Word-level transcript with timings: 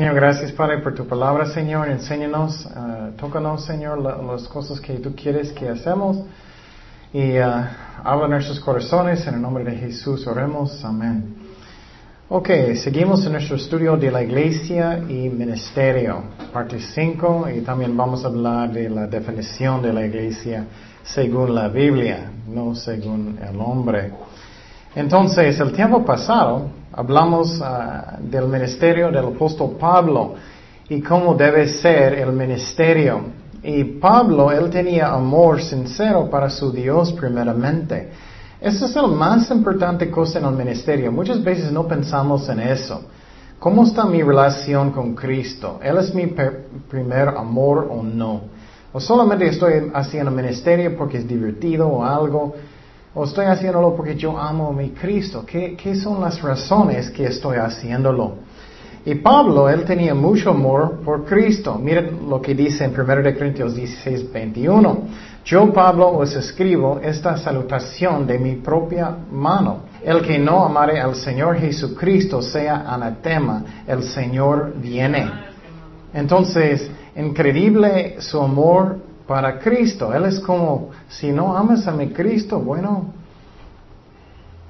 Señor, 0.00 0.14
gracias 0.14 0.52
Padre 0.52 0.78
por 0.78 0.94
tu 0.94 1.06
palabra, 1.06 1.44
Señor. 1.44 1.90
Enséñanos, 1.90 2.64
uh, 2.64 3.14
tócanos, 3.18 3.66
Señor, 3.66 3.98
la, 4.00 4.16
las 4.16 4.48
cosas 4.48 4.80
que 4.80 4.94
tú 4.94 5.14
quieres 5.14 5.52
que 5.52 5.68
hacemos. 5.68 6.24
Y 7.12 7.38
uh, 7.38 7.66
habla 8.02 8.26
nuestros 8.26 8.60
corazones. 8.60 9.26
En 9.26 9.34
el 9.34 9.42
nombre 9.42 9.62
de 9.62 9.76
Jesús 9.76 10.26
oremos. 10.26 10.82
Amén. 10.86 11.36
Ok, 12.30 12.48
seguimos 12.82 13.26
en 13.26 13.32
nuestro 13.32 13.56
estudio 13.56 13.94
de 13.98 14.10
la 14.10 14.22
iglesia 14.22 15.00
y 15.06 15.28
ministerio, 15.28 16.22
parte 16.50 16.80
5, 16.80 17.48
y 17.54 17.60
también 17.60 17.94
vamos 17.94 18.24
a 18.24 18.28
hablar 18.28 18.72
de 18.72 18.88
la 18.88 19.06
definición 19.06 19.82
de 19.82 19.92
la 19.92 20.06
iglesia 20.06 20.64
según 21.02 21.54
la 21.54 21.68
Biblia, 21.68 22.30
no 22.48 22.74
según 22.74 23.38
el 23.38 23.60
hombre. 23.60 24.12
Entonces, 24.94 25.60
el 25.60 25.72
tiempo 25.72 26.02
pasado 26.06 26.79
hablamos 26.92 27.60
uh, 27.60 28.20
del 28.20 28.46
ministerio 28.48 29.10
del 29.10 29.26
apóstol 29.26 29.76
Pablo 29.78 30.34
y 30.88 31.00
cómo 31.00 31.34
debe 31.34 31.68
ser 31.68 32.14
el 32.14 32.32
ministerio. 32.32 33.20
Y 33.62 33.84
Pablo, 33.84 34.50
él 34.50 34.70
tenía 34.70 35.12
amor 35.12 35.60
sincero 35.62 36.28
para 36.30 36.48
su 36.48 36.72
Dios 36.72 37.12
primeramente. 37.12 38.10
Esa 38.60 38.86
es 38.86 38.94
la 38.94 39.06
más 39.06 39.50
importante 39.50 40.10
cosa 40.10 40.38
en 40.38 40.44
el 40.46 40.52
ministerio. 40.52 41.12
Muchas 41.12 41.42
veces 41.42 41.70
no 41.72 41.86
pensamos 41.86 42.48
en 42.48 42.60
eso. 42.60 43.02
¿Cómo 43.58 43.84
está 43.84 44.04
mi 44.04 44.22
relación 44.22 44.90
con 44.90 45.14
Cristo? 45.14 45.80
¿Él 45.82 45.98
es 45.98 46.14
mi 46.14 46.26
primer 46.88 47.28
amor 47.28 47.88
o 47.90 48.02
no? 48.02 48.42
¿O 48.92 49.00
solamente 49.00 49.46
estoy 49.46 49.90
haciendo 49.94 50.30
ministerio 50.30 50.96
porque 50.96 51.18
es 51.18 51.28
divertido 51.28 51.86
o 51.86 52.04
algo? 52.04 52.54
¿O 53.12 53.24
estoy 53.24 53.46
haciéndolo 53.46 53.96
porque 53.96 54.14
yo 54.14 54.38
amo 54.38 54.68
a 54.68 54.72
mi 54.72 54.90
Cristo? 54.90 55.44
¿Qué, 55.44 55.76
¿Qué, 55.76 55.96
son 55.96 56.20
las 56.20 56.40
razones 56.40 57.10
que 57.10 57.26
estoy 57.26 57.56
haciéndolo? 57.56 58.34
Y 59.04 59.16
Pablo, 59.16 59.68
él 59.68 59.84
tenía 59.84 60.14
mucho 60.14 60.50
amor 60.50 61.00
por 61.04 61.24
Cristo. 61.24 61.76
Miren 61.76 62.28
lo 62.28 62.40
que 62.40 62.54
dice 62.54 62.84
en 62.84 62.92
1 62.92 63.06
Corintios 63.36 63.74
16, 63.74 64.30
21. 64.32 64.98
Yo, 65.44 65.72
Pablo, 65.72 66.08
os 66.10 66.36
escribo 66.36 67.00
esta 67.02 67.36
salutación 67.36 68.26
de 68.26 68.38
mi 68.38 68.56
propia 68.56 69.16
mano. 69.32 69.88
El 70.04 70.22
que 70.22 70.38
no 70.38 70.64
amare 70.64 71.00
al 71.00 71.16
Señor 71.16 71.56
Jesucristo 71.56 72.40
sea 72.40 72.84
anatema. 72.86 73.64
El 73.88 74.04
Señor 74.04 74.74
viene. 74.76 75.28
Entonces, 76.14 76.88
increíble 77.16 78.20
su 78.20 78.40
amor 78.40 78.98
para 79.26 79.58
Cristo. 79.58 80.12
Él 80.12 80.26
es 80.26 80.38
como, 80.40 80.89
si 81.10 81.32
no 81.32 81.56
amas 81.56 81.86
a 81.88 81.92
mi 81.92 82.10
Cristo, 82.10 82.60
bueno, 82.60 83.12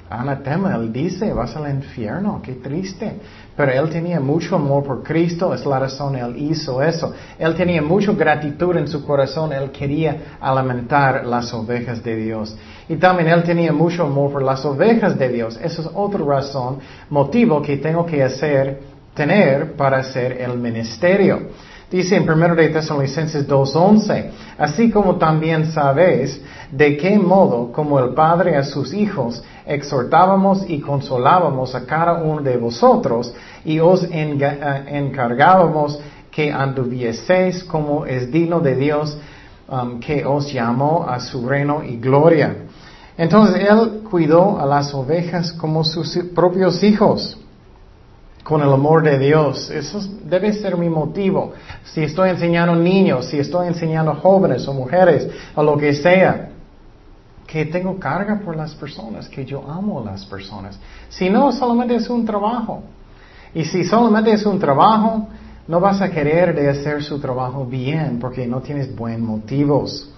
anatema, 0.09 0.75
él 0.75 0.91
dice, 0.91 1.33
vas 1.33 1.55
al 1.55 1.71
infierno, 1.71 2.41
qué 2.43 2.55
triste. 2.55 3.21
Pero 3.55 3.73
él 3.73 3.91
tenía 3.91 4.19
mucho 4.21 4.57
amor 4.57 4.83
por 4.83 5.03
Cristo, 5.03 5.53
es 5.53 5.67
la 5.67 5.79
razón 5.79 6.17
él 6.17 6.35
hizo 6.39 6.83
eso. 6.83 7.13
Él 7.39 7.55
tenía 7.55 7.83
mucha 7.83 8.13
gratitud 8.13 8.75
en 8.77 8.89
su 8.89 9.05
corazón, 9.05 9.53
él 9.53 9.71
quería 9.71 10.39
alimentar 10.41 11.27
las 11.27 11.53
ovejas 11.53 12.03
de 12.03 12.17
Dios. 12.17 12.57
Y 12.89 12.97
también 12.97 13.29
él 13.29 13.43
tenía 13.43 13.73
mucho 13.73 14.05
amor 14.05 14.33
por 14.33 14.43
las 14.43 14.65
ovejas 14.65 15.19
de 15.19 15.29
Dios. 15.29 15.59
Esa 15.63 15.83
es 15.83 15.89
otra 15.95 16.25
razón, 16.25 16.79
motivo 17.11 17.61
que 17.61 17.77
tengo 17.77 18.07
que 18.07 18.25
hacer, 18.25 18.81
tener 19.15 19.75
para 19.75 19.99
hacer 19.99 20.41
el 20.41 20.59
ministerio. 20.59 21.51
Dice 21.91 22.15
en 22.15 22.31
1 22.31 22.55
de 22.55 22.69
Tesalonicenses 22.69 23.49
2.11, 23.49 24.31
así 24.59 24.93
como 24.93 25.17
también 25.17 25.73
sabéis 25.73 26.41
de 26.71 26.97
qué 26.97 27.19
modo, 27.19 27.73
como 27.73 27.99
el 27.99 28.15
Padre 28.15 28.57
a 28.57 28.63
sus 28.63 28.95
hijos, 28.95 29.43
exhortábamos 29.67 30.65
y 30.69 30.81
consolábamos 30.81 31.75
a 31.75 31.85
cada 31.87 32.23
uno 32.23 32.43
de 32.43 32.57
vosotros 32.59 33.35
y 33.65 33.81
os 33.81 34.05
eh, 34.05 34.85
encargábamos 34.87 35.99
que 36.31 36.53
anduvieseis 36.53 37.65
como 37.65 38.07
es 38.07 38.31
digno 38.31 38.61
de 38.61 38.77
Dios 38.77 39.19
um, 39.69 39.99
que 39.99 40.25
os 40.25 40.53
llamó 40.53 41.07
a 41.09 41.19
su 41.19 41.49
reino 41.49 41.83
y 41.83 41.97
gloria. 41.97 42.55
Entonces 43.19 43.69
Él 43.69 44.03
cuidó 44.09 44.61
a 44.61 44.65
las 44.65 44.95
ovejas 44.95 45.53
como 45.55 45.83
sus 45.83 46.17
propios 46.37 46.85
hijos 46.85 47.37
con 48.51 48.63
el 48.63 48.73
amor 48.73 49.05
de 49.05 49.17
Dios. 49.17 49.71
Eso 49.71 50.01
debe 50.25 50.53
ser 50.53 50.77
mi 50.77 50.89
motivo. 50.89 51.53
Si 51.85 52.03
estoy 52.03 52.31
enseñando 52.31 52.75
niños, 52.75 53.27
si 53.27 53.39
estoy 53.39 53.69
enseñando 53.69 54.13
jóvenes 54.17 54.67
o 54.67 54.75
mujeres 54.75 55.29
o 55.55 55.63
lo 55.63 55.77
que 55.77 55.95
sea, 55.95 56.49
que 57.47 57.67
tengo 57.67 57.97
carga 58.01 58.41
por 58.45 58.57
las 58.57 58.75
personas, 58.75 59.29
que 59.29 59.45
yo 59.45 59.65
amo 59.71 60.01
a 60.01 60.05
las 60.05 60.27
personas. 60.27 60.81
Si 61.09 61.31
no, 61.31 61.53
solamente 61.53 61.95
es 61.95 62.11
un 62.11 62.25
trabajo. 62.27 62.83
Y 63.55 63.65
si 63.65 63.85
solamente 63.85 64.33
es 64.33 64.45
un 64.45 64.59
trabajo, 64.59 65.29
no 65.69 65.79
vas 65.79 66.01
a 66.01 66.11
querer 66.11 66.53
de 66.53 66.71
hacer 66.71 67.05
su 67.05 67.21
trabajo 67.21 67.65
bien 67.65 68.19
porque 68.19 68.49
no 68.49 68.61
tienes 68.61 68.93
buenos 68.97 69.29
motivos. 69.29 70.11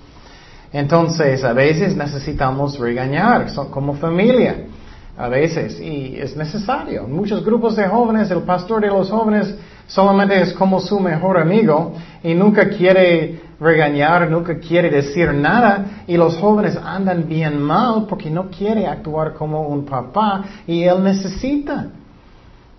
Entonces, 0.72 1.44
a 1.44 1.52
veces 1.52 1.94
necesitamos 1.94 2.78
regañar 2.78 3.52
como 3.70 3.92
familia 3.92 4.68
a 5.16 5.28
veces 5.28 5.78
y 5.80 6.18
es 6.18 6.36
necesario. 6.36 7.06
muchos 7.06 7.44
grupos 7.44 7.76
de 7.76 7.86
jóvenes, 7.86 8.30
el 8.30 8.42
pastor 8.42 8.80
de 8.82 8.88
los 8.88 9.10
jóvenes 9.10 9.54
solamente 9.86 10.40
es 10.40 10.52
como 10.54 10.80
su 10.80 10.98
mejor 11.00 11.38
amigo 11.38 11.94
y 12.22 12.34
nunca 12.34 12.68
quiere 12.70 13.40
regañar, 13.60 14.30
nunca 14.30 14.58
quiere 14.58 14.90
decir 14.90 15.32
nada 15.34 16.04
y 16.06 16.16
los 16.16 16.36
jóvenes 16.36 16.76
andan 16.76 17.28
bien 17.28 17.60
mal 17.60 18.06
porque 18.08 18.30
no 18.30 18.48
quiere 18.50 18.86
actuar 18.86 19.34
como 19.34 19.68
un 19.68 19.84
papá 19.84 20.44
y 20.66 20.82
él 20.84 21.02
necesita. 21.02 21.88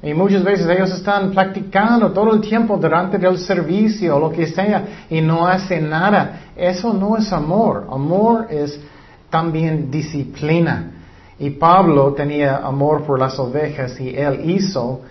Y 0.01 0.13
muchas 0.13 0.43
veces 0.43 0.67
ellos 0.67 0.91
están 0.91 1.31
practicando 1.31 2.11
todo 2.11 2.33
el 2.33 2.41
tiempo 2.41 2.75
durante 2.75 3.25
el 3.25 3.37
servicio 3.37 4.17
o 4.17 4.19
lo 4.19 4.31
que 4.31 4.47
sea 4.47 5.05
y 5.09 5.21
no 5.21 5.47
hacen 5.47 5.89
nada. 5.89 6.41
Eso 6.57 6.91
no 6.93 7.15
es 7.15 7.31
amor. 7.31 7.87
Amor 7.89 8.47
es 8.49 8.77
también 9.29 9.89
disciplina. 9.89 11.02
Y 11.39 11.51
Pablo 11.51 12.13
tenía 12.13 12.57
amor 12.57 13.03
por 13.03 13.19
las 13.19 13.37
ovejas 13.39 13.99
y 13.99 14.15
él 14.15 14.49
hizo 14.49 15.01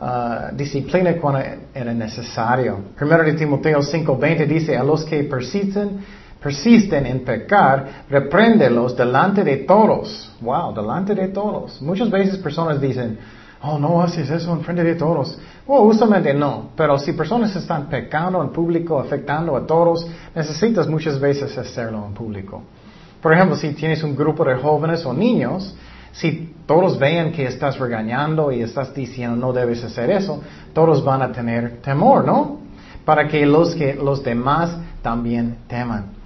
uh, 0.00 0.54
disciplina 0.54 1.14
cuando 1.16 1.40
era 1.74 1.94
necesario. 1.94 2.78
Primero 2.96 3.22
de 3.22 3.34
Timoteo 3.34 3.80
5:20 3.80 4.46
dice, 4.46 4.76
a 4.76 4.82
los 4.82 5.04
que 5.04 5.24
persisten, 5.24 6.00
persisten 6.40 7.06
en 7.06 7.24
pecar, 7.24 8.04
repréndelos 8.08 8.96
delante 8.96 9.44
de 9.44 9.58
todos. 9.58 10.32
Wow, 10.40 10.74
delante 10.74 11.14
de 11.14 11.28
todos. 11.28 11.80
Muchas 11.80 12.10
veces 12.10 12.38
personas 12.38 12.80
dicen, 12.80 13.18
oh, 13.62 13.78
no 13.78 14.02
haces 14.02 14.28
eso 14.30 14.52
en 14.52 14.60
frente 14.62 14.84
de 14.84 14.94
todos. 14.94 15.38
Well, 15.66 15.82
justamente 15.82 16.32
no, 16.32 16.70
pero 16.76 16.98
si 16.98 17.12
personas 17.12 17.54
están 17.54 17.88
pecando 17.88 18.42
en 18.42 18.50
público, 18.50 18.98
afectando 18.98 19.56
a 19.56 19.66
todos, 19.66 20.06
necesitas 20.34 20.88
muchas 20.88 21.18
veces 21.20 21.56
hacerlo 21.58 22.04
en 22.06 22.14
público. 22.14 22.62
Por 23.20 23.32
ejemplo, 23.32 23.56
si 23.56 23.72
tienes 23.72 24.02
un 24.02 24.14
grupo 24.16 24.44
de 24.44 24.56
jóvenes 24.56 25.04
o 25.04 25.12
niños, 25.12 25.74
si 26.12 26.54
todos 26.66 26.98
ven 26.98 27.32
que 27.32 27.46
estás 27.46 27.78
regañando 27.78 28.52
y 28.52 28.62
estás 28.62 28.94
diciendo 28.94 29.36
no 29.36 29.52
debes 29.52 29.82
hacer 29.84 30.10
eso, 30.10 30.42
todos 30.72 31.04
van 31.04 31.22
a 31.22 31.32
tener 31.32 31.80
temor, 31.80 32.24
¿no? 32.24 32.60
Para 33.04 33.26
que 33.26 33.46
los, 33.46 33.74
que 33.74 33.94
los 33.94 34.22
demás 34.22 34.76
también 35.02 35.58
teman. 35.66 36.18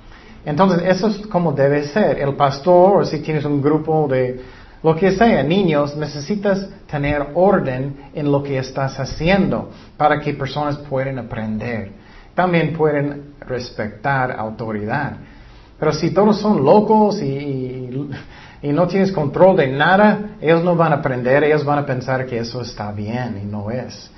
Entonces, 0.45 0.83
eso 0.85 1.07
es 1.07 1.27
como 1.29 1.53
debe 1.53 1.85
ser. 1.85 2.19
El 2.19 2.35
pastor, 2.35 3.03
o 3.03 3.05
si 3.05 3.21
tienes 3.21 3.45
un 3.45 3.63
grupo 3.63 4.09
de 4.09 4.41
lo 4.83 4.97
que 4.97 5.13
sea, 5.13 5.43
niños, 5.45 5.97
necesitas 5.97 6.69
tener 6.91 7.29
orden 7.35 8.11
en 8.13 8.33
lo 8.33 8.43
que 8.43 8.59
estás 8.59 8.99
haciendo 8.99 9.71
para 9.97 10.19
que 10.21 10.35
personas 10.35 10.77
puedan 10.79 11.21
aprender. 11.21 11.93
También 12.35 12.73
pueden 12.73 13.35
respetar 13.41 14.33
autoridad. 14.33 15.19
Pero 15.83 15.93
si 15.95 16.11
todos 16.11 16.39
son 16.39 16.65
locos 16.65 17.21
y, 17.21 17.91
no 18.63 18.87
tienes 18.87 19.11
control 19.11 19.57
de 19.57 19.67
nada, 19.67 20.37
ellos 20.41 20.63
no 20.63 20.77
van 20.77 20.93
a 20.93 20.97
aprender, 20.99 21.43
ellos 21.43 21.65
van 21.65 21.81
a 21.81 21.85
pensar 21.85 22.25
que 22.25 22.39
eso 22.39 22.61
está 22.61 22.93
bien 22.93 23.41
y 23.43 23.45
no 23.45 23.69
es. 23.69 24.09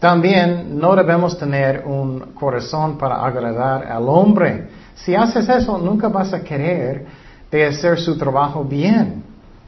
También 0.00 0.76
no 0.76 0.96
debemos 0.96 1.38
tener 1.38 1.84
un 1.86 2.32
corazón 2.34 2.98
para 2.98 3.24
agradar 3.24 3.86
al 3.86 4.08
hombre. 4.08 4.66
Si 4.96 5.14
haces 5.14 5.48
eso, 5.48 5.78
nunca 5.78 6.08
vas 6.08 6.34
a 6.34 6.42
querer 6.42 7.06
de 7.48 7.64
hacer 7.64 8.00
su 8.00 8.18
trabajo 8.18 8.64
bien, 8.64 9.22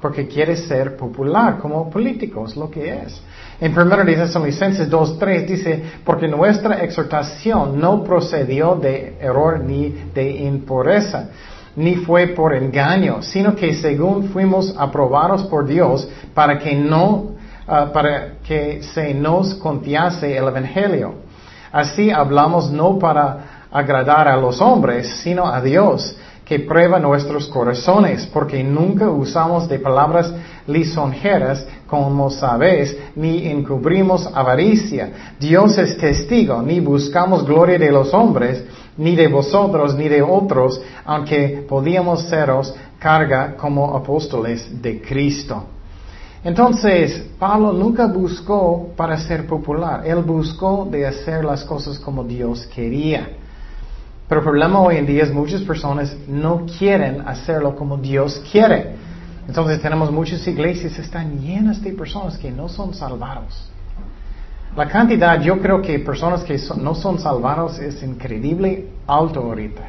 porque 0.06 0.29
quieres 0.29 0.69
ser 0.69 0.97
popular 0.97 1.58
como 1.58 1.91
político, 1.91 2.44
es 2.47 2.55
lo 2.55 2.70
que 2.70 2.93
es. 2.93 3.20
En 3.61 3.76
1 3.76 4.05
Tesalonicenses 4.05 4.88
2.3 4.88 5.47
dice, 5.47 5.82
porque 6.05 6.29
nuestra 6.29 6.76
exhortación 6.85 7.81
no 7.81 8.05
procedió 8.05 8.76
de 8.76 9.17
error 9.20 9.58
ni 9.58 9.88
de 10.14 10.31
impureza, 10.44 11.31
ni 11.75 11.97
fue 11.97 12.29
por 12.29 12.55
engaño, 12.55 13.20
sino 13.20 13.56
que 13.56 13.75
según 13.75 14.29
fuimos 14.29 14.76
aprobados 14.79 15.43
por 15.49 15.67
Dios 15.67 16.09
para 16.32 16.56
que 16.61 16.76
no, 16.76 17.32
ah, 17.67 17.91
para 17.93 18.35
que 18.47 18.85
se 18.85 19.12
nos 19.12 19.56
confiase 19.56 20.37
el 20.37 20.47
Evangelio. 20.47 21.14
Así 21.73 22.12
hablamos 22.12 22.70
no 22.70 22.97
para 22.97 23.67
agradar 23.73 24.29
a 24.29 24.37
los 24.37 24.61
hombres, 24.61 25.09
sino 25.25 25.49
a 25.49 25.61
Dios, 25.61 26.17
que 26.47 26.61
prueba 26.61 27.01
nuestros 27.01 27.49
corazones, 27.49 28.25
porque 28.27 28.63
nunca 28.63 29.11
usamos 29.11 29.69
de 29.69 29.81
palabras 29.81 30.33
lisonjeras 30.69 31.67
como 31.89 32.31
sabéis, 32.31 32.97
ni 33.17 33.49
encubrimos 33.49 34.29
avaricia. 34.33 35.35
Dios 35.41 35.77
es 35.77 35.99
testigo, 35.99 36.63
ni 36.63 36.79
buscamos 36.79 37.45
gloria 37.45 37.81
de 37.81 37.91
los 37.91 38.15
hombres, 38.15 38.65
ni 38.97 39.17
de 39.17 39.27
vosotros, 39.27 39.97
ni 39.97 40.09
de 40.09 40.23
otros, 40.23 40.81
aunque 41.05 41.67
podíamos 41.69 42.23
seros 42.29 42.73
carga 43.01 43.57
como 43.57 43.97
apóstoles 43.97 44.81
de 44.81 45.03
Cristo. 45.03 45.65
Entonces, 46.45 47.27
Pablo 47.41 47.73
nunca 47.73 48.07
buscó 48.07 48.91
para 48.97 49.19
ser 49.19 49.49
popular, 49.49 50.07
él 50.07 50.23
buscó 50.23 50.87
de 50.89 51.07
hacer 51.07 51.45
las 51.45 51.65
cosas 51.65 51.99
como 51.99 52.23
Dios 52.23 52.67
quería. 52.67 53.31
Pero 54.28 54.40
el 54.40 54.44
problema 54.44 54.81
hoy 54.81 54.96
en 54.96 55.06
día 55.06 55.23
es 55.23 55.32
muchas 55.32 55.62
personas 55.62 56.17
no 56.26 56.67
quieren 56.78 57.23
hacerlo 57.26 57.76
como 57.76 57.96
Dios 57.96 58.43
quiere. 58.50 58.96
Entonces 59.46 59.81
tenemos 59.81 60.11
muchas 60.11 60.46
iglesias 60.49 60.99
están 60.99 61.38
llenas 61.38 61.81
de 61.81 61.93
personas 61.93 62.37
que 62.37 62.50
no 62.50 62.69
son 62.69 62.93
salvados. 62.93 63.70
La 64.76 64.88
cantidad, 64.88 65.40
yo 65.40 65.61
creo 65.61 65.81
que 65.81 66.00
personas 66.00 66.43
que 66.43 66.58
no 66.76 66.94
son 66.94 67.19
salvados 67.19 67.78
es 67.78 68.02
increíble 68.02 68.88
alto 69.06 69.40
ahorita. 69.40 69.82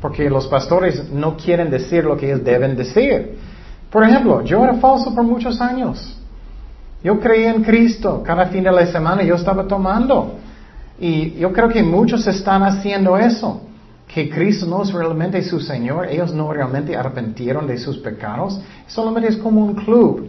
Porque 0.00 0.28
los 0.28 0.48
pastores 0.48 1.10
no 1.12 1.36
quieren 1.36 1.70
decir 1.70 2.04
lo 2.04 2.16
que 2.16 2.26
ellos 2.26 2.42
deben 2.42 2.74
decir. 2.74 3.38
Por 3.90 4.02
ejemplo, 4.04 4.42
yo 4.42 4.64
era 4.64 4.74
falso 4.74 5.14
por 5.14 5.22
muchos 5.22 5.60
años. 5.60 6.18
Yo 7.04 7.20
creía 7.20 7.50
en 7.50 7.62
Cristo. 7.62 8.22
Cada 8.24 8.46
fin 8.46 8.64
de 8.64 8.72
la 8.72 8.86
semana 8.86 9.22
yo 9.22 9.34
estaba 9.34 9.68
tomando. 9.68 10.36
Y 10.98 11.34
yo 11.34 11.52
creo 11.52 11.68
que 11.68 11.82
muchos 11.82 12.26
están 12.26 12.62
haciendo 12.62 13.16
eso. 13.16 13.60
Que 14.12 14.28
Cristo 14.28 14.66
no 14.66 14.82
es 14.82 14.92
realmente 14.92 15.42
su 15.42 15.60
Señor. 15.60 16.06
Ellos 16.06 16.32
no 16.32 16.52
realmente 16.52 16.96
arrepentieron 16.96 17.66
de 17.66 17.78
sus 17.78 17.98
pecados. 17.98 18.60
Solamente 18.86 19.30
es 19.30 19.36
como 19.36 19.64
un 19.64 19.74
club. 19.74 20.28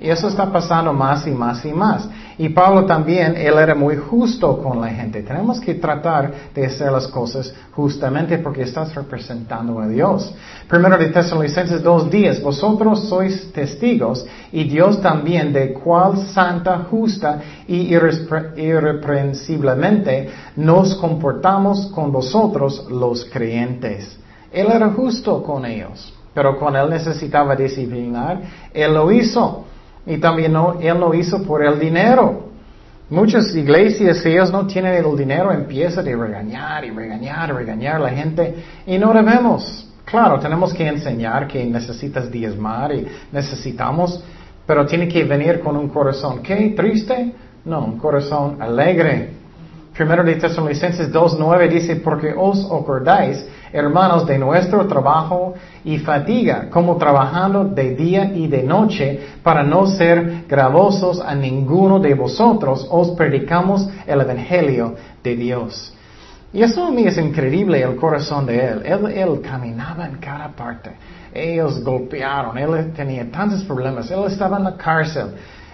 Y 0.00 0.08
eso 0.08 0.28
está 0.28 0.50
pasando 0.52 0.92
más 0.92 1.26
y 1.26 1.30
más 1.30 1.64
y 1.64 1.72
más. 1.72 2.08
Y 2.38 2.48
Pablo 2.50 2.84
también, 2.86 3.34
él 3.36 3.58
era 3.58 3.74
muy 3.74 3.96
justo 3.96 4.58
con 4.58 4.80
la 4.80 4.90
gente. 4.90 5.22
Tenemos 5.22 5.58
que 5.60 5.74
tratar 5.74 6.32
de 6.54 6.66
hacer 6.66 6.92
las 6.92 7.08
cosas 7.08 7.52
justamente 7.72 8.38
porque 8.38 8.62
estás 8.62 8.94
representando 8.94 9.80
a 9.80 9.88
Dios. 9.88 10.32
Primero 10.68 10.96
de 10.96 11.08
Tesalonicenses 11.08 11.82
dos 11.82 12.08
días, 12.08 12.40
vosotros 12.40 13.08
sois 13.08 13.52
testigos 13.52 14.24
y 14.52 14.62
Dios 14.64 15.02
también 15.02 15.52
de 15.52 15.72
cuál 15.72 16.16
santa, 16.28 16.86
justa 16.88 17.40
y 17.66 17.92
irreprensiblemente 17.92 20.30
nos 20.54 20.94
comportamos 20.94 21.88
con 21.88 22.12
vosotros 22.12 22.86
los 22.88 23.24
creyentes. 23.24 24.16
Él 24.52 24.68
era 24.72 24.90
justo 24.90 25.42
con 25.42 25.66
ellos, 25.66 26.14
pero 26.32 26.56
cuando 26.56 26.84
él 26.84 26.90
necesitaba 26.90 27.56
disciplinar, 27.56 28.42
él 28.72 28.94
lo 28.94 29.10
hizo. 29.10 29.64
Y 30.08 30.16
también 30.18 30.56
Él 30.80 30.98
lo 30.98 31.14
hizo 31.14 31.42
por 31.42 31.64
el 31.64 31.78
dinero. 31.78 32.48
Muchas 33.10 33.54
iglesias, 33.54 34.18
si 34.18 34.30
ellos 34.30 34.50
no 34.50 34.66
tienen 34.66 34.94
el 34.94 35.16
dinero, 35.16 35.52
empiezan 35.52 36.08
a 36.08 36.16
regañar 36.16 36.84
y 36.84 36.90
regañar 36.90 37.50
y 37.50 37.52
regañar 37.52 37.96
a 37.96 37.98
la 38.00 38.10
gente 38.10 38.54
y 38.86 38.98
no 38.98 39.12
debemos. 39.12 39.86
Claro, 40.04 40.40
tenemos 40.40 40.72
que 40.72 40.86
enseñar 40.86 41.46
que 41.46 41.64
necesitas 41.64 42.30
diezmar 42.30 42.94
y 42.94 43.06
necesitamos, 43.30 44.22
pero 44.66 44.86
tiene 44.86 45.08
que 45.08 45.24
venir 45.24 45.60
con 45.60 45.76
un 45.76 45.88
corazón, 45.88 46.42
¿qué? 46.42 46.72
¿Triste? 46.74 47.32
No, 47.66 47.84
un 47.84 47.98
corazón 47.98 48.60
alegre. 48.60 49.30
Primero 49.94 50.24
de 50.24 50.36
Tesalonicenses 50.36 51.12
2.9 51.12 51.68
dice, 51.68 51.96
porque 51.96 52.34
os 52.34 52.64
acordáis 52.66 53.44
hermanos, 53.72 54.26
de 54.26 54.38
nuestro 54.38 54.86
trabajo 54.86 55.54
y 55.84 55.98
fatiga, 55.98 56.68
como 56.70 56.96
trabajando 56.96 57.64
de 57.64 57.94
día 57.94 58.32
y 58.34 58.46
de 58.46 58.62
noche, 58.62 59.20
para 59.42 59.62
no 59.62 59.86
ser 59.86 60.44
gravosos 60.48 61.20
a 61.20 61.34
ninguno 61.34 61.98
de 61.98 62.14
vosotros, 62.14 62.86
os 62.90 63.10
predicamos 63.10 63.88
el 64.06 64.20
Evangelio 64.20 64.94
de 65.22 65.36
Dios. 65.36 65.94
Y 66.52 66.62
eso 66.62 66.86
a 66.86 66.90
mí 66.90 67.06
es 67.06 67.18
increíble 67.18 67.82
el 67.82 67.96
corazón 67.96 68.46
de 68.46 68.58
él. 68.58 68.82
él. 68.86 69.40
Caminaba 69.42 70.06
en 70.06 70.16
cada 70.16 70.48
parte. 70.48 70.92
Ellos 71.32 71.84
golpearon, 71.84 72.56
él 72.56 72.92
tenía 72.96 73.30
tantos 73.30 73.62
problemas, 73.64 74.10
él 74.10 74.24
estaba 74.26 74.56
en 74.56 74.64
la 74.64 74.76
cárcel. 74.76 75.26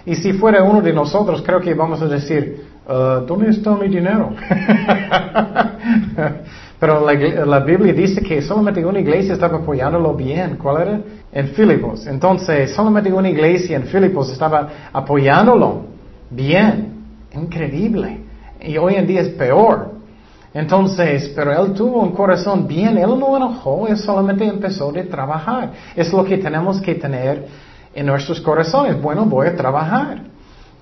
Y 0.05 0.17
si 0.17 0.33
fuera 0.35 0.63
uno 0.63 0.83
de 0.83 0.93
nosotros, 0.93 1.43
creo 1.43 1.61
que 1.61 1.73
vamos 1.75 2.03
a 2.03 2.07
decir, 2.07 2.67
uh, 2.87 3.25
¿dónde 3.25 3.51
está 3.51 3.75
mi 3.77 3.89
dinero? 3.89 4.35
Pero 6.85 7.01
la, 7.47 7.61
Biblia 7.61 7.95
dice 7.95 8.21
que 8.21 8.43
solamente 8.43 8.85
una 8.85 9.01
iglesia 9.01 9.33
estaba 9.33 9.57
apoyándolo 9.57 10.13
bien. 10.13 10.59
¿Cuál 10.63 10.83
era? 10.83 11.01
En 11.33 11.49
Filipos. 11.49 12.07
Entonces, 12.07 12.75
solamente 12.75 13.11
una 13.11 13.31
iglesia 13.31 13.77
en 13.77 13.85
Filipos 13.85 14.31
estaba 14.31 14.69
apoyándolo 14.93 15.87
bien. 16.29 16.93
Increíble. 17.33 18.19
Y 18.61 18.77
hoy 18.77 18.97
en 18.97 19.07
día 19.07 19.23
es 19.23 19.31
peor. 19.31 19.93
Entonces, 20.53 21.33
pero 21.35 21.53
él 21.65 21.73
tuvo 21.73 22.03
un 22.03 22.13
corazón 22.13 22.69
bien, 22.69 22.99
él 22.99 23.19
no 23.19 23.35
enojó, 23.35 23.89
él 23.89 23.97
solamente 23.97 24.45
empezó 24.45 24.91
a 24.91 25.03
trabajar. 25.05 25.73
Es 25.97 26.13
lo 26.13 26.23
que 26.23 26.37
tenemos 26.37 26.83
que 26.83 26.97
tener 26.97 27.47
en 27.95 28.05
nuestros 28.05 28.43
corazones. 28.43 29.01
Bueno, 29.01 29.25
voy 29.25 29.47
a 29.47 29.57
trabajar. 29.57 30.21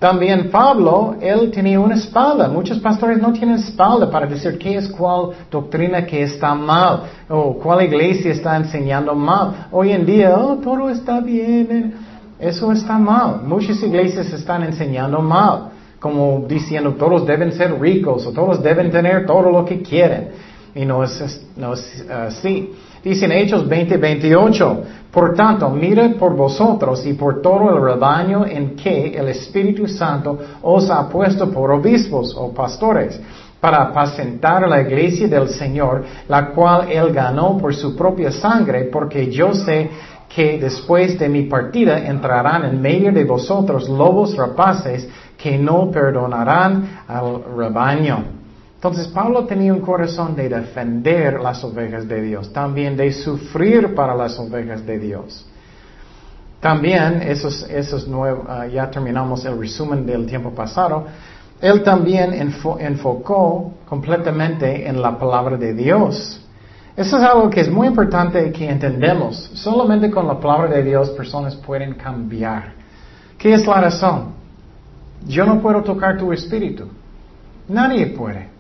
También 0.02 0.50
Pablo, 0.50 1.14
él 1.20 1.52
tenía 1.52 1.78
una 1.78 1.94
espalda. 1.94 2.48
Muchos 2.48 2.80
pastores 2.80 3.22
no 3.22 3.32
tienen 3.32 3.54
espalda 3.54 4.10
para 4.10 4.26
decir 4.26 4.58
qué 4.58 4.74
es 4.74 4.88
cuál 4.88 5.28
doctrina 5.48 6.04
que 6.04 6.24
está 6.24 6.56
mal 6.56 7.04
o 7.28 7.56
cuál 7.56 7.84
iglesia 7.84 8.32
está 8.32 8.56
enseñando 8.56 9.14
mal. 9.14 9.68
Hoy 9.70 9.92
en 9.92 10.04
día, 10.04 10.36
oh, 10.36 10.56
todo 10.56 10.90
está 10.90 11.20
bien. 11.20 11.94
Eso 12.40 12.72
está 12.72 12.98
mal. 12.98 13.42
Muchas 13.44 13.80
iglesias 13.80 14.32
están 14.32 14.64
enseñando 14.64 15.22
mal, 15.22 15.68
como 16.00 16.46
diciendo 16.48 16.94
todos 16.94 17.24
deben 17.24 17.52
ser 17.52 17.80
ricos 17.80 18.26
o 18.26 18.32
todos 18.32 18.60
deben 18.60 18.90
tener 18.90 19.24
todo 19.24 19.52
lo 19.52 19.64
que 19.64 19.82
quieren. 19.82 20.30
Y 20.74 20.84
no 20.84 21.04
es, 21.04 21.46
no 21.56 21.74
es 21.74 22.04
así. 22.10 22.74
Dice 23.02 23.24
en 23.24 23.32
Hechos 23.32 23.68
20, 23.68 23.96
28, 23.96 24.82
por 25.10 25.34
tanto, 25.34 25.68
mirad 25.70 26.12
por 26.12 26.36
vosotros 26.36 27.04
y 27.04 27.14
por 27.14 27.42
todo 27.42 27.70
el 27.70 27.82
rebaño 27.82 28.46
en 28.46 28.76
que 28.76 29.08
el 29.08 29.28
Espíritu 29.28 29.88
Santo 29.88 30.38
os 30.62 30.88
ha 30.88 31.08
puesto 31.08 31.50
por 31.50 31.72
obispos 31.72 32.34
o 32.36 32.52
pastores, 32.54 33.20
para 33.60 33.82
apacentar 33.82 34.68
la 34.68 34.80
iglesia 34.80 35.28
del 35.28 35.48
Señor, 35.48 36.04
la 36.28 36.46
cual 36.50 36.90
él 36.90 37.12
ganó 37.12 37.58
por 37.58 37.74
su 37.74 37.94
propia 37.94 38.32
sangre, 38.32 38.84
porque 38.84 39.30
yo 39.30 39.52
sé 39.52 39.88
que 40.34 40.58
después 40.58 41.18
de 41.18 41.28
mi 41.28 41.42
partida 41.42 41.98
entrarán 42.06 42.64
en 42.64 42.80
medio 42.80 43.12
de 43.12 43.24
vosotros 43.24 43.88
lobos 43.88 44.36
rapaces 44.36 45.08
que 45.36 45.58
no 45.58 45.90
perdonarán 45.90 47.02
al 47.06 47.42
rebaño. 47.56 48.41
Entonces 48.82 49.06
Pablo 49.06 49.46
tenía 49.46 49.72
un 49.72 49.78
corazón 49.78 50.34
de 50.34 50.48
defender 50.48 51.40
las 51.40 51.62
ovejas 51.62 52.08
de 52.08 52.20
Dios, 52.20 52.52
también 52.52 52.96
de 52.96 53.12
sufrir 53.12 53.94
para 53.94 54.12
las 54.12 54.36
ovejas 54.40 54.84
de 54.84 54.98
Dios. 54.98 55.46
También, 56.58 57.22
esos, 57.22 57.62
esos 57.70 58.08
ah, 58.48 58.66
ya 58.66 58.90
terminamos 58.90 59.44
el 59.44 59.56
resumen 59.56 60.04
del 60.04 60.26
tiempo 60.26 60.50
pasado, 60.50 61.06
él 61.60 61.84
también 61.84 62.34
enfocó 62.34 63.72
completamente 63.88 64.88
en 64.88 65.00
la 65.00 65.16
palabra 65.16 65.56
de 65.56 65.74
Dios. 65.74 66.44
Eso 66.96 67.18
es 67.18 67.22
algo 67.22 67.48
que 67.50 67.60
es 67.60 67.70
muy 67.70 67.86
importante 67.86 68.50
que 68.50 68.68
entendemos. 68.68 69.48
Solamente 69.54 70.10
con 70.10 70.26
la 70.26 70.40
palabra 70.40 70.74
de 70.74 70.82
Dios 70.82 71.10
personas 71.10 71.54
pueden 71.54 71.94
cambiar. 71.94 72.72
¿Qué 73.38 73.52
es 73.52 73.64
la 73.64 73.80
razón? 73.80 74.32
Yo 75.24 75.46
no 75.46 75.62
puedo 75.62 75.84
tocar 75.84 76.18
tu 76.18 76.32
espíritu. 76.32 76.88
Nadie 77.68 78.08
puede. 78.08 78.51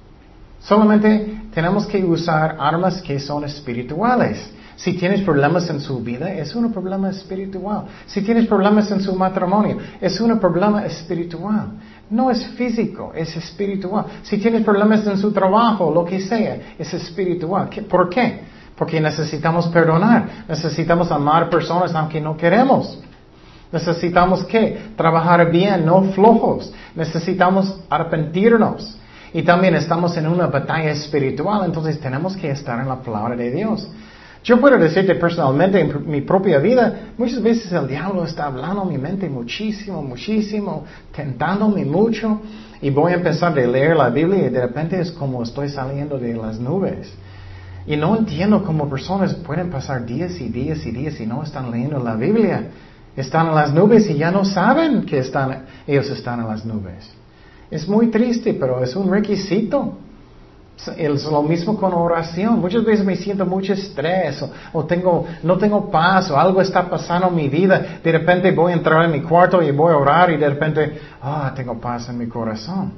Solamente 0.62 1.42
tenemos 1.52 1.86
que 1.86 2.04
usar 2.04 2.56
armas 2.58 3.02
que 3.02 3.18
son 3.18 3.44
espirituales. 3.44 4.50
Si 4.76 4.94
tienes 4.94 5.20
problemas 5.22 5.68
en 5.70 5.80
su 5.80 6.00
vida, 6.00 6.32
es 6.32 6.54
un 6.54 6.72
problema 6.72 7.10
espiritual. 7.10 7.84
Si 8.06 8.22
tienes 8.22 8.46
problemas 8.46 8.90
en 8.90 9.00
su 9.00 9.14
matrimonio, 9.14 9.78
es 10.00 10.20
un 10.20 10.38
problema 10.38 10.84
espiritual. 10.86 11.72
No 12.10 12.30
es 12.30 12.46
físico, 12.56 13.12
es 13.14 13.36
espiritual. 13.36 14.06
Si 14.22 14.38
tienes 14.38 14.62
problemas 14.62 15.06
en 15.06 15.18
su 15.18 15.32
trabajo, 15.32 15.92
lo 15.92 16.04
que 16.04 16.20
sea, 16.20 16.74
es 16.78 16.92
espiritual. 16.94 17.68
¿Por 17.88 18.08
qué? 18.08 18.40
Porque 18.76 19.00
necesitamos 19.00 19.68
perdonar, 19.68 20.44
necesitamos 20.48 21.10
amar 21.12 21.50
personas 21.50 21.94
aunque 21.94 22.20
no 22.20 22.36
queremos. 22.36 22.98
Necesitamos 23.70 24.44
qué? 24.44 24.92
Trabajar 24.96 25.50
bien, 25.50 25.86
no 25.86 26.02
flojos. 26.12 26.72
Necesitamos 26.94 27.78
arrepentirnos. 27.88 28.98
Y 29.34 29.42
también 29.42 29.74
estamos 29.74 30.16
en 30.16 30.26
una 30.26 30.46
batalla 30.46 30.90
espiritual, 30.90 31.64
entonces 31.64 31.98
tenemos 32.00 32.36
que 32.36 32.50
estar 32.50 32.78
en 32.80 32.88
la 32.88 33.00
palabra 33.00 33.34
de 33.34 33.50
Dios. 33.50 33.88
Yo 34.44 34.60
puedo 34.60 34.76
decirte 34.76 35.14
personalmente 35.14 35.80
en 35.80 36.10
mi 36.10 36.20
propia 36.22 36.58
vida, 36.58 37.12
muchas 37.16 37.40
veces 37.40 37.70
el 37.72 37.86
diablo 37.86 38.24
está 38.24 38.46
hablando 38.46 38.82
en 38.82 38.88
mi 38.88 38.98
mente 38.98 39.28
muchísimo, 39.28 40.02
muchísimo, 40.02 40.84
tentándome 41.14 41.84
mucho, 41.84 42.40
y 42.80 42.90
voy 42.90 43.12
a 43.12 43.14
empezar 43.14 43.56
a 43.56 43.64
leer 43.64 43.96
la 43.96 44.10
Biblia 44.10 44.46
y 44.46 44.50
de 44.50 44.60
repente 44.60 45.00
es 45.00 45.12
como 45.12 45.44
estoy 45.44 45.68
saliendo 45.68 46.18
de 46.18 46.34
las 46.34 46.58
nubes. 46.58 47.12
Y 47.86 47.96
no 47.96 48.16
entiendo 48.16 48.64
cómo 48.64 48.88
personas 48.90 49.34
pueden 49.34 49.70
pasar 49.70 50.04
días 50.04 50.40
y 50.40 50.48
días 50.48 50.84
y 50.86 50.90
días 50.90 51.20
y 51.20 51.26
no 51.26 51.44
están 51.44 51.70
leyendo 51.70 52.00
la 52.00 52.16
Biblia. 52.16 52.70
Están 53.16 53.48
en 53.48 53.54
las 53.54 53.72
nubes 53.72 54.10
y 54.10 54.16
ya 54.16 54.32
no 54.32 54.44
saben 54.44 55.06
que 55.06 55.18
están, 55.18 55.66
ellos 55.86 56.10
están 56.10 56.40
en 56.40 56.48
las 56.48 56.64
nubes. 56.64 57.21
Es 57.72 57.88
muy 57.88 58.08
triste, 58.08 58.52
pero 58.52 58.84
es 58.84 58.94
un 58.94 59.10
requisito. 59.10 59.94
Es 60.94 61.24
lo 61.24 61.42
mismo 61.42 61.74
con 61.78 61.94
oración. 61.94 62.60
Muchas 62.60 62.84
veces 62.84 63.02
me 63.02 63.16
siento 63.16 63.46
mucho 63.46 63.72
estrés 63.72 64.44
o, 64.74 64.84
tengo, 64.84 65.24
no 65.42 65.56
tengo 65.56 65.90
paz 65.90 66.30
o 66.30 66.38
algo 66.38 66.60
está 66.60 66.90
pasando 66.90 67.28
en 67.28 67.34
mi 67.34 67.48
vida. 67.48 68.00
De 68.04 68.12
repente 68.12 68.50
voy 68.52 68.72
a 68.72 68.74
entrar 68.74 69.06
en 69.06 69.12
mi 69.12 69.22
cuarto 69.22 69.62
y 69.62 69.70
voy 69.70 69.90
a 69.90 69.96
orar 69.96 70.30
y 70.30 70.36
de 70.36 70.50
repente, 70.50 71.00
ah, 71.22 71.50
tengo 71.56 71.80
paz 71.80 72.10
en 72.10 72.18
mi 72.18 72.26
corazón. 72.26 72.92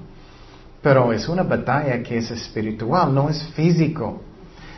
Pero 0.83 1.13
es 1.13 1.29
una 1.29 1.45
batalla 1.45 2.03
que 2.03 2.19
es 2.19 2.33
espiritual, 2.33 3.15
no 3.15 3.31
es 3.31 3.41
físico. 3.55 4.23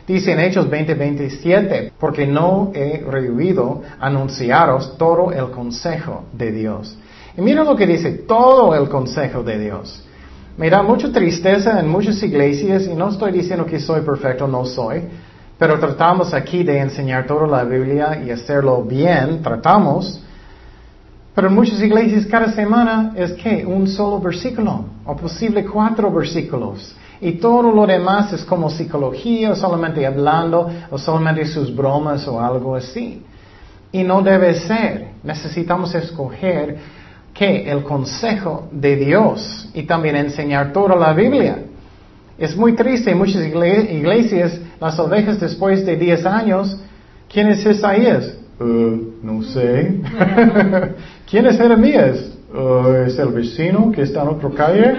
Dice 0.05 0.31
en 0.33 0.41
Hechos 0.41 0.69
20:27, 0.69 1.93
porque 1.99 2.27
no 2.27 2.71
he 2.75 3.03
rehuido 3.03 3.81
anunciaros 3.99 4.95
todo 4.95 5.31
el 5.31 5.49
consejo 5.49 6.25
de 6.33 6.51
Dios. 6.51 6.95
Y 7.37 7.41
mira 7.41 7.63
lo 7.63 7.75
que 7.75 7.85
dice, 7.85 8.11
todo 8.27 8.73
el 8.73 8.89
consejo 8.89 9.43
de 9.43 9.59
Dios. 9.59 10.03
Me 10.57 10.71
da 10.71 10.81
mucha 10.81 11.11
tristeza 11.11 11.79
en 11.79 11.87
muchas 11.87 12.21
iglesias 12.23 12.87
y 12.87 12.95
no 12.95 13.09
estoy 13.09 13.31
diciendo 13.31 13.63
que 13.63 13.79
soy 13.79 14.01
perfecto, 14.01 14.47
no 14.47 14.65
soy, 14.65 15.03
pero 15.59 15.79
tratamos 15.79 16.33
aquí 16.33 16.63
de 16.63 16.79
enseñar 16.79 17.27
toda 17.27 17.45
la 17.45 17.63
Biblia 17.63 18.19
y 18.25 18.31
hacerlo 18.31 18.81
bien, 18.81 19.43
tratamos. 19.43 20.19
Pero 21.35 21.49
en 21.49 21.53
muchas 21.53 21.79
iglesias 21.79 22.25
cada 22.25 22.51
semana 22.51 23.13
es 23.15 23.33
que 23.33 23.63
un 23.63 23.87
solo 23.87 24.19
versículo, 24.19 24.85
o 25.05 25.15
posible 25.15 25.63
cuatro 25.63 26.11
versículos. 26.11 26.95
Y 27.21 27.33
todo 27.33 27.71
lo 27.71 27.85
demás 27.85 28.33
es 28.33 28.43
como 28.43 28.67
psicología, 28.71 29.51
o 29.51 29.55
solamente 29.55 30.03
hablando, 30.07 30.71
o 30.89 30.97
solamente 30.97 31.45
sus 31.45 31.75
bromas 31.75 32.27
o 32.27 32.41
algo 32.41 32.75
así. 32.75 33.23
Y 33.91 34.03
no 34.03 34.23
debe 34.23 34.55
ser. 34.55 35.09
Necesitamos 35.23 35.93
escoger 35.93 36.96
que 37.37 37.69
el 37.69 37.83
consejo 37.83 38.67
de 38.71 38.95
Dios 38.95 39.69
y 39.73 39.83
también 39.83 40.15
enseñar 40.15 40.73
toda 40.73 40.95
la 40.95 41.13
Biblia. 41.13 41.59
Es 42.37 42.55
muy 42.57 42.73
triste 42.73 43.11
en 43.11 43.17
muchas 43.17 43.45
iglesias, 43.45 44.59
las 44.79 44.97
ovejas 44.99 45.39
después 45.39 45.85
de 45.85 45.95
10 45.95 46.25
años, 46.25 46.77
¿quién 47.31 47.49
es 47.49 47.65
Isaías? 47.65 48.33
Uh, 48.59 48.97
no 49.21 49.43
sé. 49.43 50.01
¿Quién 51.29 51.45
es 51.45 51.57
Jeremías? 51.57 52.31
Uh, 52.51 53.05
es 53.05 53.19
el 53.19 53.29
vecino 53.29 53.91
que 53.91 54.01
está 54.01 54.23
en 54.23 54.27
otra 54.29 54.49
calle. 54.49 54.95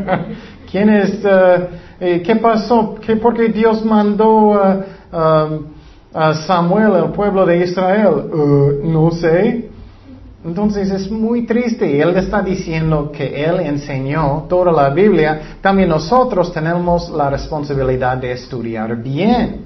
¿Quién 0.70 0.90
es? 0.90 1.24
Uh, 1.24 1.66
eh, 2.00 2.22
¿Qué 2.24 2.36
pasó? 2.36 2.96
¿Qué, 3.00 3.14
¿Por 3.16 3.34
qué 3.34 3.48
Dios 3.48 3.84
mandó 3.84 4.50
um, 5.12 5.66
a 6.12 6.34
Samuel 6.46 6.94
al 6.94 7.12
pueblo 7.12 7.46
de 7.46 7.58
Israel? 7.58 8.14
no 8.82 9.12
sé. 9.12 9.71
Entonces 10.44 10.90
es 10.90 11.08
muy 11.08 11.46
triste 11.46 12.00
él 12.00 12.16
está 12.16 12.42
diciendo 12.42 13.12
que 13.12 13.44
él 13.44 13.60
enseñó 13.60 14.46
toda 14.48 14.72
la 14.72 14.90
Biblia. 14.90 15.56
También 15.60 15.88
nosotros 15.88 16.52
tenemos 16.52 17.10
la 17.10 17.30
responsabilidad 17.30 18.16
de 18.16 18.32
estudiar 18.32 18.96
bien 18.96 19.64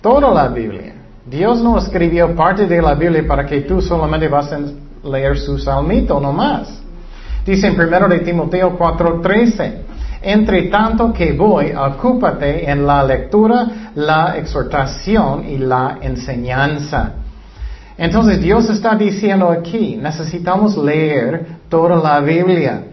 toda 0.00 0.32
la 0.34 0.48
Biblia. 0.48 0.94
Dios 1.24 1.62
no 1.62 1.78
escribió 1.78 2.34
parte 2.34 2.66
de 2.66 2.82
la 2.82 2.94
Biblia 2.94 3.24
para 3.26 3.46
que 3.46 3.60
tú 3.60 3.80
solamente 3.80 4.26
vas 4.26 4.52
a 4.52 4.58
leer 5.04 5.38
su 5.38 5.56
salmito, 5.56 6.18
no 6.18 6.32
más. 6.32 6.82
Dice 7.46 7.68
en 7.68 7.80
1 7.80 8.08
de 8.08 8.18
Timoteo 8.20 8.76
4:13, 8.76 9.72
entre 10.22 10.62
tanto 10.62 11.12
que 11.12 11.32
voy, 11.32 11.72
ocúpate 11.72 12.68
en 12.68 12.84
la 12.84 13.04
lectura, 13.04 13.90
la 13.94 14.36
exhortación 14.36 15.48
y 15.48 15.58
la 15.58 15.98
enseñanza. 16.00 17.21
Entonces 17.96 18.40
Dios 18.40 18.68
está 18.70 18.94
diciendo 18.94 19.50
aquí, 19.50 19.96
necesitamos 19.96 20.76
leer 20.76 21.46
toda 21.68 21.96
la 21.96 22.20
Biblia 22.20 22.84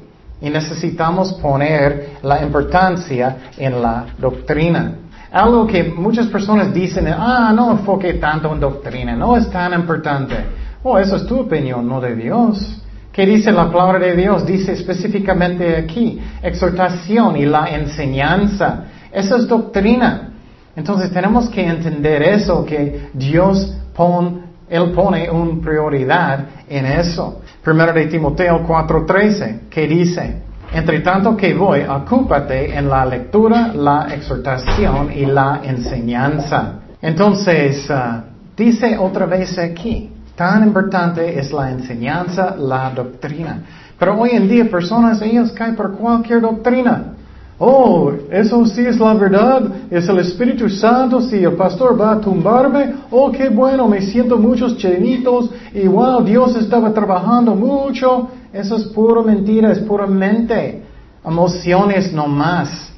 y 0.41 0.49
necesitamos 0.49 1.33
poner 1.33 2.17
la 2.21 2.43
importancia 2.43 3.37
en 3.57 3.81
la 3.81 4.05
doctrina. 4.17 4.95
Algo 5.31 5.67
que 5.67 5.83
muchas 5.83 6.27
personas 6.27 6.73
dicen, 6.73 7.07
ah, 7.07 7.51
no 7.55 7.71
enfoque 7.71 8.15
tanto 8.15 8.51
en 8.51 8.59
doctrina, 8.59 9.15
no 9.15 9.37
es 9.37 9.49
tan 9.49 9.73
importante. 9.73 10.35
Oh, 10.83 10.97
eso 10.97 11.17
es 11.17 11.25
tu 11.25 11.41
opinión, 11.41 11.87
no 11.87 12.01
de 12.01 12.15
Dios. 12.15 12.81
¿Qué 13.11 13.25
dice 13.25 13.51
la 13.51 13.69
palabra 13.71 13.99
de 13.99 14.15
Dios? 14.15 14.45
Dice 14.45 14.73
específicamente 14.73 15.75
aquí, 15.75 16.19
exhortación 16.41 17.37
y 17.37 17.45
la 17.45 17.69
enseñanza. 17.69 18.85
Eso 19.11 19.35
es 19.35 19.47
doctrina. 19.47 20.29
Entonces 20.75 21.11
tenemos 21.11 21.49
que 21.49 21.65
entender 21.65 22.23
eso, 22.23 22.65
que 22.65 23.09
Dios 23.13 23.75
pone 23.93 24.48
él 24.69 24.91
pone 24.91 25.29
una 25.29 25.61
prioridad 25.61 26.45
en 26.67 26.85
eso. 26.85 27.41
Primero 27.63 27.93
de 27.93 28.05
Timoteo 28.05 28.65
4:13, 28.65 29.69
que 29.69 29.87
dice, 29.87 30.41
entre 30.71 30.99
tanto 30.99 31.35
que 31.35 31.53
voy, 31.53 31.81
ocúpate 31.81 32.77
en 32.77 32.89
la 32.89 33.05
lectura, 33.05 33.71
la 33.73 34.07
exhortación 34.13 35.11
y 35.11 35.25
la 35.25 35.61
enseñanza. 35.63 36.79
Entonces, 37.01 37.89
uh, 37.89 38.21
dice 38.55 38.97
otra 38.97 39.25
vez 39.25 39.57
aquí, 39.57 40.11
tan 40.35 40.63
importante 40.63 41.39
es 41.39 41.51
la 41.51 41.71
enseñanza, 41.71 42.55
la 42.55 42.91
doctrina. 42.91 43.63
Pero 43.97 44.17
hoy 44.19 44.31
en 44.31 44.47
día 44.47 44.69
personas, 44.69 45.21
ellos 45.21 45.51
caen 45.51 45.75
por 45.75 45.97
cualquier 45.97 46.41
doctrina. 46.41 47.15
Oh, 47.61 48.13
eso 48.31 48.65
sí 48.65 48.85
es 48.85 48.97
la 48.97 49.13
verdad, 49.13 49.63
es 49.91 50.07
el 50.07 50.19
Espíritu 50.19 50.69
Santo, 50.69 51.19
si 51.21 51.43
el 51.43 51.53
pastor 51.53 51.99
va 51.99 52.13
a 52.13 52.21
tumbarme, 52.21 52.93
oh, 53.11 53.29
qué 53.33 53.49
bueno, 53.49 53.85
me 53.85 54.01
siento 54.01 54.37
muchos 54.37 54.77
chenitos 54.77 55.49
y 55.73 55.85
wow, 55.85 56.23
Dios 56.23 56.55
estaba 56.55 56.93
trabajando 56.93 57.53
mucho. 57.55 58.29
Eso 58.53 58.77
es 58.77 58.85
pura 58.85 59.21
mentira, 59.21 59.73
es 59.73 59.79
puramente 59.79 60.83
emociones 61.25 62.13
no 62.13 62.27
más. 62.27 62.93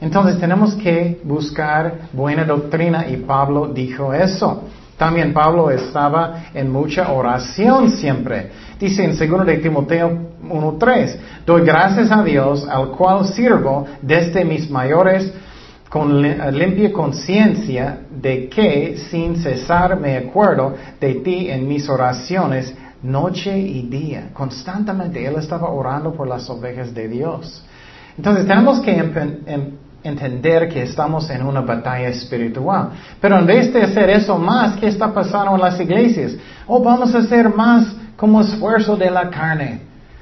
Entonces 0.00 0.40
tenemos 0.40 0.74
que 0.74 1.20
buscar 1.22 2.08
buena 2.12 2.44
doctrina 2.44 3.06
y 3.08 3.18
Pablo 3.18 3.66
dijo 3.66 4.14
eso. 4.14 4.62
También 4.96 5.34
Pablo 5.34 5.70
estaba 5.70 6.44
en 6.54 6.72
mucha 6.72 7.12
oración 7.12 7.90
siempre. 7.90 8.50
Dice 8.78 9.04
en 9.04 9.16
2 9.16 9.46
de 9.46 9.56
Timoteo 9.56 10.10
1.3, 10.44 11.16
doy 11.46 11.64
gracias 11.64 12.10
a 12.10 12.22
Dios 12.22 12.68
al 12.68 12.88
cual 12.90 13.26
sirvo 13.26 13.86
desde 14.02 14.44
mis 14.44 14.70
mayores 14.70 15.32
con 15.88 16.20
limpia 16.20 16.92
conciencia 16.92 18.00
de 18.10 18.50
que 18.50 18.98
sin 19.08 19.36
cesar 19.36 19.98
me 19.98 20.18
acuerdo 20.18 20.74
de 21.00 21.14
ti 21.14 21.48
en 21.48 21.66
mis 21.66 21.88
oraciones 21.88 22.74
noche 23.02 23.58
y 23.58 23.88
día. 23.88 24.28
Constantemente 24.34 25.24
él 25.24 25.36
estaba 25.36 25.70
orando 25.70 26.12
por 26.12 26.28
las 26.28 26.48
ovejas 26.50 26.92
de 26.92 27.08
Dios. 27.08 27.64
Entonces 28.18 28.46
tenemos 28.46 28.80
que 28.80 28.92
em, 28.94 29.70
entender 30.02 30.68
que 30.68 30.82
estamos 30.82 31.30
en 31.30 31.46
una 31.46 31.62
batalla 31.62 32.08
espiritual. 32.08 32.90
Pero 33.22 33.38
en 33.38 33.46
vez 33.46 33.72
de 33.72 33.82
hacer 33.82 34.10
eso 34.10 34.36
más, 34.36 34.76
¿qué 34.76 34.88
está 34.88 35.14
pasando 35.14 35.54
en 35.54 35.62
las 35.62 35.80
iglesias? 35.80 36.34
Oh, 36.66 36.82
vamos 36.82 37.14
a 37.14 37.18
hacer 37.18 37.48
más 37.54 37.95
como 38.16 38.40
esfuerzo 38.40 38.96
de 38.96 39.10
la 39.10 39.30
carne. 39.30 39.80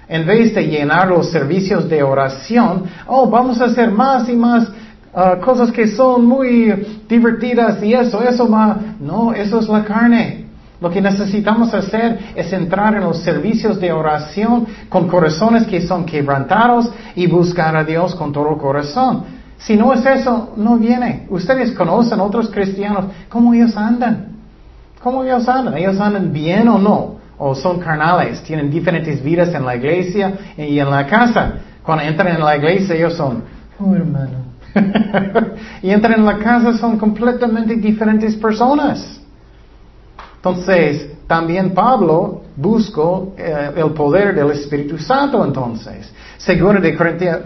En 0.08 0.26
vez 0.26 0.54
de 0.54 0.62
llenar 0.66 1.08
los 1.08 1.30
servicios 1.30 1.88
de 1.88 2.02
oración, 2.02 2.84
oh, 3.06 3.28
vamos 3.28 3.60
a 3.60 3.66
hacer 3.66 3.90
más 3.90 4.28
y 4.28 4.36
más 4.36 4.68
uh, 5.14 5.40
cosas 5.42 5.72
que 5.72 5.86
son 5.88 6.26
muy 6.26 7.02
divertidas 7.08 7.82
y 7.82 7.94
eso, 7.94 8.22
eso 8.22 8.46
más. 8.46 8.76
No, 9.00 9.32
eso 9.32 9.60
es 9.60 9.68
la 9.68 9.84
carne. 9.84 10.44
Lo 10.80 10.90
que 10.90 11.00
necesitamos 11.00 11.72
hacer 11.72 12.18
es 12.34 12.52
entrar 12.52 12.94
en 12.94 13.04
los 13.04 13.18
servicios 13.20 13.80
de 13.80 13.92
oración 13.92 14.66
con 14.90 15.08
corazones 15.08 15.66
que 15.66 15.80
son 15.80 16.04
quebrantados 16.04 16.90
y 17.14 17.26
buscar 17.26 17.74
a 17.74 17.84
Dios 17.84 18.14
con 18.14 18.32
todo 18.32 18.58
corazón. 18.58 19.24
Si 19.56 19.76
no 19.76 19.94
es 19.94 20.04
eso, 20.04 20.52
no 20.56 20.76
viene. 20.76 21.26
Ustedes 21.30 21.70
conocen 21.72 22.20
otros 22.20 22.50
cristianos, 22.50 23.06
¿cómo 23.30 23.54
ellos 23.54 23.74
andan? 23.76 24.34
¿Cómo 25.02 25.24
ellos 25.24 25.48
andan? 25.48 25.78
¿Ellos 25.78 25.98
andan 25.98 26.32
bien 26.32 26.68
o 26.68 26.78
no? 26.78 27.23
¿O 27.38 27.54
son 27.54 27.80
carnales? 27.80 28.42
¿Tienen 28.42 28.70
diferentes 28.70 29.22
vidas 29.22 29.54
en 29.54 29.64
la 29.64 29.76
iglesia 29.76 30.32
y 30.56 30.78
en 30.78 30.90
la 30.90 31.06
casa? 31.06 31.54
Cuando 31.82 32.04
entran 32.04 32.28
en 32.34 32.40
la 32.40 32.56
iglesia 32.56 32.94
ellos 32.94 33.14
son, 33.14 33.42
oh 33.78 33.94
hermano. 33.94 34.44
y 35.82 35.90
entran 35.90 36.20
en 36.20 36.24
la 36.24 36.38
casa 36.38 36.76
son 36.78 36.98
completamente 36.98 37.76
diferentes 37.76 38.34
personas. 38.36 39.20
Entonces, 40.36 41.10
también 41.26 41.72
Pablo 41.72 42.42
buscó 42.56 43.34
eh, 43.36 43.72
el 43.76 43.92
poder 43.92 44.34
del 44.34 44.50
Espíritu 44.50 44.98
Santo 44.98 45.44
entonces. 45.44 46.12
Según 46.36 46.80
de 46.82 46.94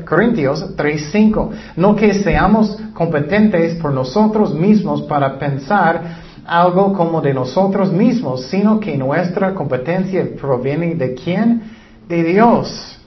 Corintios 0.04 0.76
3.5, 0.76 1.50
no 1.76 1.94
que 1.94 2.14
seamos 2.14 2.76
competentes 2.94 3.76
por 3.76 3.92
nosotros 3.92 4.52
mismos 4.52 5.02
para 5.02 5.38
pensar 5.38 6.27
algo 6.48 6.94
como 6.94 7.20
de 7.20 7.34
nosotros 7.34 7.92
mismos, 7.92 8.46
sino 8.46 8.80
que 8.80 8.96
nuestra 8.96 9.54
competencia 9.54 10.26
proviene 10.40 10.94
de 10.94 11.14
quién? 11.14 11.62
De 12.08 12.24
Dios. 12.24 12.98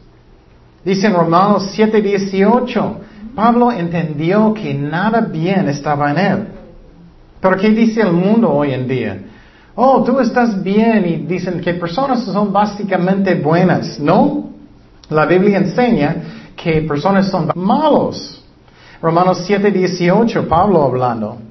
Dice 0.86 1.08
en 1.08 1.14
Romanos 1.14 1.74
7.18, 1.76 2.96
Pablo 3.36 3.72
entendió 3.72 4.54
que 4.54 4.74
nada 4.76 5.22
bien 5.22 5.68
estaba 5.70 6.12
en 6.12 6.18
él. 6.18 6.48
Pero 7.40 7.58
¿qué 7.58 7.72
dice 7.72 8.02
el 8.02 8.14
mundo 8.14 8.52
hoy 8.52 8.74
en 8.74 8.88
día? 8.88 9.20
Oh, 9.74 10.04
tú 10.04 10.20
estás 10.20 10.62
bien 10.62 11.06
y 11.08 11.16
dicen 11.26 11.60
que 11.62 11.74
personas 11.74 12.24
son 12.26 12.54
básicamente 12.54 13.34
buenas, 13.36 14.00
¿no? 14.00 14.52
La 15.10 15.26
Biblia 15.26 15.58
enseña 15.58 16.16
que 16.56 16.84
personas 16.84 17.30
son 17.30 17.52
malos. 17.56 18.44
Romanos 19.02 19.42
7, 19.46 19.72
18, 19.72 20.48
Pablo 20.48 20.84
hablando. 20.84 21.50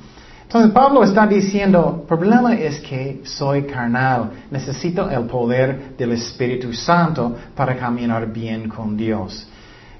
Entonces 0.51 0.73
Pablo 0.73 1.01
está 1.05 1.25
diciendo, 1.25 1.99
el 2.01 2.07
problema 2.07 2.55
es 2.55 2.81
que 2.81 3.21
soy 3.23 3.63
carnal, 3.63 4.31
necesito 4.51 5.09
el 5.09 5.23
poder 5.23 5.95
del 5.97 6.11
Espíritu 6.11 6.73
Santo 6.73 7.37
para 7.55 7.77
caminar 7.77 8.29
bien 8.33 8.67
con 8.67 8.97
Dios. 8.97 9.47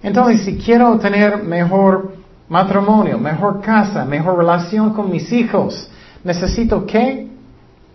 Entonces, 0.04 0.42
si 0.42 0.58
quiero 0.58 1.00
tener 1.00 1.42
mejor 1.42 2.16
matrimonio, 2.50 3.18
mejor 3.18 3.62
casa, 3.62 4.04
mejor 4.04 4.40
relación 4.40 4.90
con 4.94 5.10
mis 5.10 5.32
hijos, 5.32 5.90
necesito 6.22 6.86
qué? 6.86 7.30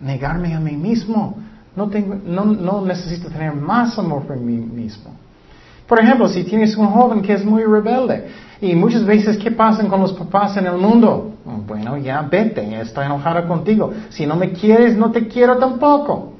Negarme 0.01 0.55
a 0.55 0.59
mí 0.59 0.75
mismo. 0.75 1.37
No, 1.75 1.87
tengo, 1.89 2.15
no, 2.25 2.43
no 2.43 2.83
necesito 2.83 3.29
tener 3.29 3.53
más 3.53 3.99
amor 3.99 4.23
por 4.23 4.35
mí 4.35 4.57
mismo. 4.57 5.11
Por 5.87 5.99
ejemplo, 5.99 6.27
si 6.27 6.43
tienes 6.43 6.75
un 6.75 6.87
joven 6.87 7.21
que 7.21 7.33
es 7.33 7.45
muy 7.45 7.63
rebelde, 7.63 8.29
y 8.59 8.73
muchas 8.73 9.05
veces, 9.05 9.37
¿qué 9.37 9.51
pasa 9.51 9.87
con 9.87 10.01
los 10.01 10.13
papás 10.13 10.57
en 10.57 10.65
el 10.65 10.77
mundo? 10.77 11.36
Bueno, 11.65 11.95
ya 11.97 12.21
vete, 12.23 12.81
estoy 12.81 13.05
enojada 13.05 13.47
contigo. 13.47 13.93
Si 14.09 14.25
no 14.25 14.35
me 14.35 14.51
quieres, 14.51 14.97
no 14.97 15.11
te 15.11 15.27
quiero 15.27 15.57
tampoco. 15.57 16.33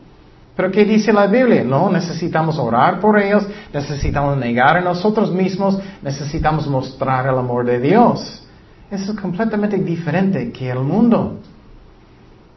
Pero 0.53 0.69
¿qué 0.69 0.83
dice 0.83 1.13
la 1.13 1.27
Biblia? 1.27 1.63
No, 1.63 1.89
necesitamos 1.89 2.59
orar 2.59 2.99
por 2.99 3.17
ellos, 3.17 3.47
necesitamos 3.73 4.37
negar 4.37 4.75
a 4.77 4.81
nosotros 4.81 5.31
mismos, 5.31 5.79
necesitamos 6.01 6.67
mostrar 6.67 7.25
el 7.27 7.37
amor 7.37 7.65
de 7.65 7.79
Dios. 7.79 8.43
Eso 8.91 9.13
es 9.13 9.19
completamente 9.19 9.77
diferente 9.77 10.51
que 10.51 10.69
el 10.69 10.79
mundo. 10.79 11.39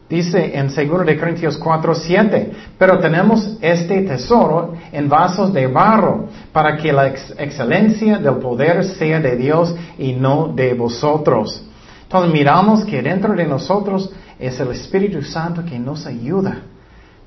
Dice 0.09 0.59
en 0.59 0.67
2 0.67 1.07
de 1.07 1.21
Corintios 1.21 1.57
4, 1.57 1.95
7, 1.95 2.53
pero 2.77 2.99
tenemos 2.99 3.59
este 3.61 4.03
tesoro 4.03 4.75
en 4.91 5.09
vasos 5.09 5.53
de 5.53 5.69
barro, 5.69 6.27
para 6.53 6.77
que 6.77 6.93
la 6.93 7.07
excelencia 7.07 8.19
del 8.19 8.37
poder 8.37 8.85
sea 8.85 9.21
de 9.21 9.37
Dios 9.37 9.73
y 9.99 10.15
no 10.15 10.49
de 10.49 10.75
vosotros. 10.75 11.65
Entonces 12.11 12.33
miramos 12.33 12.85
que 12.85 13.03
dentro 13.03 13.35
de 13.35 13.47
nosotros 13.47 14.11
es 14.37 14.59
el 14.59 14.73
Espíritu 14.73 15.23
Santo 15.23 15.65
que 15.65 15.79
nos 15.79 16.07
ayuda, 16.07 16.63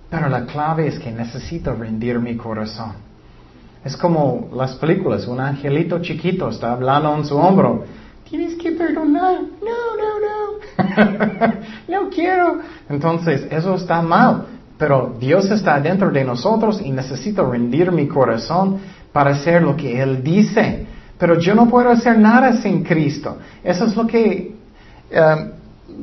pero 0.09 0.27
la 0.27 0.45
clave 0.45 0.87
es 0.87 0.99
que 0.99 1.09
necesito 1.09 1.73
rendir 1.73 2.19
mi 2.19 2.35
corazón. 2.35 2.91
Es 3.85 3.95
como 3.95 4.49
las 4.53 4.75
películas, 4.75 5.25
un 5.27 5.39
angelito 5.39 5.99
chiquito 6.01 6.49
está 6.49 6.73
hablando 6.73 7.15
en 7.15 7.25
su 7.25 7.38
hombro 7.38 7.86
tienes 8.34 8.55
que 8.55 8.71
perdonar. 8.71 9.41
No, 9.62 9.79
no, 10.01 10.12
no. 10.25 11.53
no 12.03 12.10
quiero. 12.10 12.62
Entonces, 12.89 13.45
eso 13.51 13.75
está 13.75 14.01
mal. 14.01 14.47
Pero 14.75 15.15
Dios 15.19 15.51
está 15.51 15.79
dentro 15.79 16.10
de 16.10 16.23
nosotros 16.23 16.81
y 16.81 16.89
necesito 16.89 17.45
rendir 17.45 17.91
mi 17.91 18.08
corazón 18.08 18.79
para 19.12 19.34
hacer 19.34 19.62
lo 19.62 19.75
que 19.75 20.01
Él 20.01 20.23
dice. 20.23 20.88
Pero 21.19 21.38
yo 21.38 21.53
no 21.53 21.69
puedo 21.69 21.91
hacer 21.91 22.17
nada 22.17 22.53
sin 22.53 22.84
Cristo. 22.84 23.38
Eso 23.63 23.86
es 23.86 23.95
lo 23.95 24.08
que 24.08 24.55
eh, 25.09 25.51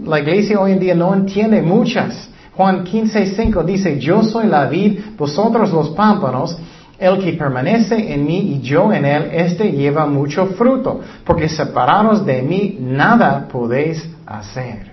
la 0.04 0.20
iglesia 0.20 0.60
hoy 0.60 0.72
en 0.72 0.80
día 0.80 0.94
no 0.94 1.14
entiende 1.14 1.62
muchas. 1.62 2.28
Juan 2.56 2.84
15, 2.84 3.52
dice, 3.64 3.98
yo 3.98 4.22
soy 4.22 4.46
la 4.46 4.66
vid, 4.66 5.00
vosotros 5.16 5.72
los 5.72 5.90
pámpanos. 5.90 6.58
El 6.98 7.18
que 7.18 7.32
permanece 7.32 8.12
en 8.12 8.26
mí 8.26 8.38
y 8.38 8.60
yo 8.60 8.92
en 8.92 9.06
él, 9.06 9.30
este 9.32 9.72
lleva 9.72 10.04
mucho 10.04 10.48
fruto, 10.48 11.00
porque 11.24 11.48
separados 11.48 12.26
de 12.26 12.42
mí 12.42 12.76
nada 12.78 13.48
podéis 13.50 14.06
hacer. 14.26 14.92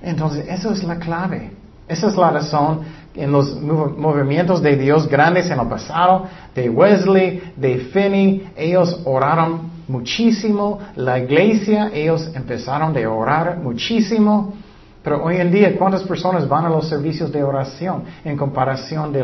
Entonces, 0.00 0.46
eso 0.48 0.70
es 0.70 0.84
la 0.84 0.96
clave. 1.00 1.50
Esa 1.88 2.06
es 2.06 2.16
la 2.16 2.30
razón 2.30 2.82
en 3.14 3.30
los 3.30 3.60
movimientos 3.60 4.62
de 4.62 4.76
Dios 4.76 5.08
grandes 5.08 5.50
en 5.50 5.60
el 5.60 5.68
pasado, 5.68 6.26
de 6.54 6.68
Wesley, 6.68 7.52
de 7.56 7.78
Finney, 7.78 8.48
ellos 8.56 9.00
oraron 9.04 9.70
muchísimo, 9.88 10.78
la 10.96 11.18
iglesia, 11.18 11.90
ellos 11.92 12.30
empezaron 12.34 12.96
a 12.96 13.10
orar 13.10 13.58
muchísimo. 13.58 14.54
Pero 15.02 15.22
hoy 15.22 15.36
en 15.36 15.50
día, 15.50 15.76
¿cuántas 15.76 16.02
personas 16.02 16.48
van 16.48 16.64
a 16.64 16.70
los 16.70 16.88
servicios 16.88 17.30
de 17.30 17.42
oración 17.42 18.04
en 18.24 18.36
comparación 18.38 19.12
de 19.12 19.22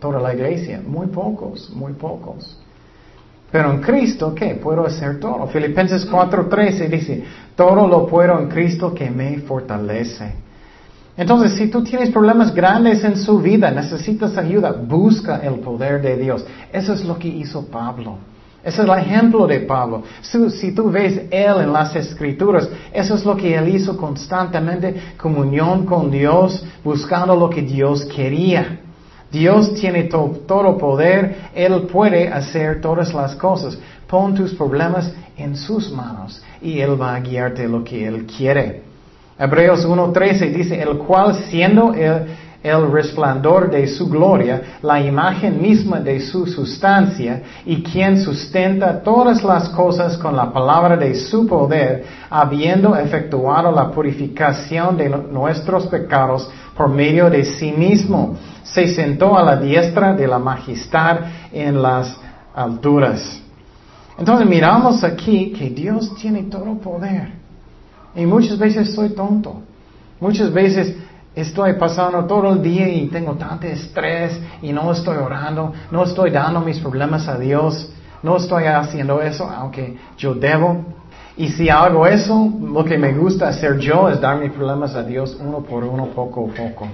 toda 0.00 0.20
la 0.20 0.34
iglesia? 0.34 0.82
Muy 0.84 1.06
pocos, 1.06 1.70
muy 1.70 1.92
pocos. 1.92 2.58
Pero 3.50 3.70
en 3.70 3.80
Cristo, 3.80 4.34
¿qué? 4.34 4.56
Puedo 4.56 4.84
hacer 4.84 5.20
todo. 5.20 5.46
Filipenses 5.46 6.10
4:13 6.10 6.88
dice, 6.88 7.24
todo 7.54 7.86
lo 7.86 8.06
puedo 8.06 8.38
en 8.38 8.48
Cristo 8.48 8.92
que 8.92 9.08
me 9.10 9.38
fortalece. 9.38 10.32
Entonces, 11.16 11.52
si 11.52 11.68
tú 11.68 11.82
tienes 11.82 12.10
problemas 12.10 12.54
grandes 12.54 13.02
en 13.04 13.16
su 13.16 13.38
vida, 13.38 13.70
necesitas 13.70 14.36
ayuda, 14.36 14.72
busca 14.72 15.38
el 15.38 15.60
poder 15.60 16.02
de 16.02 16.16
Dios. 16.16 16.44
Eso 16.72 16.92
es 16.92 17.04
lo 17.04 17.18
que 17.18 17.28
hizo 17.28 17.66
Pablo. 17.66 18.18
Ese 18.64 18.82
es 18.82 18.88
el 18.88 18.98
ejemplo 18.98 19.46
de 19.46 19.60
Pablo. 19.60 20.02
Si, 20.20 20.72
tú 20.72 20.90
ves 20.90 21.22
él 21.30 21.60
en 21.60 21.72
las 21.72 21.94
escrituras, 21.94 22.68
eso 22.92 23.14
es 23.14 23.24
lo 23.24 23.36
que 23.36 23.54
él 23.54 23.68
hizo 23.68 23.96
constantemente, 23.96 25.14
comunión 25.16 25.86
con 25.86 26.10
Dios, 26.10 26.64
buscando 26.82 27.36
lo 27.36 27.48
que 27.48 27.62
Dios 27.62 28.04
quería. 28.04 28.80
Dios 29.30 29.74
tiene 29.74 30.04
todo 30.04 30.78
poder, 30.78 31.50
Él 31.54 31.82
puede 31.82 32.28
hacer 32.28 32.80
todas 32.80 33.12
las 33.12 33.34
cosas. 33.34 33.78
Pon 34.06 34.34
tus 34.34 34.54
problemas 34.54 35.12
en 35.36 35.54
sus 35.54 35.92
manos 35.92 36.42
y 36.62 36.80
Él 36.80 37.00
va 37.00 37.14
a 37.14 37.20
guiarte 37.20 37.68
lo 37.68 37.84
que 37.84 38.06
Él 38.06 38.26
quiere. 38.26 38.82
Hebreos 39.38 39.86
1.13 39.86 40.50
dice, 40.52 40.80
el 40.80 40.96
cual 40.98 41.34
siendo 41.50 41.92
el 41.92 42.26
el 42.62 42.90
resplandor 42.90 43.70
de 43.70 43.86
su 43.86 44.08
gloria, 44.08 44.78
la 44.82 45.00
imagen 45.00 45.62
misma 45.62 46.00
de 46.00 46.20
su 46.20 46.46
sustancia, 46.46 47.42
y 47.64 47.82
quien 47.82 48.20
sustenta 48.20 49.00
todas 49.02 49.44
las 49.44 49.68
cosas 49.68 50.18
con 50.18 50.34
la 50.34 50.52
palabra 50.52 50.96
de 50.96 51.14
su 51.14 51.46
poder, 51.46 52.04
habiendo 52.28 52.96
efectuado 52.96 53.70
la 53.70 53.90
purificación 53.90 54.96
de 54.96 55.08
nuestros 55.08 55.86
pecados 55.86 56.50
por 56.76 56.88
medio 56.88 57.30
de 57.30 57.44
sí 57.44 57.72
mismo, 57.72 58.36
se 58.64 58.88
sentó 58.88 59.38
a 59.38 59.42
la 59.42 59.56
diestra 59.56 60.14
de 60.14 60.26
la 60.26 60.38
majestad 60.38 61.18
en 61.52 61.80
las 61.80 62.16
alturas. 62.54 63.40
Entonces 64.18 64.48
miramos 64.48 65.04
aquí 65.04 65.52
que 65.52 65.70
Dios 65.70 66.14
tiene 66.16 66.42
todo 66.44 66.74
poder. 66.78 67.30
Y 68.16 68.26
muchas 68.26 68.58
veces 68.58 68.92
soy 68.94 69.10
tonto. 69.10 69.62
Muchas 70.20 70.52
veces 70.52 70.96
Estoy 71.34 71.74
pasando 71.74 72.24
todo 72.24 72.52
el 72.52 72.62
día 72.62 72.88
y 72.88 73.06
tengo 73.08 73.34
tanto 73.34 73.66
estrés 73.66 74.40
y 74.60 74.72
no 74.72 74.90
estoy 74.90 75.18
orando, 75.18 75.72
no 75.90 76.04
estoy 76.04 76.30
dando 76.30 76.60
mis 76.60 76.78
problemas 76.80 77.28
a 77.28 77.38
Dios, 77.38 77.92
no 78.22 78.36
estoy 78.36 78.64
haciendo 78.64 79.22
eso, 79.22 79.48
aunque 79.48 79.96
yo 80.16 80.34
debo. 80.34 80.84
Y 81.36 81.50
si 81.50 81.68
hago 81.68 82.06
eso, 82.06 82.50
lo 82.60 82.84
que 82.84 82.98
me 82.98 83.12
gusta 83.12 83.48
hacer 83.48 83.78
yo 83.78 84.08
es 84.08 84.20
dar 84.20 84.38
mis 84.38 84.50
problemas 84.50 84.96
a 84.96 85.04
Dios 85.04 85.36
uno 85.40 85.60
por 85.60 85.84
uno, 85.84 86.06
poco 86.06 86.50
a 86.50 86.54
poco. 86.54 86.88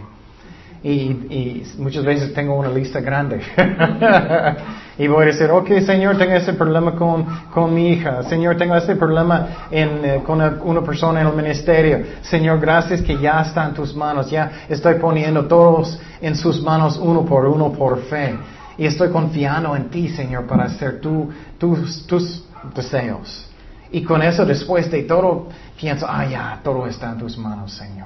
Y, 0.85 1.65
muchas 1.79 2.05
veces 2.05 2.35
tengo 2.35 2.57
una 2.57 2.69
lista 2.69 3.01
grande. 3.01 3.41
y 4.99 5.07
voy 5.07 5.23
a 5.23 5.27
decir, 5.29 5.51
ok, 5.51 5.81
Señor, 5.81 6.19
tengo 6.19 6.35
ese 6.35 6.53
problema 6.53 6.95
con, 6.95 7.25
con 7.51 7.75
mi 7.75 7.89
hija. 7.89 8.23
Señor, 8.25 8.59
tengo 8.59 8.77
ese 8.77 8.95
problema 8.95 9.67
eh, 9.71 10.21
con 10.27 10.43
una, 10.43 10.83
persona 10.83 11.23
en 11.23 11.29
el 11.29 11.33
ministerio. 11.33 12.05
Señor, 12.21 12.61
gracias 12.61 13.01
que 13.01 13.17
ya 13.17 13.41
está 13.41 13.65
en 13.65 13.73
tus 13.73 13.97
manos. 13.97 14.31
Ya 14.31 14.67
estoy 14.69 14.97
poniendo 14.97 15.47
todos 15.47 15.99
en 16.21 16.37
sus 16.37 16.63
manos 16.63 16.99
uno 16.99 17.25
por 17.25 17.47
uno 17.47 17.73
por 17.73 18.03
fe. 18.03 18.35
Y 18.77 18.85
estoy 18.85 19.09
confiando 19.09 19.75
en 19.75 19.89
ti, 19.89 20.11
Señor, 20.11 20.47
para 20.47 20.65
hacer 20.65 21.01
tu, 21.01 21.31
tus, 21.57 22.07
tus 22.07 22.45
deseos. 22.75 23.49
Y 23.91 24.03
con 24.03 24.21
eso, 24.21 24.45
después 24.45 24.91
de 24.91 25.05
todo, 25.05 25.49
pienso, 25.81 26.05
ah, 26.07 26.27
ya, 26.27 26.61
todo 26.63 26.87
está 26.87 27.13
en 27.13 27.19
tus 27.19 27.39
manos, 27.39 27.73
Señor. 27.73 28.04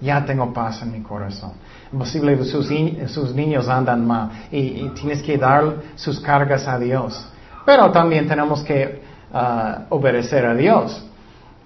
Ya 0.00 0.24
tengo 0.24 0.52
paz 0.52 0.82
en 0.82 0.92
mi 0.92 1.00
corazón. 1.00 1.52
Posible 1.96 2.36
sus, 2.44 2.68
sus 3.12 3.34
niños 3.34 3.68
andan 3.68 4.06
mal 4.06 4.30
y, 4.50 4.88
tienes 4.90 5.22
que 5.22 5.38
dar 5.38 5.76
sus 5.94 6.20
cargas 6.20 6.66
a 6.66 6.78
Dios. 6.78 7.26
Pero 7.64 7.90
también 7.90 8.26
tenemos 8.26 8.62
que 8.62 9.02
uh, 9.32 9.94
obedecer 9.94 10.44
a 10.44 10.54
Dios. 10.54 11.04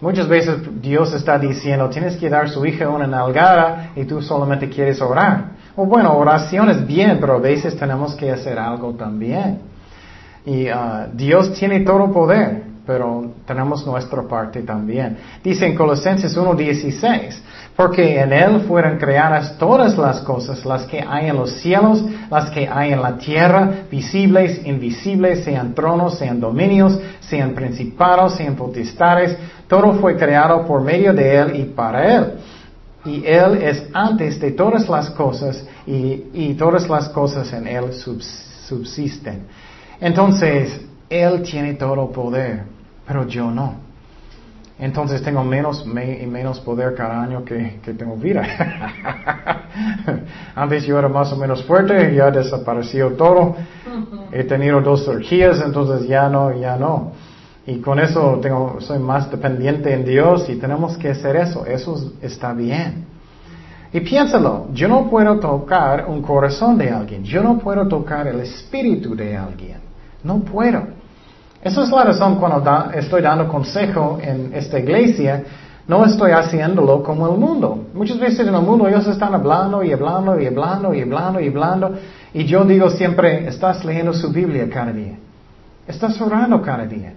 Muchas 0.01 0.29
veces 0.29 0.59
Dios 0.81 1.13
está 1.13 1.39
diciendo, 1.39 1.89
tienes 1.89 2.17
que 2.17 2.29
dar 2.29 2.45
a 2.45 2.49
su 2.49 2.65
hija 2.65 2.89
una 2.89 3.07
nalgada 3.07 3.91
y 3.97 4.05
tú 4.05 4.23
solamente 4.23 4.69
quieres 4.69 5.01
orar. 5.01 5.57
O 5.75 5.87
bueno, 5.87 6.17
oración 6.17 6.69
es 6.71 6.87
bien, 6.87 7.19
pero 7.21 7.35
a 7.35 7.39
veces 7.39 7.77
tenemos 7.77 8.15
que 8.15 8.31
hacer 8.31 8.59
algo 8.59 8.93
también. 8.93 9.61
Y 10.45 10.69
uh, 10.71 11.09
Dios 11.13 11.53
tiene 11.55 11.81
todo 11.81 12.13
poder, 12.13 12.65
pero 12.89 13.33
tenemos 13.47 13.87
nuestra 13.87 14.23
parte 14.23 14.63
también. 14.63 15.19
Dice 15.45 15.67
en 15.67 15.75
Colosenses 15.75 16.35
1.16, 16.35 17.39
porque 17.77 18.19
en 18.19 18.33
Él 18.33 18.63
fueron 18.63 18.97
creadas 18.97 19.59
todas 19.59 19.99
las 19.99 20.21
cosas, 20.21 20.65
las 20.65 20.87
que 20.87 21.05
hay 21.07 21.29
en 21.29 21.37
los 21.37 21.51
cielos, 21.61 22.03
las 22.31 22.49
que 22.49 22.67
hay 22.67 22.95
en 22.95 23.03
la 23.03 23.19
tierra, 23.19 23.71
visibles, 23.91 24.65
invisibles, 24.65 25.45
sean 25.45 25.75
tronos, 25.75 26.17
sean 26.17 26.41
dominios, 26.41 26.99
sean 27.21 27.53
principados, 27.53 28.37
sean 28.37 28.57
potestades, 28.57 29.37
todo 29.69 29.93
fue 30.01 30.17
creado 30.17 30.67
por 30.67 30.81
medio 30.81 31.13
de 31.13 31.37
Él 31.37 31.57
y 31.57 31.65
para 31.65 32.17
Él. 32.17 32.33
Y 33.05 33.23
Él 33.27 33.63
es 33.63 33.85
antes 33.93 34.41
de 34.41 34.53
todas 34.53 34.89
las 34.89 35.11
cosas 35.11 35.63
y, 35.87 36.55
todas 36.55 36.89
las 36.89 37.11
cosas 37.11 37.53
en 37.53 37.67
Él 37.67 37.93
subsisten. 37.93 39.43
Entonces, 40.01 40.81
Él 41.11 41.43
tiene 41.43 41.75
todo 41.75 42.11
poder, 42.11 42.78
pero 43.09 43.27
yo 43.27 43.51
no. 43.51 43.89
Entonces 44.79 45.23
tengo 45.23 45.43
menos 45.43 45.85
y 45.85 46.27
menos 46.27 46.61
poder 46.61 46.95
cada 46.95 47.21
año 47.21 47.45
que, 47.45 47.81
tengo 47.99 48.17
vida. 48.17 48.45
Antes 50.55 50.85
yo 50.85 50.99
era 50.99 51.09
más 51.09 51.33
o 51.33 51.37
menos 51.37 51.65
fuerte, 51.65 52.15
ya 52.15 52.31
desapareció 52.31 53.15
todo. 53.15 53.57
He 54.31 54.45
tenido 54.45 54.81
dos 54.81 55.05
cirugías, 55.05 55.61
entonces 55.65 56.07
ya 56.07 56.29
no, 56.29 56.57
ya 56.57 56.77
no. 56.77 57.13
Y 57.67 57.81
con 57.81 57.99
eso 57.99 58.39
tengo, 58.41 58.81
soy 58.81 59.01
más 59.01 59.31
dependiente 59.31 59.93
en 59.93 60.05
Dios 60.05 60.49
y 60.49 60.57
tenemos 60.57 60.97
que 60.97 61.11
hacer 61.11 61.37
eso. 61.37 61.67
Eso 61.67 62.13
está 62.23 62.53
bien. 62.53 63.07
Y 63.93 64.01
piénsalo, 64.01 64.69
yo 64.73 64.87
no 64.87 65.11
puedo 65.11 65.41
tocar 65.41 66.07
un 66.07 66.23
corazón 66.23 66.79
de 66.79 66.91
alguien. 66.91 67.25
Yo 67.25 67.43
no 67.43 67.59
puedo 67.59 67.89
tocar 67.89 68.29
el 68.29 68.41
espíritu 68.41 69.17
de 69.17 69.37
alguien. 69.37 69.79
No 70.23 70.39
puedo. 70.39 70.98
Esa 71.63 71.83
es 71.83 71.91
la 71.91 72.05
razón 72.05 72.37
cuando 72.37 72.91
estoy 72.93 73.21
dando 73.23 73.49
consejo 73.49 74.19
en 74.23 74.53
esta 74.55 74.79
iglesia, 74.79 75.43
no 75.89 76.05
estoy 76.05 76.33
haciéndolo 76.33 77.03
como 77.03 77.29
el 77.29 77.39
mundo. 77.39 77.87
Muchas 77.95 78.19
veces 78.19 78.47
en 78.47 78.55
el 78.55 78.61
mundo 78.61 78.87
ellos 78.87 79.07
están 79.07 79.35
hablando 79.35 79.83
y 79.83 79.93
hablando 79.93 80.39
y 80.39 80.47
hablando 80.47 80.95
y 80.95 81.01
hablando 81.01 81.41
y 81.41 81.49
hablando. 81.49 81.95
Y 82.35 82.45
yo 82.45 82.65
digo 82.65 82.91
siempre, 82.91 83.49
estás 83.49 83.85
leyendo 83.85 84.13
su 84.13 84.31
Biblia 84.31 84.69
cada 84.71 84.93
día. 84.93 85.17
Estás 85.87 86.21
orando 86.21 86.61
cada 86.61 86.85
día. 86.85 87.15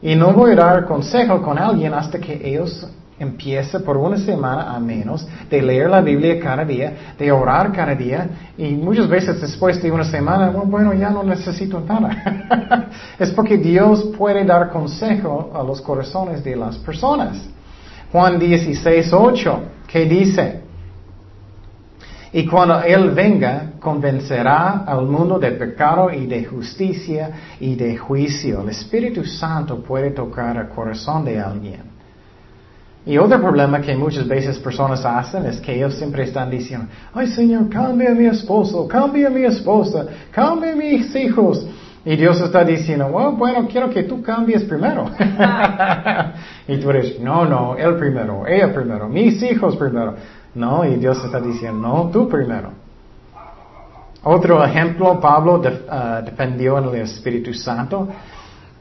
Y 0.00 0.16
no 0.16 0.32
voy 0.32 0.52
a 0.52 0.56
dar 0.56 0.86
consejo 0.86 1.42
con 1.42 1.58
alguien 1.58 1.94
hasta 1.94 2.18
que 2.18 2.40
ellos 2.42 2.86
Empieza 3.16 3.78
por 3.78 3.96
una 3.96 4.16
semana 4.18 4.74
a 4.74 4.80
menos 4.80 5.26
de 5.48 5.62
leer 5.62 5.88
la 5.88 6.00
Biblia 6.00 6.40
cada 6.40 6.64
día, 6.64 7.14
de 7.16 7.30
orar 7.30 7.72
cada 7.72 7.94
día 7.94 8.28
y 8.58 8.72
muchas 8.72 9.08
veces 9.08 9.40
después 9.40 9.80
de 9.80 9.92
una 9.92 10.02
semana, 10.02 10.50
bueno, 10.50 10.92
ya 10.94 11.10
no 11.10 11.22
necesito 11.22 11.80
nada. 11.80 12.88
es 13.18 13.30
porque 13.30 13.56
Dios 13.56 14.10
puede 14.18 14.44
dar 14.44 14.70
consejo 14.70 15.52
a 15.54 15.62
los 15.62 15.80
corazones 15.80 16.42
de 16.42 16.56
las 16.56 16.76
personas. 16.78 17.40
Juan 18.10 18.36
16, 18.36 19.12
8, 19.12 19.62
¿qué 19.86 20.06
dice? 20.06 20.60
Y 22.32 22.46
cuando 22.46 22.82
Él 22.82 23.10
venga, 23.10 23.74
convencerá 23.78 24.82
al 24.84 25.06
mundo 25.06 25.38
de 25.38 25.52
pecado 25.52 26.10
y 26.10 26.26
de 26.26 26.44
justicia 26.44 27.30
y 27.60 27.76
de 27.76 27.96
juicio. 27.96 28.62
El 28.62 28.70
Espíritu 28.70 29.24
Santo 29.24 29.80
puede 29.84 30.10
tocar 30.10 30.56
el 30.56 30.68
corazón 30.68 31.24
de 31.24 31.38
alguien. 31.38 31.93
Y 33.06 33.18
otro 33.18 33.38
problema 33.40 33.80
que 33.80 33.94
muchas 33.94 34.26
veces 34.26 34.58
personas 34.58 35.04
hacen 35.04 35.44
es 35.44 35.60
que 35.60 35.74
ellos 35.74 35.94
siempre 35.94 36.24
están 36.24 36.50
diciendo, 36.50 36.86
ay 37.12 37.26
Señor, 37.26 37.68
cambia 37.68 38.10
a 38.10 38.14
mi 38.14 38.24
esposo, 38.26 38.88
cambia 38.88 39.26
a 39.26 39.30
mi 39.30 39.44
esposa, 39.44 40.06
cambia 40.30 40.72
a 40.72 40.76
mis 40.76 41.14
hijos. 41.14 41.66
Y 42.06 42.16
Dios 42.16 42.40
está 42.40 42.64
diciendo, 42.64 43.08
bueno, 43.08 43.66
quiero 43.70 43.90
que 43.90 44.02
tú 44.04 44.22
cambies 44.22 44.64
primero. 44.64 45.10
y 46.68 46.76
tú 46.78 46.90
eres, 46.90 47.18
no, 47.20 47.46
no, 47.46 47.76
él 47.76 47.96
primero, 47.96 48.46
ella 48.46 48.72
primero, 48.72 49.08
mis 49.08 49.42
hijos 49.42 49.76
primero. 49.76 50.14
No, 50.54 50.84
y 50.84 50.96
Dios 50.96 51.22
está 51.24 51.40
diciendo, 51.40 51.86
no, 51.86 52.10
tú 52.10 52.28
primero. 52.28 52.70
Otro 54.22 54.64
ejemplo, 54.64 55.20
Pablo 55.20 55.62
ah, 55.90 56.22
defendió 56.24 56.78
en 56.78 56.84
el 56.84 56.94
Espíritu 57.02 57.52
Santo. 57.52 58.08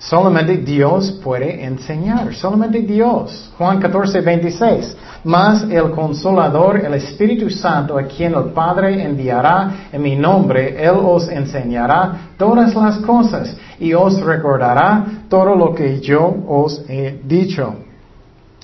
Solamente 0.09 0.57
Dios 0.57 1.13
puede 1.23 1.63
enseñar, 1.63 2.35
solamente 2.35 2.81
Dios. 2.81 3.49
Juan 3.57 3.79
14, 3.79 4.19
26. 4.19 4.97
Mas 5.23 5.63
el 5.63 5.91
consolador, 5.91 6.83
el 6.83 6.95
Espíritu 6.95 7.49
Santo, 7.49 7.97
a 7.97 8.03
quien 8.03 8.33
el 8.33 8.51
Padre 8.51 9.01
enviará 9.01 9.87
en 9.93 10.01
mi 10.01 10.17
nombre, 10.17 10.75
Él 10.83 10.95
os 11.01 11.29
enseñará 11.29 12.33
todas 12.37 12.75
las 12.75 12.97
cosas 12.97 13.55
y 13.79 13.93
os 13.93 14.19
recordará 14.19 15.05
todo 15.29 15.55
lo 15.55 15.73
que 15.73 16.01
yo 16.01 16.35
os 16.49 16.83
he 16.89 17.21
dicho. 17.23 17.73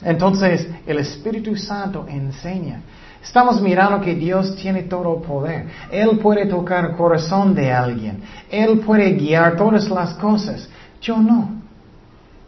Entonces, 0.03 0.67
el 0.85 0.99
Espíritu 0.99 1.55
Santo 1.55 2.05
enseña. 2.09 2.81
Estamos 3.23 3.61
mirando 3.61 4.01
que 4.01 4.15
Dios 4.15 4.57
tiene 4.57 4.83
todo 4.83 5.21
poder. 5.21 5.67
Él 5.89 6.19
puede 6.19 6.47
tocar 6.47 6.85
el 6.85 6.97
corazón 6.97 7.55
de 7.55 7.71
alguien. 7.71 8.21
Él 8.49 8.79
puede 8.79 9.11
guiar 9.13 9.55
todas 9.55 9.89
las 9.89 10.13
cosas. 10.15 10.69
Yo 11.01 11.17
no. 11.17 11.59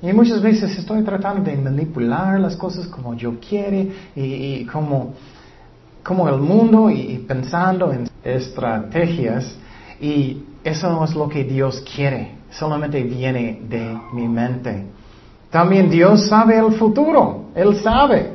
Y 0.01 0.11
muchas 0.13 0.41
veces 0.41 0.75
estoy 0.77 1.03
tratando 1.03 1.49
de 1.49 1.55
manipular 1.57 2.39
las 2.39 2.55
cosas 2.55 2.87
como 2.87 3.13
yo 3.13 3.39
quiere 3.39 3.91
y, 4.15 4.65
como, 4.65 5.13
como 6.03 6.27
el 6.27 6.39
mundo 6.39 6.89
y, 6.89 7.23
pensando 7.27 7.93
en 7.93 8.09
estrategias 8.23 9.55
y 9.99 10.43
eso 10.63 10.91
no 10.91 11.05
es 11.05 11.13
lo 11.13 11.29
que 11.29 11.43
Dios 11.43 11.83
quiere, 11.95 12.31
solamente 12.49 13.03
viene 13.03 13.61
de 13.69 13.95
mi 14.13 14.27
mente. 14.27 14.85
También 15.51 15.89
Dios 15.89 16.27
sabe 16.27 16.57
el 16.57 16.73
futuro, 16.73 17.51
Él 17.53 17.75
sabe, 17.75 18.31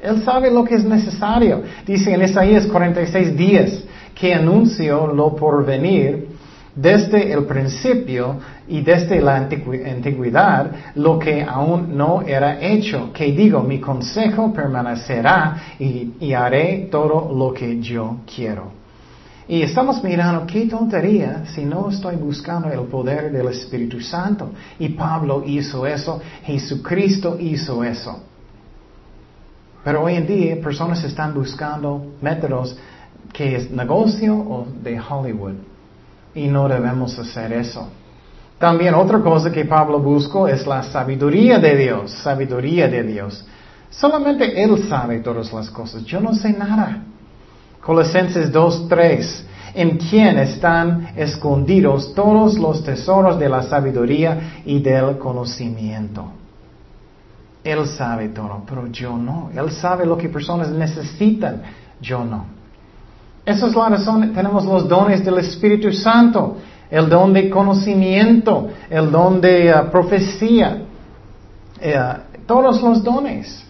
Él 0.00 0.22
sabe 0.24 0.50
lo 0.50 0.64
que 0.64 0.76
es 0.76 0.84
necesario. 0.84 1.62
Dice 1.86 2.14
en 2.14 2.22
Isaías 2.22 2.66
46 2.66 3.36
días 3.36 3.84
que 4.14 4.32
anunció 4.32 5.06
lo 5.06 5.36
por 5.36 5.66
venir 5.66 6.29
desde 6.74 7.32
el 7.32 7.44
principio 7.44 8.36
y 8.68 8.80
desde 8.82 9.20
la 9.20 9.36
antigüedad 9.36 10.70
lo 10.94 11.18
que 11.18 11.42
aún 11.42 11.96
no 11.96 12.22
era 12.22 12.60
hecho, 12.60 13.12
que 13.12 13.32
digo, 13.32 13.62
mi 13.62 13.80
consejo 13.80 14.52
permanecerá 14.52 15.74
y, 15.78 16.32
haré 16.32 16.88
todo 16.90 17.32
lo 17.36 17.52
que 17.52 17.80
yo 17.80 18.18
quiero. 18.32 18.80
Y 19.48 19.62
estamos 19.62 20.02
mirando 20.04 20.46
qué 20.46 20.66
tontería 20.66 21.44
si 21.46 21.64
no 21.64 21.90
estoy 21.90 22.14
buscando 22.14 22.70
el 22.70 22.86
poder 22.86 23.32
del 23.32 23.48
Espíritu 23.48 24.00
Santo. 24.00 24.50
Y 24.78 24.90
Pablo 24.90 25.42
hizo 25.44 25.84
eso, 25.84 26.20
Jesucristo 26.44 27.36
hizo 27.40 27.82
eso. 27.82 28.22
Pero 29.82 30.04
hoy 30.04 30.14
en 30.14 30.26
día 30.26 30.60
personas 30.60 31.02
están 31.02 31.34
buscando 31.34 32.12
métodos 32.22 32.76
que 33.32 33.56
es 33.56 33.70
negocio 33.72 34.36
o 34.36 34.66
de 34.82 35.00
Hollywood. 35.00 35.54
Y 36.34 36.46
no 36.46 36.68
debemos 36.68 37.18
hacer 37.18 37.52
eso. 37.52 37.88
También 38.58 38.94
otra 38.94 39.20
cosa 39.20 39.50
que 39.50 39.64
Pablo 39.64 39.98
buscó 40.00 40.46
es 40.46 40.66
la 40.66 40.82
sabiduría 40.82 41.58
de 41.58 41.76
Dios, 41.76 42.10
sabiduría 42.22 42.88
de 42.88 43.02
Dios. 43.02 43.46
Solamente 43.88 44.62
Él 44.62 44.86
sabe 44.88 45.20
todas 45.20 45.52
las 45.52 45.70
cosas, 45.70 46.04
yo 46.04 46.20
no 46.20 46.34
sé 46.34 46.52
nada. 46.52 47.02
Colosenses 47.80 48.52
2.3, 48.52 49.42
en 49.74 49.96
quien 49.96 50.38
están 50.38 51.08
escondidos 51.16 52.14
todos 52.14 52.58
los 52.58 52.84
tesoros 52.84 53.38
de 53.38 53.48
la 53.48 53.62
sabiduría 53.62 54.60
y 54.66 54.80
del 54.80 55.16
conocimiento. 55.16 56.32
Él 57.64 57.86
sabe 57.86 58.28
todo, 58.28 58.62
pero 58.68 58.86
yo 58.88 59.16
no. 59.16 59.50
Él 59.54 59.70
sabe 59.70 60.06
lo 60.06 60.16
que 60.16 60.28
personas 60.28 60.70
necesitan, 60.70 61.62
yo 62.00 62.24
no. 62.24 62.59
Esa 63.44 63.66
es 63.66 63.74
la 63.74 63.88
razón, 63.88 64.32
tenemos 64.32 64.64
los 64.64 64.88
dones 64.88 65.24
del 65.24 65.38
Espíritu 65.38 65.92
Santo, 65.92 66.56
el 66.90 67.08
don 67.08 67.32
de 67.32 67.48
conocimiento, 67.48 68.68
el 68.88 69.10
don 69.10 69.40
de 69.40 69.72
uh, 69.72 69.90
profecía, 69.90 70.82
eh, 71.80 71.98
todos 72.46 72.82
los 72.82 73.02
dones. 73.02 73.64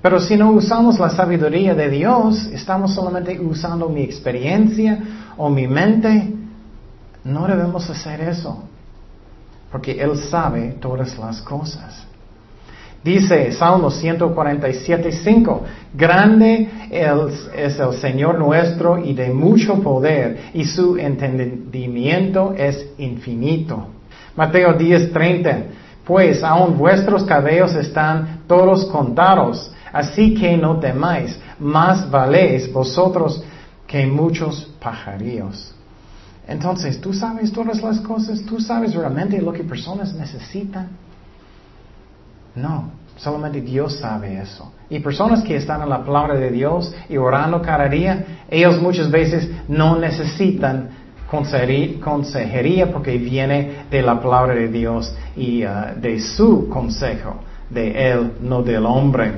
Pero 0.00 0.18
si 0.18 0.36
no 0.36 0.52
usamos 0.52 0.98
la 0.98 1.10
sabiduría 1.10 1.74
de 1.74 1.90
Dios, 1.90 2.46
estamos 2.46 2.94
solamente 2.94 3.38
usando 3.38 3.88
mi 3.88 4.02
experiencia 4.02 4.98
o 5.36 5.50
mi 5.50 5.66
mente, 5.66 6.32
no 7.24 7.46
debemos 7.46 7.90
hacer 7.90 8.22
eso, 8.22 8.64
porque 9.70 10.00
Él 10.00 10.16
sabe 10.16 10.78
todas 10.80 11.18
las 11.18 11.42
cosas. 11.42 12.06
Dice 13.02 13.50
Salmo 13.52 13.90
147, 13.90 15.12
5, 15.12 15.64
grande 15.94 16.68
es 16.90 17.78
el 17.80 17.94
Señor 17.94 18.38
nuestro 18.38 18.98
y 18.98 19.14
de 19.14 19.30
mucho 19.30 19.82
poder, 19.82 20.50
y 20.52 20.66
su 20.66 20.98
entendimiento 20.98 22.52
es 22.54 22.90
infinito. 22.98 23.86
Mateo 24.36 24.74
10, 24.74 25.12
30, 25.14 25.62
pues 26.04 26.44
aun 26.44 26.76
vuestros 26.76 27.24
cabellos 27.24 27.74
están 27.74 28.40
todos 28.46 28.84
contados, 28.86 29.72
así 29.92 30.34
que 30.34 30.58
no 30.58 30.78
temáis, 30.78 31.40
más 31.58 32.10
valéis 32.10 32.70
vosotros 32.70 33.42
que 33.86 34.06
muchos 34.06 34.70
pajarillos. 34.78 35.74
Entonces, 36.46 37.00
¿tú 37.00 37.14
sabes 37.14 37.50
todas 37.50 37.80
las 37.82 38.00
cosas? 38.00 38.42
¿Tú 38.42 38.60
sabes 38.60 38.94
realmente 38.94 39.40
lo 39.40 39.52
que 39.52 39.64
personas 39.64 40.12
necesitan? 40.12 40.88
No, 42.54 42.90
solamente 43.16 43.60
Dios 43.60 43.98
sabe 43.98 44.40
eso. 44.40 44.72
Y 44.88 44.98
personas 45.00 45.42
que 45.42 45.56
están 45.56 45.82
en 45.82 45.88
la 45.88 46.04
palabra 46.04 46.34
de 46.34 46.50
Dios 46.50 46.92
y 47.08 47.16
orando 47.16 47.62
cada 47.62 47.88
día, 47.88 48.42
ellos 48.50 48.80
muchas 48.80 49.10
veces 49.10 49.48
no 49.68 49.96
necesitan 49.96 50.90
consejería 52.00 52.90
porque 52.90 53.16
viene 53.16 53.84
de 53.90 54.02
la 54.02 54.20
palabra 54.20 54.54
de 54.54 54.68
Dios 54.68 55.14
y 55.36 55.64
uh, 55.64 55.94
de 55.96 56.18
su 56.18 56.68
consejo, 56.68 57.36
de 57.68 58.10
Él, 58.10 58.32
no 58.40 58.62
del 58.62 58.84
hombre. 58.84 59.32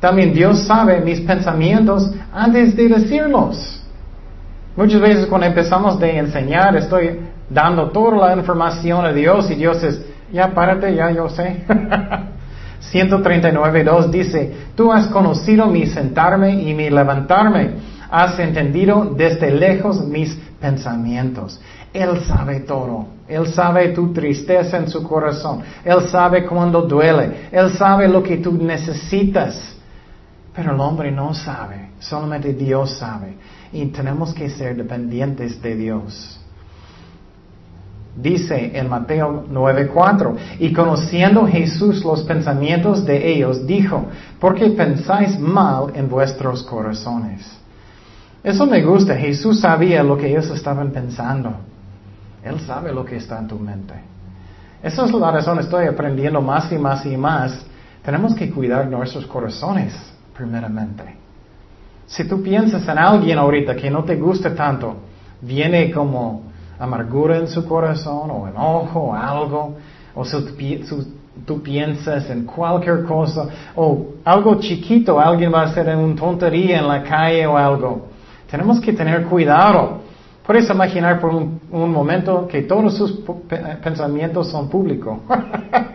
También 0.00 0.32
Dios 0.32 0.64
sabe 0.66 1.00
mis 1.00 1.20
pensamientos 1.20 2.10
antes 2.32 2.74
de 2.74 2.88
decirlos. 2.88 3.82
Muchas 4.74 5.00
veces 5.00 5.26
cuando 5.26 5.46
empezamos 5.46 6.00
de 6.00 6.16
enseñar, 6.16 6.74
estoy 6.76 7.20
dando 7.48 7.90
toda 7.90 8.28
la 8.28 8.36
información 8.36 9.04
a 9.04 9.12
Dios 9.12 9.50
y 9.50 9.54
Dios 9.54 9.82
es, 9.82 10.00
ya 10.32 10.54
párate, 10.54 10.94
ya 10.94 11.10
yo 11.10 11.28
sé. 11.28 11.64
139.2 12.92 14.10
dice, 14.10 14.52
tú 14.74 14.92
has 14.92 15.06
conocido 15.06 15.66
mi 15.66 15.86
sentarme 15.86 16.62
y 16.62 16.74
mi 16.74 16.90
levantarme, 16.90 17.70
has 18.10 18.38
entendido 18.38 19.14
desde 19.16 19.50
lejos 19.50 20.04
mis 20.06 20.34
pensamientos. 20.60 21.60
Él 21.92 22.20
sabe 22.26 22.60
todo. 22.60 23.06
Él 23.28 23.46
sabe 23.46 23.88
tu 23.88 24.12
tristeza 24.12 24.76
en 24.78 24.88
su 24.88 25.02
corazón. 25.02 25.62
Él 25.84 26.08
sabe 26.08 26.44
cuando 26.44 26.82
duele. 26.82 27.48
Él 27.50 27.70
sabe 27.72 28.08
lo 28.08 28.22
que 28.22 28.38
tú 28.38 28.52
necesitas. 28.52 29.76
Pero 30.54 30.74
el 30.74 30.80
hombre 30.80 31.10
no 31.10 31.32
sabe. 31.32 31.90
Solamente 31.98 32.52
Dios 32.52 32.98
sabe 32.98 33.36
y 33.72 33.86
tenemos 33.86 34.34
que 34.34 34.50
ser 34.50 34.76
dependientes 34.76 35.60
de 35.62 35.76
Dios. 35.76 36.41
Dice 38.14 38.72
en 38.74 38.90
Mateo 38.90 39.46
9:4, 39.50 40.36
y 40.58 40.72
conociendo 40.72 41.46
Jesús 41.46 42.04
los 42.04 42.22
pensamientos 42.24 43.06
de 43.06 43.32
ellos, 43.32 43.66
dijo, 43.66 44.04
¿por 44.38 44.54
qué 44.54 44.68
pensáis 44.70 45.38
mal 45.38 45.92
en 45.94 46.10
vuestros 46.10 46.62
corazones? 46.62 47.58
Eso 48.44 48.66
me 48.66 48.82
gusta, 48.82 49.16
Jesús 49.16 49.60
sabía 49.60 50.02
lo 50.02 50.18
que 50.18 50.28
ellos 50.28 50.50
estaban 50.50 50.90
pensando. 50.90 51.54
Él 52.44 52.60
sabe 52.60 52.92
lo 52.92 53.04
que 53.04 53.16
está 53.16 53.38
en 53.38 53.48
tu 53.48 53.58
mente. 53.58 53.94
Esa 54.82 55.06
es 55.06 55.12
la 55.12 55.30
razón, 55.30 55.60
estoy 55.60 55.86
aprendiendo 55.86 56.42
más 56.42 56.70
y 56.70 56.76
más 56.76 57.06
y 57.06 57.16
más. 57.16 57.64
Tenemos 58.04 58.34
que 58.34 58.50
cuidar 58.50 58.88
nuestros 58.88 59.26
corazones, 59.26 59.94
primeramente. 60.36 61.04
Si 62.04 62.24
tú 62.24 62.42
piensas 62.42 62.86
en 62.88 62.98
alguien 62.98 63.38
ahorita 63.38 63.74
que 63.76 63.90
no 63.90 64.04
te 64.04 64.16
gusta 64.16 64.54
tanto, 64.54 64.96
viene 65.40 65.90
como 65.92 66.51
amargura 66.82 67.38
en 67.38 67.46
su 67.46 67.64
corazón 67.64 68.28
o 68.32 68.48
enojo 68.48 68.98
o 68.98 69.14
algo, 69.14 69.76
o 70.16 70.24
si 70.24 70.36
tú, 71.46 71.62
piensas 71.62 72.28
en 72.28 72.44
cualquier 72.44 73.04
cosa, 73.04 73.46
o 73.76 74.06
algo 74.24 74.56
chiquito, 74.56 75.20
alguien 75.20 75.52
va 75.54 75.62
a 75.62 75.64
hacer 75.66 75.96
una 75.96 76.16
tontería 76.16 76.80
en 76.80 76.88
la 76.88 77.04
calle 77.04 77.46
o 77.46 77.56
algo. 77.56 78.08
Tenemos 78.50 78.80
que 78.80 78.92
tener 78.92 79.24
cuidado. 79.26 80.00
Puedes 80.44 80.68
imaginar 80.68 81.20
por 81.20 81.30
un, 81.30 81.60
un 81.70 81.92
momento 81.92 82.48
que 82.48 82.62
todos 82.62 82.96
sus 82.96 83.22
pensamientos 83.82 84.50
son 84.50 84.68
públicos. 84.68 85.18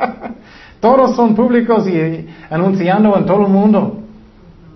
todos 0.79 1.17
son 1.17 1.35
públicos 1.35 1.85
y 1.87 2.27
anunciando 2.49 3.17
en 3.17 3.25
todo 3.25 3.41
el 3.41 3.49
mundo. 3.49 4.06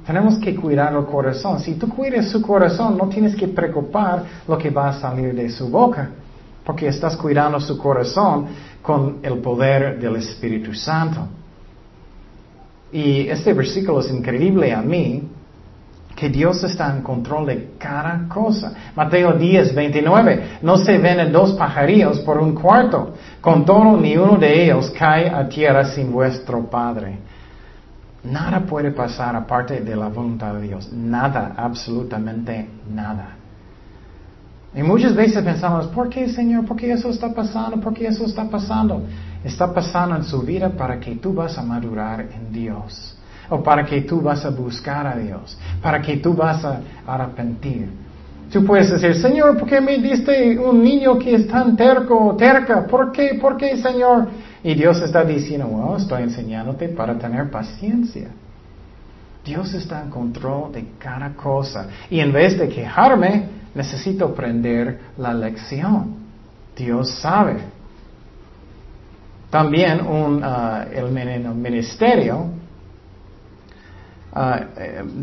Tenemos 0.05 0.39
que 0.39 0.55
cuidar 0.55 0.93
el 0.93 1.05
corazón. 1.05 1.59
Si 1.59 1.75
tú 1.75 1.87
cuidas 1.87 2.29
su 2.29 2.41
corazón, 2.41 2.97
no 2.97 3.07
tienes 3.07 3.35
que 3.35 3.47
preocupar 3.47 4.23
lo 4.47 4.57
que 4.57 4.69
va 4.69 4.89
a 4.89 4.99
salir 4.99 5.35
de 5.35 5.49
su 5.49 5.69
boca, 5.69 6.09
porque 6.65 6.87
estás 6.87 7.15
cuidando 7.15 7.59
su 7.59 7.77
corazón 7.77 8.47
con 8.81 9.19
el 9.21 9.37
poder 9.39 9.99
del 9.99 10.15
Espíritu 10.15 10.73
Santo. 10.73 11.27
Y 12.91 13.27
este 13.27 13.53
versículo 13.53 13.99
es 13.99 14.11
increíble 14.11 14.73
a 14.73 14.81
mí, 14.81 15.23
que 16.15 16.29
Dios 16.29 16.63
está 16.63 16.95
en 16.95 17.01
control 17.01 17.45
de 17.47 17.71
cada 17.77 18.27
cosa. 18.27 18.73
Mateo 18.95 19.33
10, 19.33 19.73
29, 19.73 20.43
no 20.61 20.77
se 20.77 20.97
ven 20.97 21.31
dos 21.31 21.53
pajarillos 21.53 22.19
por 22.19 22.37
un 22.37 22.53
cuarto, 22.53 23.13
con 23.39 23.65
todo 23.65 23.97
ni 23.97 24.17
uno 24.17 24.37
de 24.37 24.65
ellos 24.65 24.91
cae 24.91 25.29
a 25.29 25.47
tierra 25.47 25.85
sin 25.85 26.11
vuestro 26.11 26.69
Padre. 26.69 27.17
Nada 28.23 28.59
puede 28.59 28.91
pasar 28.91 29.35
aparte 29.35 29.81
de 29.81 29.95
la 29.95 30.07
voluntad 30.07 30.53
de 30.53 30.61
Dios. 30.63 30.91
Nada, 30.93 31.53
absolutamente 31.57 32.67
nada. 32.93 33.35
Y 34.73 34.83
muchas 34.83 35.15
veces 35.15 35.43
pensamos, 35.43 35.87
¿por 35.87 36.07
qué 36.07 36.29
Señor? 36.29 36.65
¿Por 36.65 36.77
qué 36.77 36.91
eso 36.91 37.09
está 37.09 37.33
pasando? 37.33 37.81
¿Por 37.81 37.93
qué 37.93 38.07
eso 38.07 38.25
está 38.25 38.45
pasando? 38.45 39.03
Está 39.43 39.73
pasando 39.73 40.15
en 40.15 40.23
su 40.23 40.41
vida 40.41 40.69
para 40.69 40.99
que 40.99 41.15
tú 41.15 41.33
vas 41.33 41.57
a 41.57 41.63
madurar 41.63 42.21
en 42.21 42.53
Dios. 42.53 43.17
O 43.49 43.61
para 43.61 43.83
que 43.85 44.01
tú 44.01 44.21
vas 44.21 44.45
a 44.45 44.49
buscar 44.49 45.05
a 45.07 45.17
Dios. 45.17 45.57
Para 45.81 46.01
que 46.01 46.17
tú 46.17 46.33
vas 46.33 46.63
a 46.63 46.79
arrepentir. 47.05 47.89
Tú 48.51 48.63
puedes 48.63 48.91
decir, 48.91 49.15
Señor, 49.15 49.57
¿por 49.57 49.67
qué 49.67 49.81
me 49.81 49.97
diste 49.97 50.57
un 50.59 50.83
niño 50.83 51.17
que 51.17 51.35
es 51.35 51.47
tan 51.47 51.75
terco, 51.75 52.35
terca? 52.37 52.85
¿Por 52.85 53.11
qué? 53.11 53.37
¿Por 53.41 53.57
qué, 53.57 53.77
Señor? 53.77 54.27
Y 54.63 54.75
Dios 54.75 55.01
está 55.01 55.23
diciendo, 55.23 55.67
bueno, 55.67 55.97
estoy 55.97 56.23
enseñándote 56.23 56.89
para 56.89 57.17
tener 57.17 57.49
paciencia. 57.49 58.29
Dios 59.43 59.73
está 59.73 60.03
en 60.03 60.09
control 60.09 60.71
de 60.71 60.85
cada 60.99 61.33
cosa. 61.33 61.87
Y 62.09 62.19
en 62.19 62.31
vez 62.31 62.59
de 62.59 62.69
quejarme, 62.69 63.45
necesito 63.73 64.25
aprender 64.25 64.99
la 65.17 65.33
lección. 65.33 66.15
Dios 66.75 67.09
sabe. 67.19 67.57
También 69.49 70.05
un, 70.05 70.43
uh, 70.43 70.83
el 70.93 71.11
ministerio 71.55 72.45
uh, 74.33 74.55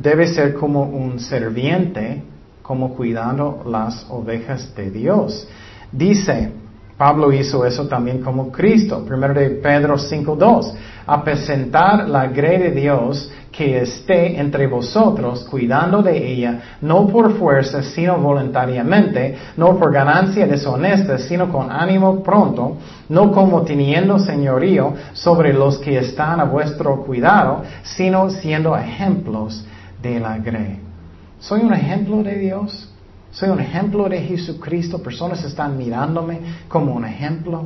debe 0.02 0.26
ser 0.26 0.54
como 0.54 0.82
un 0.82 1.20
serviente, 1.20 2.22
como 2.60 2.94
cuidando 2.94 3.62
las 3.66 4.04
ovejas 4.10 4.74
de 4.74 4.90
Dios. 4.90 5.48
Dice, 5.90 6.52
Pablo 6.98 7.32
hizo 7.32 7.64
eso 7.64 7.86
también 7.86 8.20
como 8.20 8.50
Cristo. 8.50 9.04
Primero 9.06 9.32
de 9.32 9.50
Pedro 9.50 9.96
5.2. 9.96 11.22
presentar 11.22 12.08
la 12.08 12.26
grey 12.26 12.58
de 12.58 12.70
Dios 12.72 13.30
que 13.52 13.80
esté 13.80 14.38
entre 14.38 14.66
vosotros, 14.66 15.46
cuidando 15.50 16.02
de 16.02 16.32
ella, 16.32 16.60
no 16.80 17.06
por 17.08 17.32
fuerza, 17.38 17.82
sino 17.82 18.18
voluntariamente, 18.18 19.36
no 19.56 19.76
por 19.78 19.92
ganancia 19.92 20.46
deshonesta, 20.46 21.18
sino 21.18 21.50
con 21.50 21.70
ánimo 21.70 22.22
pronto, 22.22 22.76
no 23.08 23.32
como 23.32 23.62
teniendo 23.62 24.18
señorío 24.18 24.94
sobre 25.12 25.52
los 25.52 25.78
que 25.78 25.98
están 25.98 26.40
a 26.40 26.44
vuestro 26.44 27.02
cuidado, 27.04 27.62
sino 27.82 28.28
siendo 28.30 28.76
ejemplos 28.76 29.64
de 30.02 30.20
la 30.20 30.38
grey. 30.38 30.80
¿Soy 31.40 31.62
un 31.62 31.72
ejemplo 31.72 32.22
de 32.22 32.38
Dios? 32.38 32.92
Soy 33.30 33.50
un 33.50 33.60
ejemplo 33.60 34.08
de 34.08 34.20
Jesucristo. 34.22 35.02
Personas 35.02 35.44
están 35.44 35.76
mirándome 35.76 36.40
como 36.68 36.94
un 36.94 37.04
ejemplo. 37.04 37.64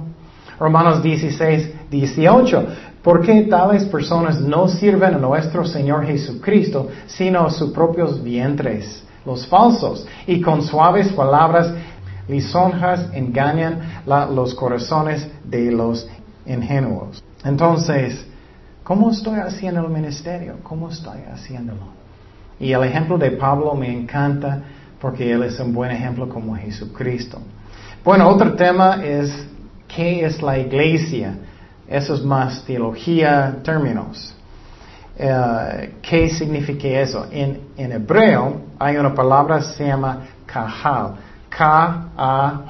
Romanos 0.59 1.03
16, 1.03 1.91
18. 1.91 2.67
¿Por 3.03 3.23
qué 3.23 3.43
tales 3.43 3.85
personas 3.85 4.41
no 4.41 4.69
sirven 4.69 5.15
a 5.15 5.19
nuestro 5.19 5.65
Señor 5.65 6.07
Jesucristo, 6.07 6.89
sino 7.07 7.47
a 7.47 7.51
sus 7.51 7.73
propios 7.73 8.23
vientres, 8.23 9.03
los 9.25 9.47
falsos? 9.47 10.07
Y 10.27 10.41
con 10.41 10.63
suaves 10.63 11.09
palabras 11.13 11.73
lisonjas 12.29 13.09
engañan 13.13 14.03
los 14.07 14.55
corazones 14.55 15.29
de 15.45 15.73
los 15.73 16.09
ingenuos. 16.47 17.23
Entonces, 17.45 18.25
¿cómo 18.85 19.11
estoy 19.11 19.41
haciendo 19.41 19.85
el 19.85 19.93
ministerio? 19.93 20.57
¿Cómo 20.63 20.91
estoy 20.91 21.21
haciéndolo? 21.33 22.03
Y 22.61 22.73
el 22.73 22.85
ejemplo 22.85 23.19
de 23.19 23.33
Pablo 23.33 23.75
me 23.75 23.93
encanta 23.93 24.63
porque 25.03 25.31
Él 25.33 25.43
es 25.43 25.59
un 25.59 25.75
buen 25.75 25.91
ejemplo 25.91 26.29
como 26.29 26.55
Jesucristo. 26.55 27.39
Bueno, 28.05 28.29
otro 28.29 28.55
tema 28.55 29.05
es 29.05 29.49
qué 29.89 30.25
es 30.25 30.41
la 30.41 30.57
iglesia. 30.57 31.35
Eso 31.89 32.15
es 32.15 32.23
más 32.23 32.65
teología, 32.65 33.57
términos. 33.65 34.33
Eh, 35.19 35.95
¿Qué 36.01 36.31
significa 36.31 36.87
eso? 36.87 37.27
En, 37.33 37.63
en, 37.77 37.91
hebreo 37.91 38.61
hay 38.79 38.97
una 38.97 39.13
palabra 39.13 39.59
que 39.59 39.65
se 39.65 39.89
llama 39.89 40.21
kahal. 40.47 41.17
K-A-J-A-L. 41.49 42.63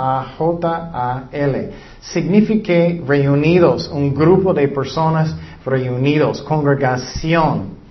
Significa 2.01 2.73
reunidos, 3.07 3.89
un 3.89 4.13
grupo 4.13 4.53
de 4.53 4.67
personas 4.67 5.37
reunidos, 5.65 6.43
congregación 6.43 7.84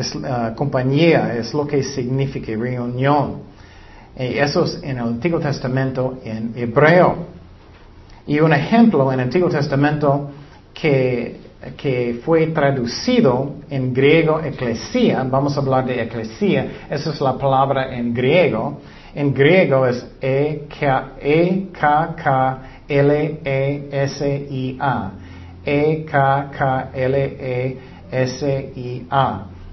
es 0.00 0.14
uh, 0.14 0.54
compañía, 0.54 1.34
es 1.36 1.52
lo 1.54 1.66
que 1.66 1.82
significa 1.82 2.52
reunión. 2.56 3.48
Y 4.18 4.38
eso 4.38 4.64
es 4.64 4.80
en 4.82 4.98
el 4.98 5.04
Antiguo 5.04 5.38
Testamento 5.38 6.18
en 6.24 6.52
hebreo. 6.56 7.16
Y 8.26 8.40
un 8.40 8.52
ejemplo 8.52 9.12
en 9.12 9.20
el 9.20 9.26
Antiguo 9.26 9.48
Testamento 9.48 10.30
que, 10.74 11.36
que 11.76 12.20
fue 12.24 12.48
traducido 12.48 13.54
en 13.70 13.94
griego 13.94 14.40
eclesia, 14.40 15.24
vamos 15.24 15.56
a 15.56 15.60
hablar 15.60 15.86
de 15.86 16.02
eclesia, 16.02 16.66
esa 16.90 17.10
es 17.10 17.20
la 17.20 17.38
palabra 17.38 17.94
en 17.96 18.12
griego, 18.12 18.80
En 19.14 19.32
griego 19.32 19.86
es 19.86 20.06
E-K-K-L-E-S-I-A. 20.20 21.10
E-K-K-L-E-S-I-A. 25.64 26.78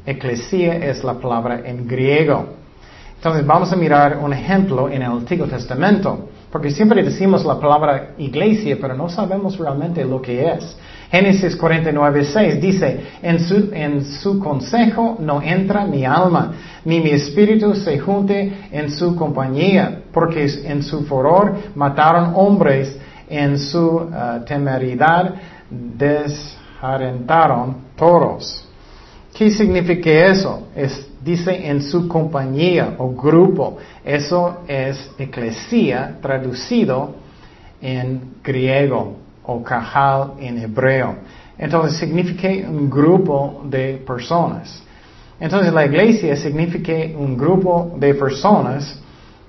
Eclesia 0.06 0.76
es 0.76 1.04
la 1.04 1.16
palabra 1.16 1.62
en 1.66 1.88
griego. 1.88 2.46
Entonces 3.16 3.46
vamos 3.46 3.72
a 3.72 3.76
mirar 3.76 4.20
un 4.22 4.34
ejemplo 4.34 4.88
en 4.88 5.02
el 5.02 5.12
Antiguo 5.12 5.48
Testamento, 5.48 6.30
porque 6.52 6.70
siempre 6.70 7.04
decimos 7.04 7.44
la 7.44 7.60
palabra 7.60 8.12
iglesia, 8.18 8.78
pero 8.80 8.94
no 8.94 9.10
sabemos 9.10 9.58
realmente 9.58 10.06
lo 10.06 10.22
que 10.22 10.48
es. 10.48 10.78
Génesis 11.10 11.56
49, 11.56 12.24
6 12.24 12.62
dice, 12.62 13.00
en 13.22 13.40
su, 13.40 13.70
en 13.74 14.06
su 14.06 14.40
consejo 14.40 15.18
no 15.20 15.42
entra 15.42 15.86
mi 15.86 16.06
alma, 16.06 16.54
ni 16.84 17.00
mi 17.00 17.12
espíritu 17.12 17.74
se 17.74 17.98
junte 18.00 18.68
en 18.72 18.92
su 18.92 19.16
compañía, 19.16 20.02
porque 20.12 20.46
en 20.66 20.84
su 20.84 21.06
furor 21.06 21.56
mataron 21.74 22.34
hombres, 22.36 22.98
en 23.28 23.58
su 23.58 23.88
uh, 23.88 24.44
temeridad 24.46 25.34
desharentaron 25.70 27.78
toros. 27.96 28.65
¿Qué 29.36 29.52
significa 29.52 30.10
eso? 30.32 30.70
Es, 30.74 31.08
dice 31.22 31.68
en 31.68 31.82
su 31.82 32.08
compañía 32.08 32.96
o 32.98 33.10
grupo. 33.10 33.78
Eso 34.06 34.60
es 34.66 35.12
eclesía 35.20 36.18
traducido 36.22 37.16
en 37.82 38.36
griego 38.42 39.18
o 39.44 39.62
cajal 39.62 40.36
en 40.40 40.60
hebreo. 40.60 41.16
Entonces 41.58 41.98
significa 41.98 42.48
un 42.70 42.90
grupo 42.90 43.62
de 43.66 43.98
personas. 44.08 44.82
Entonces 45.38 45.74
la 45.74 45.86
iglesia 45.86 46.34
significa 46.38 46.94
un 47.18 47.38
grupo 47.38 47.94
de 47.98 48.14
personas, 48.14 48.98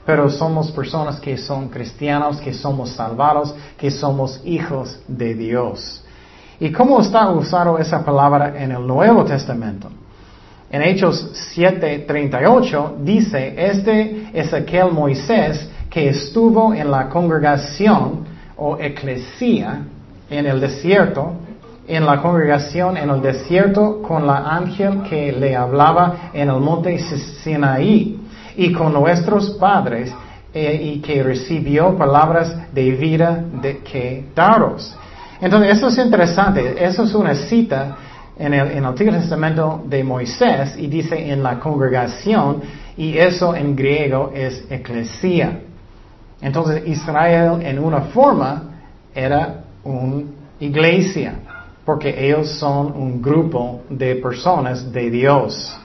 pero 0.04 0.28
somos 0.28 0.72
personas 0.72 1.20
que 1.20 1.38
son 1.38 1.68
cristianos, 1.68 2.40
que 2.40 2.52
somos 2.52 2.90
salvados, 2.90 3.54
que 3.78 3.92
somos 3.92 4.40
hijos 4.44 4.98
de 5.06 5.34
Dios. 5.34 6.02
¿Y 6.58 6.72
cómo 6.72 7.00
está 7.00 7.28
usado 7.30 7.78
esa 7.78 8.04
palabra 8.04 8.54
en 8.56 8.72
el 8.72 8.86
Nuevo 8.86 9.24
Testamento? 9.24 9.90
En 10.70 10.82
Hechos 10.82 11.30
7:38 11.54 12.96
dice, 13.04 13.54
este 13.56 14.30
es 14.32 14.52
aquel 14.52 14.90
Moisés 14.90 15.68
que 15.90 16.08
estuvo 16.08 16.74
en 16.74 16.90
la 16.90 17.08
congregación 17.08 18.26
o 18.56 18.78
eclesía 18.78 19.82
en 20.30 20.46
el 20.46 20.60
desierto, 20.60 21.34
en 21.86 22.04
la 22.04 22.20
congregación 22.20 22.96
en 22.96 23.10
el 23.10 23.20
desierto 23.20 24.02
con 24.02 24.26
la 24.26 24.56
ángel 24.56 25.02
que 25.02 25.32
le 25.32 25.54
hablaba 25.54 26.30
en 26.32 26.48
el 26.48 26.60
monte 26.60 26.98
Sinaí 26.98 28.18
y 28.56 28.72
con 28.72 28.92
nuestros 28.92 29.50
padres 29.50 30.12
eh, 30.52 30.80
y 30.82 31.00
que 31.00 31.22
recibió 31.22 31.96
palabras 31.96 32.72
de 32.72 32.90
vida 32.92 33.44
de 33.60 33.78
que 33.78 34.24
daros. 34.34 34.96
Entonces, 35.40 35.76
eso 35.76 35.88
es 35.88 35.98
interesante. 35.98 36.84
Eso 36.84 37.04
es 37.04 37.14
una 37.14 37.34
cita 37.34 37.96
en 38.38 38.54
el, 38.54 38.84
Antiguo 38.84 39.12
Testamento 39.12 39.82
de 39.86 40.04
Moisés 40.04 40.76
y 40.76 40.86
dice 40.88 41.30
en 41.30 41.42
la 41.42 41.58
congregación 41.58 42.60
y 42.96 43.16
eso 43.16 43.54
en 43.54 43.74
griego 43.74 44.32
es 44.34 44.64
eclesia. 44.70 45.60
Entonces, 46.40 46.86
Israel 46.86 47.62
en 47.62 47.78
una 47.78 48.02
forma 48.02 48.62
era 49.14 49.64
una 49.84 50.24
iglesia 50.60 51.34
porque 51.84 52.26
ellos 52.26 52.50
son 52.58 52.92
un 52.92 53.22
grupo 53.22 53.82
de 53.88 54.16
personas 54.16 54.92
de 54.92 55.10
Dios. 55.10 55.78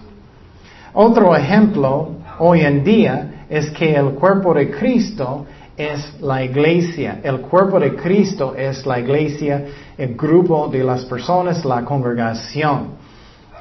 Otro 0.93 1.35
ejemplo 1.35 2.15
hoy 2.39 2.61
en 2.61 2.83
día 2.83 3.45
es 3.49 3.69
que 3.71 3.93
el 3.93 4.11
cuerpo 4.11 4.53
de 4.53 4.71
Cristo 4.71 5.45
es 5.82 6.22
la 6.22 6.44
iglesia. 6.44 7.20
El 7.24 7.41
cuerpo 7.41 7.80
de 7.80 7.96
Cristo 7.96 8.54
es 8.56 8.86
la 8.86 9.00
iglesia, 9.00 9.65
el 9.98 10.15
grupo 10.15 10.67
de 10.67 10.84
las 10.84 11.06
personas, 11.06 11.65
la 11.65 11.84
congregación. 11.84 13.02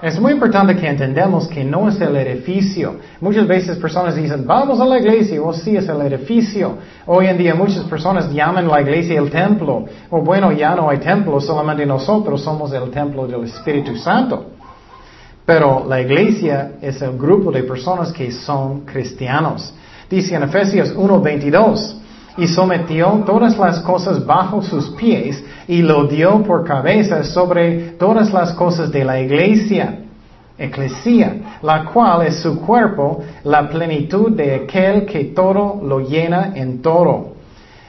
Es 0.02 0.18
muy 0.18 0.32
importante 0.32 0.76
que 0.76 0.88
entendamos 0.88 1.46
que 1.46 1.62
no 1.62 1.88
es 1.88 2.00
el 2.00 2.16
edificio. 2.16 2.96
Muchas 3.20 3.46
veces 3.46 3.76
personas 3.76 4.16
dicen, 4.16 4.46
vamos 4.46 4.80
a 4.80 4.86
la 4.86 4.98
iglesia, 4.98 5.42
o 5.42 5.52
sí 5.52 5.76
es 5.76 5.86
el 5.88 6.00
edificio. 6.00 6.78
Hoy 7.06 7.26
en 7.26 7.36
día 7.36 7.54
muchas 7.54 7.84
personas 7.84 8.32
llaman 8.32 8.66
la 8.66 8.80
iglesia 8.80 9.18
el 9.18 9.30
templo. 9.30 9.84
O 10.08 10.22
bueno, 10.22 10.52
ya 10.52 10.74
no 10.74 10.88
hay 10.88 10.98
templo, 10.98 11.38
solamente 11.40 11.84
nosotros 11.84 12.42
somos 12.42 12.72
el 12.72 12.90
templo 12.90 13.26
del 13.26 13.44
Espíritu 13.44 13.94
Santo. 13.96 14.46
Pero 15.44 15.84
la 15.86 16.00
iglesia 16.00 16.72
es 16.80 17.02
el 17.02 17.18
grupo 17.18 17.52
de 17.52 17.62
personas 17.64 18.10
que 18.10 18.32
son 18.32 18.86
cristianos. 18.86 19.74
Dice 20.08 20.34
en 20.34 20.44
Efesios 20.44 20.94
1.22, 20.96 21.99
y 22.36 22.46
sometió 22.46 23.22
todas 23.26 23.58
las 23.58 23.80
cosas 23.80 24.24
bajo 24.24 24.62
sus 24.62 24.90
pies 24.90 25.42
y 25.66 25.82
lo 25.82 26.06
dio 26.06 26.42
por 26.42 26.64
cabeza 26.64 27.22
sobre 27.24 27.92
todas 27.98 28.32
las 28.32 28.52
cosas 28.54 28.90
de 28.90 29.04
la 29.04 29.20
iglesia, 29.20 30.00
eclesia, 30.58 31.58
la 31.62 31.84
cual 31.84 32.26
es 32.26 32.40
su 32.40 32.60
cuerpo, 32.60 33.22
la 33.44 33.68
plenitud 33.68 34.32
de 34.32 34.54
aquel 34.56 35.06
que 35.06 35.24
todo 35.24 35.80
lo 35.82 36.00
llena 36.00 36.52
en 36.54 36.82
todo. 36.82 37.40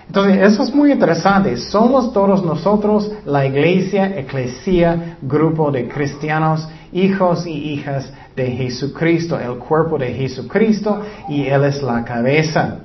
Entonces, 0.08 0.41
eso 0.41 0.63
es 0.63 0.75
muy 0.75 0.91
interesante. 0.91 1.56
Somos 1.56 2.12
todos 2.12 2.43
nosotros 2.43 3.10
la 3.25 3.45
iglesia, 3.45 4.19
eclesia, 4.19 5.17
grupo 5.21 5.71
de 5.71 5.88
cristianos, 5.88 6.67
hijos 6.91 7.47
y 7.47 7.51
hijas 7.51 8.12
de 8.36 8.47
Jesucristo, 8.51 9.39
el 9.39 9.58
cuerpo 9.58 9.97
de 9.97 10.13
Jesucristo, 10.13 11.01
y 11.30 11.45
Él 11.45 11.63
es 11.63 11.82
la 11.82 12.04
cabeza. 12.04 12.80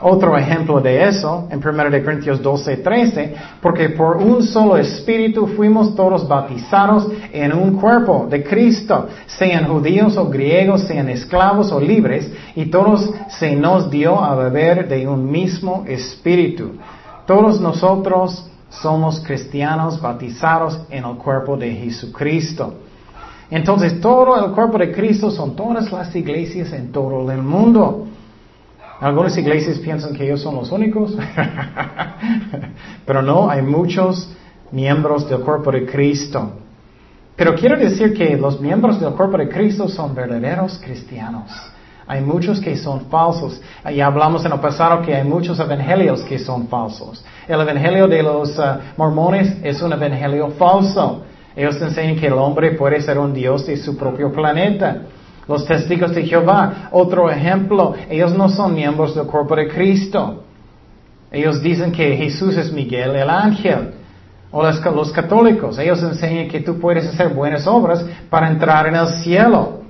Otro 0.00 0.36
ejemplo 0.36 0.80
de 0.80 1.08
eso, 1.08 1.48
en 1.50 1.58
1 1.58 2.04
Corintios 2.04 2.40
12, 2.40 2.76
13, 2.78 3.34
porque 3.60 3.90
por 3.90 4.18
un 4.18 4.44
solo 4.44 4.76
espíritu 4.76 5.48
fuimos 5.48 5.96
todos 5.96 6.28
bautizados 6.28 7.08
en 7.32 7.52
un 7.52 7.80
cuerpo 7.80 8.26
de 8.30 8.44
Cristo, 8.44 9.08
sean 9.26 9.66
judíos 9.66 10.16
o 10.16 10.26
griegos, 10.28 10.82
sean 10.82 11.08
esclavos 11.08 11.72
o 11.72 11.80
libres, 11.80 12.30
y 12.54 12.66
todos 12.66 13.10
se 13.28 13.56
nos 13.56 13.90
dio 13.90 14.22
a 14.22 14.36
beber 14.36 14.88
de 14.88 15.08
un 15.08 15.28
mismo 15.28 15.84
espíritu. 15.86 16.72
Todos 17.26 17.60
nosotros 17.60 18.48
somos 18.70 19.20
cristianos 19.20 20.00
bautizados 20.00 20.78
en 20.90 21.04
el 21.04 21.16
cuerpo 21.16 21.56
de 21.56 21.72
Jesucristo. 21.72 22.74
Entonces 23.50 24.00
todo 24.00 24.44
el 24.44 24.52
cuerpo 24.52 24.78
de 24.78 24.92
Cristo 24.92 25.30
son 25.30 25.56
todas 25.56 25.90
las 25.90 26.14
iglesias 26.14 26.72
en 26.72 26.92
todo 26.92 27.30
el 27.32 27.42
mundo. 27.42 28.06
Algunas 29.00 29.36
iglesias 29.38 29.78
piensan 29.78 30.12
que 30.14 30.24
ellos 30.24 30.42
son 30.42 30.56
los 30.56 30.72
únicos, 30.72 31.16
pero 33.06 33.22
no, 33.22 33.48
hay 33.48 33.62
muchos 33.62 34.28
miembros 34.72 35.28
del 35.28 35.40
cuerpo 35.40 35.70
de 35.70 35.86
Cristo. 35.86 36.52
Pero 37.36 37.54
quiero 37.54 37.76
decir 37.76 38.12
que 38.12 38.36
los 38.36 38.60
miembros 38.60 39.00
del 39.00 39.12
cuerpo 39.12 39.38
de 39.38 39.48
Cristo 39.48 39.88
son 39.88 40.14
verdaderos 40.14 40.80
cristianos. 40.84 41.52
Hay 42.08 42.22
muchos 42.22 42.58
que 42.58 42.76
son 42.76 43.02
falsos. 43.10 43.60
Ya 43.94 44.06
hablamos 44.06 44.44
en 44.44 44.52
el 44.52 44.58
pasado 44.58 45.02
que 45.02 45.14
hay 45.14 45.24
muchos 45.24 45.60
evangelios 45.60 46.22
que 46.22 46.38
son 46.38 46.66
falsos. 46.66 47.24
El 47.46 47.60
evangelio 47.60 48.08
de 48.08 48.22
los 48.22 48.58
uh, 48.58 48.78
mormones 48.96 49.58
es 49.62 49.80
un 49.82 49.92
evangelio 49.92 50.48
falso. 50.58 51.22
Ellos 51.54 51.80
enseñan 51.80 52.16
que 52.16 52.26
el 52.26 52.32
hombre 52.32 52.72
puede 52.72 53.00
ser 53.02 53.18
un 53.18 53.32
dios 53.32 53.66
de 53.66 53.76
su 53.76 53.96
propio 53.96 54.32
planeta. 54.32 55.02
Los 55.48 55.64
testigos 55.64 56.14
de 56.14 56.24
Jehová, 56.24 56.90
otro 56.92 57.30
ejemplo, 57.30 57.94
ellos 58.10 58.36
no 58.36 58.50
son 58.50 58.74
miembros 58.74 59.14
del 59.14 59.26
cuerpo 59.26 59.56
de 59.56 59.66
Cristo. 59.66 60.44
Ellos 61.32 61.62
dicen 61.62 61.90
que 61.90 62.16
Jesús 62.16 62.54
es 62.56 62.70
Miguel 62.70 63.16
el 63.16 63.30
ángel. 63.30 63.94
O 64.50 64.62
los, 64.62 64.84
los, 64.84 65.10
católicos, 65.10 65.78
ellos 65.78 66.02
enseñan 66.02 66.48
que 66.48 66.60
tú 66.60 66.78
puedes 66.78 67.06
hacer 67.06 67.30
buenas 67.30 67.66
obras 67.66 68.04
para 68.30 68.48
entrar 68.48 68.86
en 68.86 68.96
el 68.96 69.08
cielo. 69.22 69.80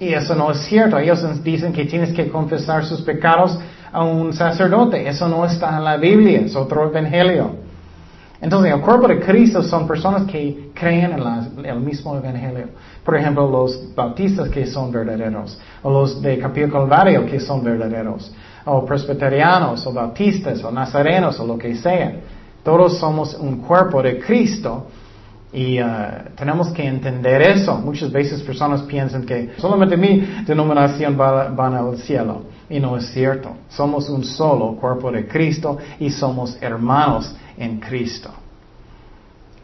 Y 0.00 0.08
eso 0.12 0.34
no 0.34 0.50
es 0.50 0.58
cierto. 0.58 0.98
Ellos 0.98 1.24
dicen 1.44 1.72
que 1.72 1.84
tienes 1.84 2.12
que 2.12 2.28
confesar 2.28 2.84
sus 2.84 3.00
pecados 3.02 3.58
a 3.92 4.02
un 4.04 4.32
sacerdote. 4.32 5.08
Eso 5.08 5.28
no 5.28 5.44
está 5.44 5.76
en 5.76 5.84
la 5.84 5.96
Biblia, 5.96 6.40
es 6.40 6.54
otro 6.56 6.88
evangelio. 6.88 7.67
Entonces, 8.40 8.72
el 8.72 8.80
cuerpo 8.80 9.08
de 9.08 9.18
Cristo 9.18 9.62
son 9.62 9.86
personas 9.88 10.30
que 10.30 10.70
creen 10.72 11.12
en 11.12 11.64
el 11.64 11.80
mismo 11.80 12.16
evangelio. 12.16 12.68
Por 13.04 13.16
ejemplo, 13.16 13.50
los 13.50 13.94
bautistas 13.94 14.48
que 14.48 14.66
son 14.66 14.92
verdaderos, 14.92 15.58
o 15.82 15.90
los 15.90 16.22
de 16.22 16.38
Capillo 16.38 16.70
Calvario 16.70 17.26
que 17.26 17.40
son 17.40 17.64
verdaderos, 17.64 18.32
o 18.64 18.84
presbiterianos, 18.84 19.84
o 19.86 19.92
bautistas, 19.92 20.62
o 20.62 20.70
nazarenos, 20.70 21.40
o 21.40 21.46
lo 21.46 21.58
que 21.58 21.74
sea. 21.74 22.20
Todos 22.62 22.98
somos 22.98 23.34
un 23.34 23.56
cuerpo 23.56 24.02
de 24.02 24.20
Cristo 24.20 24.86
y 25.52 25.80
uh, 25.80 25.86
tenemos 26.36 26.68
que 26.68 26.86
entender 26.86 27.40
eso. 27.40 27.76
Muchas 27.76 28.12
veces 28.12 28.42
personas 28.42 28.82
piensan 28.82 29.24
que 29.24 29.52
solamente 29.56 29.96
mi 29.96 30.20
denominación 30.46 31.18
va, 31.18 31.46
al 31.46 31.98
cielo. 31.98 32.42
Y 32.68 32.78
no 32.78 32.96
es 32.98 33.06
cierto. 33.12 33.56
Somos 33.70 34.10
un 34.10 34.24
solo 34.24 34.76
cuerpo 34.76 35.10
de 35.10 35.26
Cristo 35.26 35.78
y 35.98 36.10
somos 36.10 36.58
hermanos 36.60 37.34
en 37.56 37.80
Cristo. 37.80 38.30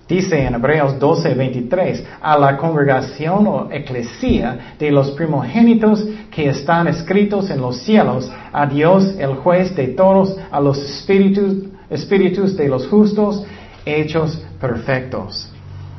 Dice 0.09 0.43
en 0.43 0.55
Hebreos 0.55 0.99
12, 0.99 1.35
23, 1.35 2.05
a 2.21 2.39
la 2.39 2.57
congregación 2.59 3.47
o 3.47 3.69
eclesía 3.71 4.75
de 4.79 4.91
los 4.91 5.11
primogénitos 5.13 6.05
que 6.31 6.49
están 6.49 6.89
escritos 6.89 7.49
en 7.49 7.61
los 7.61 7.79
cielos, 7.79 8.31
a 8.53 8.67
Dios 8.67 9.15
el 9.19 9.37
juez 9.37 9.75
de 9.75 9.89
todos, 9.89 10.37
a 10.51 10.61
los 10.61 10.79
espíritus, 10.79 11.71
espíritus 11.89 12.55
de 12.55 12.69
los 12.69 12.87
justos, 12.87 13.45
hechos 13.87 14.43
perfectos. 14.61 15.54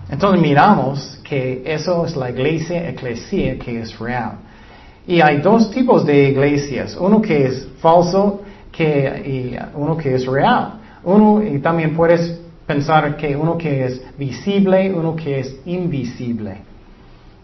Entonces 0.09 0.41
miramos 0.41 1.19
que 1.23 1.63
eso 1.65 2.05
es 2.05 2.15
la 2.15 2.29
iglesia, 2.29 2.89
eclesía 2.89 3.57
que 3.57 3.81
es 3.81 3.97
real. 3.97 4.33
Y 5.07 5.21
hay 5.21 5.37
dos 5.41 5.71
tipos 5.71 6.05
de 6.05 6.29
iglesias, 6.29 6.97
uno 6.99 7.21
que 7.21 7.45
es 7.45 7.67
falso 7.79 8.41
que, 8.71 9.23
y 9.25 9.57
uno 9.75 9.97
que 9.97 10.15
es 10.15 10.25
real. 10.25 10.73
Uno, 11.03 11.43
y 11.43 11.59
también 11.59 11.95
puedes 11.95 12.39
pensar 12.65 13.15
que 13.15 13.35
uno 13.35 13.57
que 13.57 13.85
es 13.85 14.01
visible, 14.17 14.91
uno 14.91 15.15
que 15.15 15.39
es 15.39 15.55
invisible. 15.65 16.57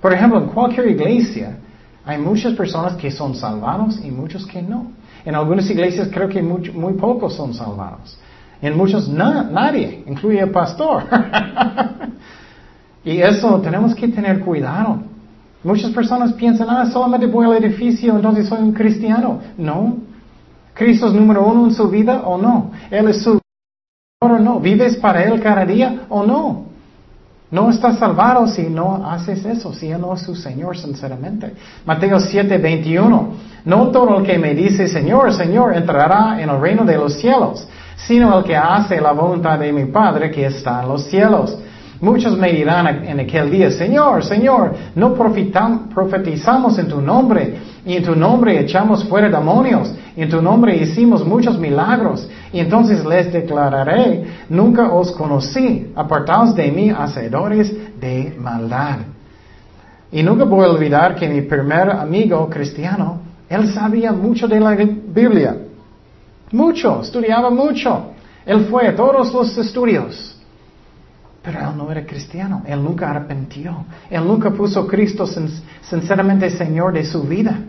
Por 0.01 0.13
ejemplo, 0.13 0.39
en 0.39 0.47
cualquier 0.47 0.87
iglesia 0.87 1.57
hay 2.03 2.17
muchas 2.17 2.53
personas 2.53 2.95
que 2.95 3.11
son 3.11 3.35
salvados 3.35 3.99
y 4.03 4.09
muchos 4.09 4.45
que 4.47 4.61
no. 4.61 4.91
En 5.23 5.35
algunas 5.35 5.69
iglesias 5.69 6.09
creo 6.11 6.27
que 6.27 6.41
muy, 6.41 6.93
pocos 6.93 7.35
son 7.35 7.53
salvados. 7.53 8.17
En 8.61 8.75
muchos 8.75 9.07
nadie, 9.07 10.03
incluye 10.07 10.39
el 10.39 10.49
pastor. 10.49 11.03
y 13.03 13.21
eso 13.21 13.59
tenemos 13.61 13.95
que 13.95 14.07
tener 14.07 14.39
cuidado. 14.41 14.99
Muchas 15.63 15.91
personas 15.91 16.33
piensan, 16.33 16.67
ah, 16.69 16.85
solamente 16.91 17.27
voy 17.27 17.45
al 17.45 17.63
edificio, 17.63 18.15
entonces 18.15 18.47
soy 18.47 18.59
un 18.59 18.73
cristiano. 18.73 19.39
No. 19.57 19.97
¿Cristo 20.73 21.07
es 21.07 21.13
número 21.13 21.45
uno 21.45 21.67
en 21.67 21.73
su 21.73 21.87
vida 21.89 22.21
o 22.25 22.37
no? 22.37 22.71
Él 22.89 23.07
es 23.09 23.21
su 23.21 23.39
o 24.23 24.27
no? 24.39 24.59
¿Vives 24.59 24.97
para 24.97 25.23
Él 25.23 25.41
cada 25.41 25.65
día 25.65 26.05
o 26.09 26.23
no? 26.23 26.65
No 27.51 27.69
estás 27.69 27.99
salvado 27.99 28.47
si 28.47 28.63
no 28.63 29.05
haces 29.05 29.43
eso, 29.43 29.73
si 29.73 29.89
no 29.89 30.13
es 30.13 30.21
su 30.21 30.35
Señor, 30.35 30.77
sinceramente. 30.77 31.53
Mateo 31.85 32.19
7, 32.19 32.57
21. 32.57 33.33
No 33.65 33.87
todo 33.87 34.19
el 34.19 34.25
que 34.25 34.37
me 34.37 34.55
dice 34.55 34.87
Señor, 34.87 35.33
Señor, 35.33 35.75
entrará 35.75 36.41
en 36.41 36.49
el 36.49 36.61
reino 36.61 36.85
de 36.85 36.97
los 36.97 37.15
cielos, 37.15 37.67
sino 37.97 38.39
el 38.39 38.45
que 38.45 38.55
hace 38.55 39.01
la 39.01 39.11
voluntad 39.11 39.59
de 39.59 39.73
mi 39.73 39.85
Padre 39.85 40.31
que 40.31 40.45
está 40.45 40.81
en 40.81 40.87
los 40.87 41.03
cielos. 41.05 41.57
Muchos 42.01 42.35
me 42.35 42.51
dirán 42.51 43.05
en 43.05 43.19
aquel 43.19 43.51
día, 43.51 43.69
Señor, 43.69 44.25
Señor, 44.25 44.73
no 44.95 45.13
profetizamos 45.13 46.79
en 46.79 46.87
tu 46.87 46.99
nombre, 46.99 47.59
y 47.85 47.95
en 47.95 48.03
tu 48.03 48.15
nombre 48.15 48.59
echamos 48.59 49.03
fuera 49.03 49.29
demonios, 49.29 49.93
en 50.15 50.27
tu 50.27 50.41
nombre 50.41 50.75
hicimos 50.77 51.23
muchos 51.23 51.59
milagros. 51.59 52.27
Y 52.51 52.59
entonces 52.59 53.05
les 53.05 53.31
declararé, 53.31 54.25
nunca 54.49 54.91
os 54.91 55.11
conocí, 55.11 55.91
apartaos 55.95 56.55
de 56.55 56.71
mí, 56.71 56.89
hacedores 56.89 57.71
de 57.99 58.35
maldad. 58.35 58.97
Y 60.11 60.23
nunca 60.23 60.43
voy 60.43 60.65
a 60.65 60.71
olvidar 60.71 61.15
que 61.15 61.29
mi 61.29 61.41
primer 61.41 61.91
amigo 61.91 62.49
cristiano, 62.49 63.21
él 63.47 63.71
sabía 63.71 64.11
mucho 64.11 64.47
de 64.47 64.59
la 64.59 64.75
Biblia. 64.75 65.55
Mucho, 66.51 67.01
estudiaba 67.01 67.51
mucho. 67.51 68.11
Él 68.43 68.65
fue 68.71 68.87
a 68.87 68.95
todos 68.95 69.31
los 69.31 69.57
estudios. 69.59 70.40
Pero 71.43 71.59
él 71.59 71.77
no 71.77 71.91
era 71.91 72.05
cristiano, 72.05 72.61
él 72.67 72.83
nunca 72.83 73.09
arrepintió, 73.09 73.85
él 74.09 74.27
nunca 74.27 74.51
puso 74.51 74.81
a 74.81 74.87
Cristo 74.87 75.25
sinceramente 75.81 76.49
Señor 76.51 76.93
de 76.93 77.03
su 77.03 77.23
vida. 77.23 77.59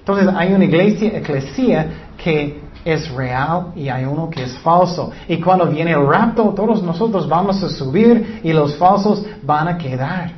Entonces 0.00 0.28
hay 0.36 0.52
una 0.52 0.64
iglesia, 0.64 1.16
eclesia, 1.18 1.88
que 2.22 2.60
es 2.84 3.10
real 3.10 3.72
y 3.74 3.88
hay 3.88 4.04
uno 4.04 4.30
que 4.30 4.44
es 4.44 4.56
falso. 4.58 5.10
Y 5.26 5.40
cuando 5.40 5.66
viene 5.66 5.92
el 5.92 6.06
rapto, 6.06 6.54
todos 6.54 6.82
nosotros 6.82 7.28
vamos 7.28 7.60
a 7.62 7.68
subir 7.68 8.40
y 8.44 8.52
los 8.52 8.76
falsos 8.76 9.24
van 9.42 9.68
a 9.68 9.78
quedar. 9.78 10.32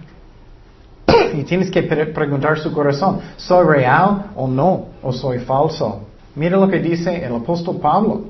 Y 1.35 1.43
tienes 1.43 1.71
que 1.71 1.83
preguntar 1.83 2.59
su 2.59 2.73
corazón, 2.73 3.21
¿soy 3.37 3.67
real 3.67 4.31
o 4.35 4.49
no? 4.49 4.87
¿O 5.03 5.13
soy 5.13 5.41
falso? 5.41 6.01
Mira 6.35 6.57
lo 6.57 6.69
que 6.69 6.79
dice 6.79 7.23
el 7.23 7.35
apóstol 7.35 7.77
Pablo, 7.77 8.23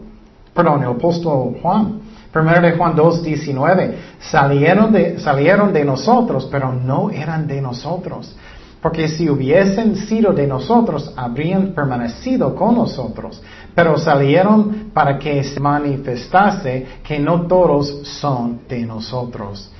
perdón, 0.52 0.82
el 0.82 0.88
apóstol 0.88 1.56
Juan. 1.62 2.00
Primero 2.32 2.60
de 2.60 2.72
Juan 2.72 2.94
2, 2.94 3.22
19. 3.22 3.98
Salieron 4.20 4.92
de, 4.92 5.18
salieron 5.18 5.72
de 5.72 5.84
nosotros, 5.84 6.48
pero 6.50 6.72
no 6.72 7.10
eran 7.10 7.46
de 7.46 7.60
nosotros. 7.60 8.36
Porque 8.80 9.08
si 9.08 9.28
hubiesen 9.28 9.96
sido 9.96 10.32
de 10.32 10.46
nosotros, 10.46 11.12
habrían 11.16 11.72
permanecido 11.74 12.54
con 12.54 12.76
nosotros. 12.76 13.42
Pero 13.74 13.98
salieron 13.98 14.90
para 14.94 15.18
que 15.18 15.42
se 15.42 15.58
manifestase 15.58 16.86
que 17.02 17.18
no 17.18 17.46
todos 17.46 18.06
son 18.20 18.60
de 18.68 18.80
nosotros. 18.86 19.70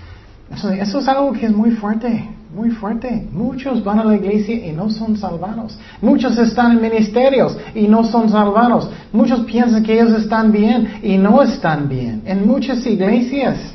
Eso, 0.51 0.99
es 0.99 1.09
algo 1.09 1.33
que 1.33 1.47
es 1.47 1.53
muy 1.53 1.73
fuerte, 1.73 2.29
muy 2.55 2.71
fuerte. 2.71 3.29
Muchos 3.31 3.85
van 3.85 3.99
a 3.99 4.05
la 4.05 4.17
iglesia 4.17 4.67
y 4.67 4.73
no 4.73 4.89
son 4.91 5.17
salvados. 5.17 5.79
Muchos 6.01 6.39
están 6.39 6.73
en 6.73 6.81
ministerios 6.81 7.57
y 7.75 7.87
no 7.87 8.05
son 8.05 8.31
salvados. 8.31 8.91
Muchos 9.13 9.41
piensan 9.41 9.83
que 9.83 10.01
ellos 10.01 10.13
están 10.13 10.51
bien 10.51 11.01
y 11.03 11.19
no 11.19 11.43
están 11.43 11.89
bien. 11.89 12.23
En 12.25 12.47
muchas 12.47 12.85
iglesias. 12.87 13.75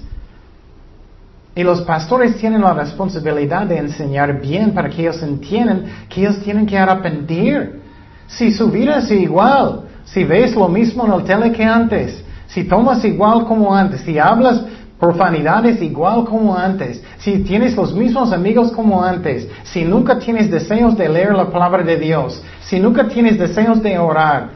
Y 1.56 1.62
los 1.62 1.82
pastores 1.82 2.38
tienen 2.38 2.62
la 2.62 2.74
responsabilidad 2.74 3.68
de 3.68 3.78
enseñar 3.78 4.42
bien 4.42 4.72
para 4.72 4.90
que 4.90 5.04
ellos 5.04 5.22
entiendan 5.22 5.86
que 6.10 6.22
ellos 6.22 6.40
tienen 6.42 6.66
que 6.66 6.78
arrepentir. 6.78 7.80
Si 8.26 8.52
su 8.52 8.72
vida 8.72 8.98
es 8.98 9.12
igual, 9.12 9.82
si 10.04 10.24
ves 10.24 10.56
lo 10.56 10.68
mismo 10.68 11.06
en 11.06 11.14
el 11.14 11.24
tele 11.24 11.52
que 11.52 11.64
antes, 11.64 12.24
si 12.48 12.64
tomas 12.64 13.06
igual 13.06 13.46
como 13.46 13.76
antes, 13.76 14.02
si 14.02 14.18
hablas 14.18 14.64
profanidades 15.04 15.82
igual 15.82 16.24
como 16.24 16.56
antes, 16.56 17.04
si 17.18 17.39
tienes 17.39 17.76
los 17.76 17.93
mismos 17.93 18.32
amigos 18.32 18.72
como 18.72 19.04
antes, 19.04 19.49
si 19.64 19.84
nunca 19.84 20.18
tienes 20.18 20.49
deseos 20.49 20.97
de 20.97 21.10
leer 21.10 21.34
la 21.34 21.49
palabra 21.49 21.84
de 21.84 21.97
Dios, 21.97 22.41
si 22.62 22.80
nunca 22.80 23.06
tienes 23.10 23.38
deseos 23.38 23.84
de 23.84 23.99
orar, 23.99 24.51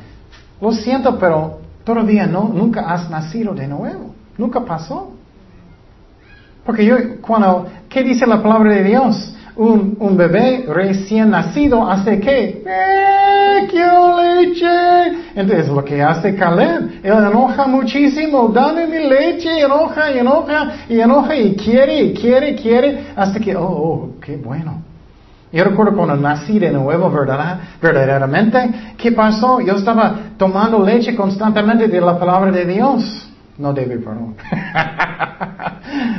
lo 0.61 0.71
siento, 0.71 1.19
pero 1.19 1.59
todavía 1.83 2.25
no, 2.25 2.47
nunca 2.47 2.89
has 2.93 3.09
nacido 3.09 3.53
de 3.53 3.67
nuevo, 3.67 4.15
nunca 4.37 4.61
pasó. 4.61 5.11
Porque 6.65 6.85
yo, 6.85 6.95
cuando, 7.19 7.67
¿qué 7.89 8.01
dice 8.01 8.25
la 8.25 8.41
palabra 8.41 8.71
de 8.71 8.83
Dios? 8.85 9.35
Un, 9.57 9.97
un 9.99 10.15
bebé 10.15 10.65
recién 10.67 11.31
nacido 11.31 11.89
hace 11.89 12.19
qué? 12.19 12.63
¡Eh, 12.63 13.67
quiero 13.71 14.21
leche! 14.21 14.67
Entonces 15.35 15.67
lo 15.67 15.83
que 15.83 16.01
hace 16.01 16.35
Caleb, 16.35 16.99
él 17.01 17.11
enoja 17.11 17.65
muchísimo, 17.65 18.49
dame 18.49 18.85
mi 18.85 19.09
leche, 19.09 19.59
enoja 19.59 20.11
y 20.11 20.19
enoja 20.19 20.73
y 20.87 20.99
enoja 20.99 21.35
y 21.35 21.55
quiere 21.55 22.01
y 22.03 22.13
quiere 22.13 22.51
y 22.51 22.55
quiere 22.55 23.05
hasta 23.15 23.39
que, 23.39 23.55
oh, 23.55 23.65
oh, 23.65 24.09
qué 24.21 24.37
bueno. 24.37 24.83
Yo 25.51 25.63
recuerdo 25.63 25.95
cuando 25.95 26.15
nací 26.17 26.59
de 26.59 26.69
nuevo, 26.71 27.09
¿verdad? 27.09 27.59
verdaderamente, 27.81 28.93
¿qué 28.95 29.11
pasó? 29.11 29.59
Yo 29.59 29.73
estaba 29.73 30.15
tomando 30.37 30.85
leche 30.85 31.15
constantemente 31.15 31.87
de 31.87 31.99
la 31.99 32.19
palabra 32.19 32.51
de 32.51 32.63
Dios. 32.65 33.27
No 33.57 33.73
debe, 33.73 33.97
perdón. 33.97 34.35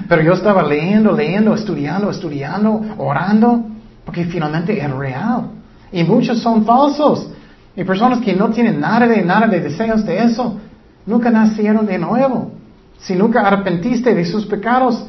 Pero 0.09 0.23
yo 0.23 0.33
estaba 0.33 0.63
leyendo, 0.63 1.13
leyendo, 1.13 1.55
estudiando, 1.55 2.11
estudiando, 2.11 2.81
orando, 2.99 3.67
porque 4.05 4.25
finalmente 4.25 4.79
es 4.79 4.91
real. 4.91 5.51
Y 5.93 6.05
muchos 6.05 6.41
son 6.41 6.65
falsos. 6.65 7.31
Y 7.77 7.85
personas 7.85 8.21
que 8.21 8.35
no 8.35 8.51
tienen 8.51 8.81
nada 8.81 9.07
de 9.07 9.23
nada 9.23 9.47
de 9.47 9.61
deseos 9.61 10.05
de 10.05 10.19
eso, 10.19 10.59
nunca 11.07 11.31
nacieron 11.31 11.87
de 11.87 11.99
nuevo. 11.99 12.53
Si 12.99 13.15
nunca 13.15 13.43
arrepentiste 13.43 14.15
de 14.15 14.25
sus 14.25 14.47
pecados, 14.47 15.07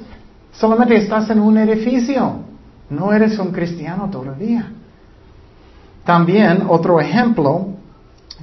solamente 0.52 0.96
estás 0.96 1.30
en 1.30 1.40
un 1.40 1.58
edificio. 1.58 2.42
No 2.90 3.14
eres 3.14 3.38
un 3.40 3.52
cristiano 3.52 4.10
todavía. 4.12 4.72
También 6.04 6.64
otro 6.68 7.00
ejemplo 7.00 7.80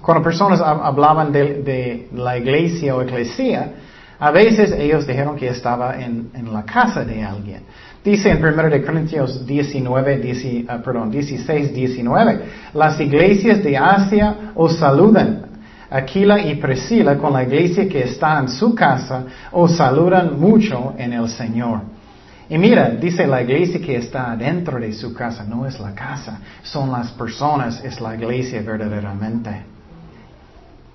cuando 0.01 0.23
personas 0.23 0.61
hablaban 0.61 1.33
de, 1.33 2.09
la 2.15 2.39
iglesia 2.39 2.95
o 2.95 3.03
eclesia, 3.03 3.73
a 4.19 4.31
veces 4.31 4.73
ellos 4.73 5.07
dijeron 5.07 5.37
que 5.37 5.49
estaba 5.49 5.97
en, 6.01 6.31
la 6.53 6.65
casa 6.65 7.05
de 7.05 7.23
alguien. 7.23 7.63
Dice 8.03 8.31
en 8.31 8.43
1 8.45 8.71
de 8.71 8.83
Corintios 8.83 9.47
19, 9.47 10.67
ah, 10.69 10.79
perdón, 10.83 11.11
16, 11.11 11.75
19, 11.75 12.41
las 12.75 13.01
iglesias 13.01 13.63
de 13.63 13.77
Asia 13.77 14.53
os 14.55 14.77
saludan. 14.77 15.45
Aquila 15.91 16.41
y 16.41 16.57
Priscila 16.57 17.17
con 17.17 17.33
la 17.33 17.45
iglesia 17.45 17.89
que 17.89 18.05
está 18.05 18.41
en 18.41 18.49
su 18.49 18.75
casa 18.75 19.25
os 19.53 19.77
saludan 19.77 20.39
mucho 20.39 20.95
en 20.97 21.13
el 21.13 21.29
Señor. 21.29 21.81
Y 22.49 22.59
mira, 22.59 22.91
dice 22.91 23.27
la 23.27 23.43
iglesia 23.43 23.81
que 23.81 23.97
está 23.97 24.37
dentro 24.37 24.79
de 24.79 24.93
su 24.93 25.13
casa, 25.13 25.45
no 25.45 25.67
es 25.67 25.79
la 25.81 25.93
casa, 25.93 26.39
son 26.63 26.93
las 26.93 27.11
personas, 27.11 27.85
es 27.85 28.01
la 28.01 28.15
iglesia 28.15 28.63
verdaderamente. 28.63 29.76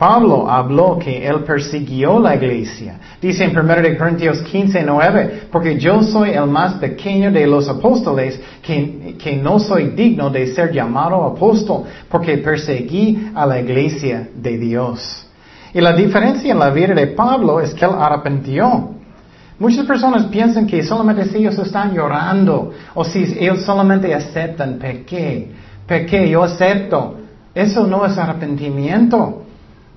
Pablo 0.02 0.50
habló 0.50 0.98
que 0.98 1.28
él 1.28 1.44
persiguió 1.44 2.20
la 2.20 2.34
iglesia. 2.34 2.96
Dice 3.22 3.44
en 3.44 3.56
1 3.56 3.98
Corintios 4.00 4.42
15, 4.42 4.82
9, 4.82 5.44
porque 5.52 5.78
yo 5.78 6.02
soy 6.02 6.32
el 6.32 6.48
más 6.48 6.74
pequeño 6.80 7.32
de 7.32 7.46
los 7.46 7.70
apóstoles, 7.70 8.42
que, 8.64 9.16
que 9.22 9.38
no 9.38 9.60
soy 9.60 9.90
digno 9.90 10.32
de 10.32 10.48
ser 10.56 10.72
llamado 10.72 11.24
apóstol, 11.24 11.84
porque 12.10 12.40
perseguí 12.40 13.30
a 13.36 13.46
la 13.46 13.60
iglesia 13.60 14.28
de 14.34 14.58
Dios. 14.58 15.28
Y 15.72 15.80
la 15.80 15.94
diferencia 15.94 16.52
en 16.52 16.58
la 16.58 16.72
vida 16.72 16.96
de 16.96 17.06
Pablo 17.06 17.60
es 17.62 17.72
que 17.76 17.86
él 17.86 17.92
arrepintió. 17.96 18.90
Muchas 19.60 19.86
personas 19.86 20.24
piensan 20.32 20.66
que 20.66 20.82
solamente 20.82 21.26
si 21.26 21.38
ellos 21.38 21.60
están 21.60 21.94
llorando 21.94 22.72
o 22.96 23.04
si 23.06 23.20
ellos 23.40 23.62
solamente 23.62 24.12
aceptan, 24.16 24.80
pequé, 24.80 25.52
pequé, 25.86 26.28
yo 26.28 26.42
acepto. 26.42 27.18
Eso 27.54 27.86
no 27.86 28.04
es 28.04 28.18
arrepentimiento. 28.18 29.41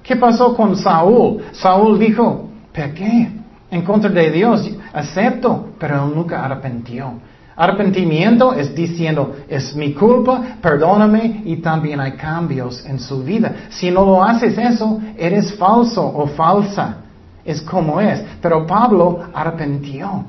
¿Qué 0.04 0.16
pasó 0.16 0.54
con 0.54 0.76
Saúl? 0.76 1.42
Saúl 1.52 1.98
dijo, 1.98 2.50
pequé 2.72 3.32
en 3.70 3.82
contra 3.82 4.10
de 4.10 4.30
Dios, 4.30 4.70
acepto, 4.92 5.70
pero 5.78 6.04
él 6.04 6.14
nunca 6.14 6.44
arrepentió. 6.44 7.14
Arrepentimiento 7.56 8.52
es 8.52 8.74
diciendo, 8.74 9.34
es 9.48 9.74
mi 9.74 9.94
culpa, 9.94 10.58
perdóname 10.60 11.42
y 11.46 11.56
también 11.56 12.00
hay 12.00 12.12
cambios 12.12 12.84
en 12.84 12.98
su 12.98 13.22
vida. 13.22 13.68
Si 13.70 13.90
no 13.90 14.04
lo 14.04 14.22
haces 14.22 14.58
eso, 14.58 15.00
eres 15.16 15.54
falso 15.54 16.04
o 16.04 16.26
falsa. 16.26 16.98
Es 17.44 17.62
como 17.62 18.00
es. 18.00 18.22
Pero 18.42 18.66
Pablo 18.66 19.20
arrepentió. 19.32 20.24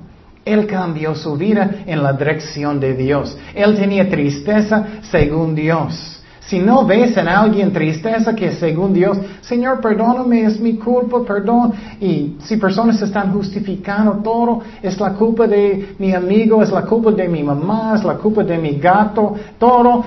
Él 0.46 0.68
cambió 0.68 1.16
su 1.16 1.36
vida 1.36 1.70
en 1.86 2.02
la 2.04 2.14
dirección 2.14 2.80
de 2.80 2.94
Dios. 2.94 3.36
Él 3.54 3.76
tenía 3.76 4.08
tristeza 4.08 4.86
según 5.10 5.56
Dios. 5.56 6.15
Si 6.48 6.60
no 6.60 6.86
ves 6.86 7.18
en 7.18 7.28
alguien 7.28 7.74
tristeza 7.74 8.36
que 8.36 8.52
según 8.52 8.94
Dios, 8.94 9.18
Señor, 9.42 9.82
perdóname, 9.82 10.44
es 10.44 10.60
mi 10.60 10.76
culpa, 10.76 11.24
perdón. 11.26 11.74
Y 12.00 12.38
si 12.40 12.58
personas 12.58 13.02
están 13.02 13.34
justificando 13.34 14.14
todo, 14.24 14.62
es 14.82 15.00
la 15.00 15.14
culpa 15.14 15.48
de 15.48 15.96
mi 15.98 16.14
amigo, 16.14 16.62
es 16.62 16.70
la 16.70 16.84
culpa 16.84 17.12
de 17.12 17.28
mi 17.28 17.42
mamá, 17.42 17.94
es 17.96 18.04
la 18.04 18.16
culpa 18.16 18.44
de 18.44 18.60
mi 18.60 18.78
gato, 18.78 19.34
todo, 19.58 20.06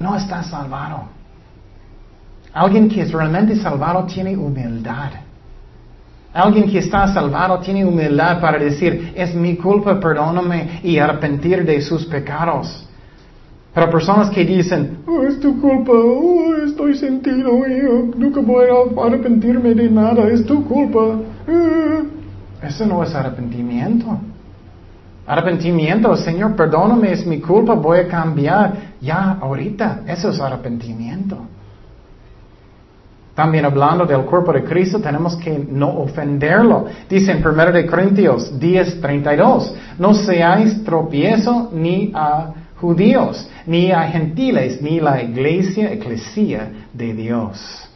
no 0.00 0.16
está 0.16 0.42
salvado. 0.42 1.02
Alguien 2.52 2.88
que 2.88 3.02
es 3.02 3.12
realmente 3.12 3.54
salvado 3.54 4.04
tiene 4.06 4.36
humildad. 4.36 5.12
Alguien 6.34 6.68
que 6.68 6.78
está 6.78 7.06
salvado 7.14 7.60
tiene 7.60 7.84
humildad 7.84 8.40
para 8.40 8.58
decir, 8.58 9.12
es 9.14 9.32
mi 9.32 9.56
culpa, 9.56 10.00
perdóname 10.00 10.80
y 10.82 10.98
arrepentir 10.98 11.64
de 11.64 11.80
sus 11.80 12.04
pecados. 12.06 12.88
Pero 13.72 13.88
personas 13.88 14.30
que 14.30 14.44
dicen, 14.44 14.98
oh, 15.06 15.22
es 15.22 15.38
tu 15.38 15.60
culpa, 15.60 15.92
oh, 15.92 16.56
estoy 16.64 16.96
sentido, 16.96 17.50
y 17.68 18.18
nunca 18.18 18.40
voy 18.40 18.66
a 18.66 19.06
arrepentirme 19.06 19.74
de 19.74 19.88
nada, 19.88 20.26
es 20.28 20.44
tu 20.44 20.64
culpa. 20.64 21.20
Eh, 21.46 22.02
eso 22.62 22.84
no 22.84 23.02
es 23.04 23.14
arrepentimiento. 23.14 24.18
Arrepentimiento, 25.24 26.16
Señor, 26.16 26.56
perdóname, 26.56 27.12
es 27.12 27.24
mi 27.24 27.40
culpa, 27.40 27.74
voy 27.74 27.98
a 27.98 28.08
cambiar 28.08 28.72
ya 29.00 29.38
ahorita. 29.40 30.00
Eso 30.08 30.30
es 30.30 30.40
arrepentimiento. 30.40 31.38
También 33.36 33.64
hablando 33.64 34.04
del 34.04 34.22
cuerpo 34.22 34.52
de 34.52 34.64
Cristo, 34.64 35.00
tenemos 35.00 35.36
que 35.36 35.56
no 35.70 36.00
ofenderlo. 36.00 36.86
Dice 37.08 37.30
en 37.30 37.46
1 37.46 37.72
de 37.72 37.86
Corintios 37.86 38.58
10, 38.58 39.00
32, 39.00 39.74
no 39.98 40.14
seáis 40.14 40.82
tropiezo 40.82 41.70
ni 41.72 42.10
a 42.12 42.52
judíos, 42.80 43.48
ni 43.66 43.92
a 43.92 44.02
gentiles, 44.04 44.80
ni 44.80 45.00
la 45.00 45.22
iglesia, 45.22 45.92
eclesia 45.92 46.70
de 46.92 47.14
Dios. 47.14 47.88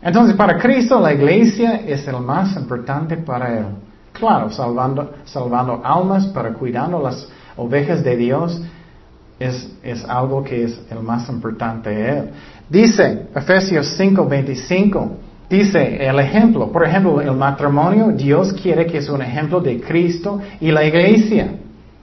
Entonces, 0.00 0.34
para 0.34 0.58
Cristo 0.58 0.98
la 0.98 1.12
iglesia 1.12 1.82
es 1.86 2.06
el 2.08 2.20
más 2.20 2.56
importante 2.56 3.16
para 3.16 3.58
Él. 3.58 3.66
Claro, 4.12 4.50
salvando, 4.50 5.12
salvando 5.24 5.80
almas, 5.84 6.26
para 6.26 6.52
cuidando 6.52 7.00
las 7.00 7.28
ovejas 7.56 8.02
de 8.02 8.16
Dios, 8.16 8.60
es, 9.38 9.70
es 9.82 10.04
algo 10.04 10.42
que 10.42 10.64
es 10.64 10.80
el 10.90 11.00
más 11.00 11.28
importante 11.28 11.90
Él. 11.90 12.30
Dice 12.68 13.26
Efesios 13.34 13.98
5:25, 13.98 15.10
dice 15.48 16.04
el 16.04 16.18
ejemplo, 16.18 16.70
por 16.72 16.84
ejemplo, 16.84 17.20
el 17.20 17.32
matrimonio, 17.32 18.08
Dios 18.08 18.52
quiere 18.54 18.86
que 18.86 18.98
es 18.98 19.08
un 19.08 19.22
ejemplo 19.22 19.60
de 19.60 19.80
Cristo 19.80 20.40
y 20.60 20.70
la 20.70 20.84
iglesia. 20.84 21.56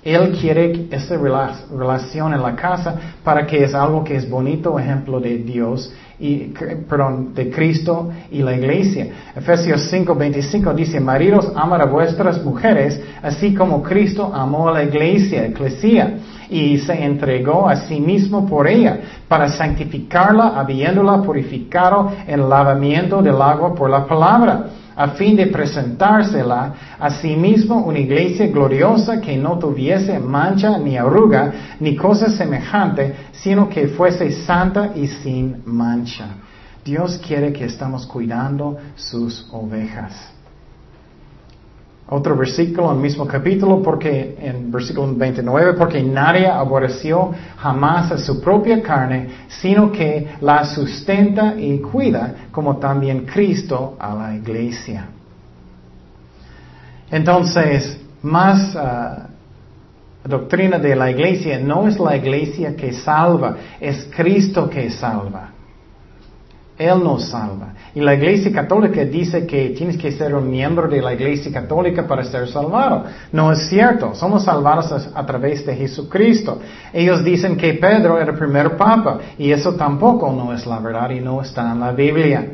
Él 0.03 0.37
quiere 0.39 0.87
esa 0.91 1.17
relación 1.17 2.33
en 2.33 2.41
la 2.41 2.55
casa 2.55 2.95
para 3.21 3.45
que 3.45 3.65
es 3.65 3.73
algo 3.73 4.03
que 4.03 4.15
es 4.15 4.29
bonito, 4.29 4.79
ejemplo 4.79 5.19
de 5.19 5.39
Dios 5.39 5.91
y, 6.17 6.53
perdón, 6.89 7.33
de 7.33 7.49
Cristo 7.49 8.09
y 8.31 8.41
la 8.41 8.55
iglesia. 8.55 9.07
Efesios 9.35 9.91
5:25 9.91 10.73
dice, 10.73 11.01
maridos, 11.01 11.51
amar 11.53 11.81
a 11.81 11.85
vuestras 11.85 12.43
mujeres, 12.45 13.01
así 13.21 13.53
como 13.53 13.83
Cristo 13.83 14.31
amó 14.33 14.69
a 14.69 14.73
la 14.73 14.83
iglesia, 14.83 15.45
eclesia, 15.45 16.19
y 16.49 16.77
se 16.79 16.93
entregó 17.03 17.67
a 17.67 17.75
sí 17.75 17.99
mismo 17.99 18.47
por 18.47 18.67
ella, 18.67 18.99
para 19.27 19.49
santificarla, 19.49 20.59
habiéndola 20.59 21.21
purificado 21.21 22.11
en 22.25 22.39
el 22.39 22.49
lavamiento 22.49 23.21
del 23.21 23.41
agua 23.41 23.75
por 23.75 23.89
la 23.89 24.07
palabra 24.07 24.65
a 24.99 25.07
fin 25.15 25.37
de 25.37 25.47
presentársela 25.47 26.73
a 26.99 27.09
sí 27.09 27.33
mismo 27.33 27.77
una 27.85 27.99
iglesia 27.99 28.47
gloriosa 28.47 29.21
que 29.21 29.37
no 29.37 29.57
tuviese 29.57 30.19
mancha 30.19 30.77
ni 30.77 30.97
arruga 30.97 31.53
ni 31.79 31.95
cosa 31.95 32.29
semejante, 32.29 33.15
sino 33.31 33.69
que 33.69 33.87
fuese 33.87 34.29
santa 34.43 34.91
y 34.93 35.07
sin 35.07 35.63
mancha. 35.65 36.27
Dios 36.83 37.17
quiere 37.25 37.53
que 37.53 37.63
estamos 37.63 38.05
cuidando 38.05 38.77
sus 38.97 39.47
ovejas. 39.53 40.38
Otro 42.11 42.35
versículo 42.35 42.91
el 42.91 42.97
mismo 42.97 43.27
capítulo, 43.27 43.83
porque 43.83 44.35
en 44.41 44.71
versículo 44.71 45.13
29, 45.13 45.73
porque 45.73 46.01
nadie 46.01 46.47
aborreció 46.47 47.31
jamás 47.57 48.11
a 48.11 48.17
su 48.17 48.41
propia 48.41 48.81
carne, 48.81 49.27
sino 49.47 49.91
que 49.91 50.27
la 50.41 50.65
sustenta 50.65 51.53
y 51.55 51.77
cuida, 51.77 52.47
como 52.51 52.77
también 52.77 53.25
Cristo 53.25 53.95
a 53.99 54.15
la 54.15 54.35
iglesia. 54.35 55.05
Entonces, 57.11 58.01
más 58.23 58.75
ah, 58.75 59.27
doctrina 60.23 60.79
de 60.79 60.95
la 60.95 61.11
iglesia, 61.11 61.59
no 61.59 61.87
es 61.87 61.99
la 61.99 62.17
iglesia 62.17 62.75
que 62.75 62.91
salva, 62.91 63.55
es 63.79 64.09
Cristo 64.15 64.67
que 64.67 64.89
salva. 64.89 65.51
Él 66.79 67.03
nos 67.03 67.25
salva. 67.25 67.73
Y 67.93 67.99
la 67.99 68.15
Iglesia 68.15 68.53
Católica 68.53 69.03
dice 69.03 69.45
que 69.45 69.71
tienes 69.71 69.97
que 69.97 70.13
ser 70.13 70.33
un 70.33 70.49
miembro 70.49 70.87
de 70.87 71.01
la 71.01 71.13
Iglesia 71.13 71.51
Católica 71.51 72.07
para 72.07 72.23
ser 72.23 72.47
salvado. 72.47 73.03
No 73.33 73.51
es 73.51 73.67
cierto. 73.67 74.15
Somos 74.15 74.45
salvados 74.45 74.89
a, 75.13 75.25
través 75.25 75.65
de 75.65 75.75
Jesucristo. 75.75 76.61
Ellos 76.93 77.21
dicen 77.21 77.57
que 77.57 77.73
Pedro 77.73 78.17
era 78.17 78.31
el 78.31 78.37
primer 78.37 78.77
papa 78.77 79.19
y 79.37 79.51
eso 79.51 79.75
tampoco 79.75 80.31
no 80.31 80.53
es 80.53 80.65
la 80.65 80.79
verdad 80.79 81.09
y 81.09 81.19
no 81.19 81.41
está 81.41 81.69
en 81.69 81.81
la 81.81 81.91
Biblia. 81.91 82.47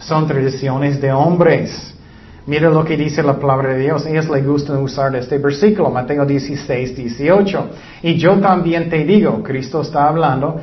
Son 0.00 0.26
tradiciones 0.26 1.00
de 1.00 1.12
hombres. 1.12 1.94
Mira 2.46 2.68
lo 2.68 2.84
que 2.84 2.96
dice 2.96 3.22
la 3.22 3.38
palabra 3.38 3.74
de 3.74 3.78
Dios. 3.78 4.06
Ellos 4.06 4.28
les 4.28 4.44
gustan 4.44 4.78
usar 4.78 5.14
este 5.14 5.38
versículo, 5.38 5.88
Mateo 5.88 6.26
16, 6.26 6.96
18. 6.96 7.68
Y 8.02 8.16
yo 8.16 8.40
también 8.40 8.90
te 8.90 9.04
digo, 9.04 9.40
Cristo 9.44 9.82
está 9.82 10.08
hablando, 10.08 10.60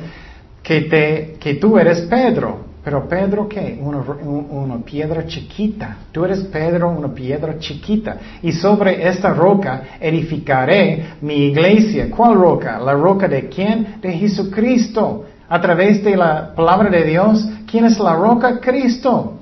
que, 0.62 0.82
te, 0.82 1.36
que 1.40 1.54
tú 1.54 1.78
eres 1.78 2.02
Pedro 2.02 2.63
pero 2.84 3.08
Pedro, 3.08 3.48
¿qué? 3.48 3.80
Una, 3.80 4.76
piedra 4.84 5.26
chiquita. 5.26 5.96
Tú 6.12 6.22
eres 6.22 6.40
Pedro, 6.40 6.90
una 6.90 7.08
piedra 7.08 7.58
chiquita. 7.58 8.18
Y 8.42 8.52
sobre 8.52 9.08
esta 9.08 9.32
roca 9.32 9.96
edificaré 9.98 11.14
mi 11.22 11.46
iglesia. 11.46 12.10
¿Cuál 12.10 12.34
roca? 12.34 12.78
¿La 12.78 12.92
roca 12.92 13.26
de 13.26 13.48
quién? 13.48 13.96
De 14.02 14.12
Jesucristo. 14.12 15.24
A 15.48 15.60
través 15.62 16.04
de 16.04 16.14
la 16.14 16.54
palabra 16.54 16.90
de 16.90 17.04
Dios, 17.04 17.48
¿quién 17.70 17.86
es 17.86 17.98
la 17.98 18.16
roca? 18.16 18.60
Cristo. 18.60 19.38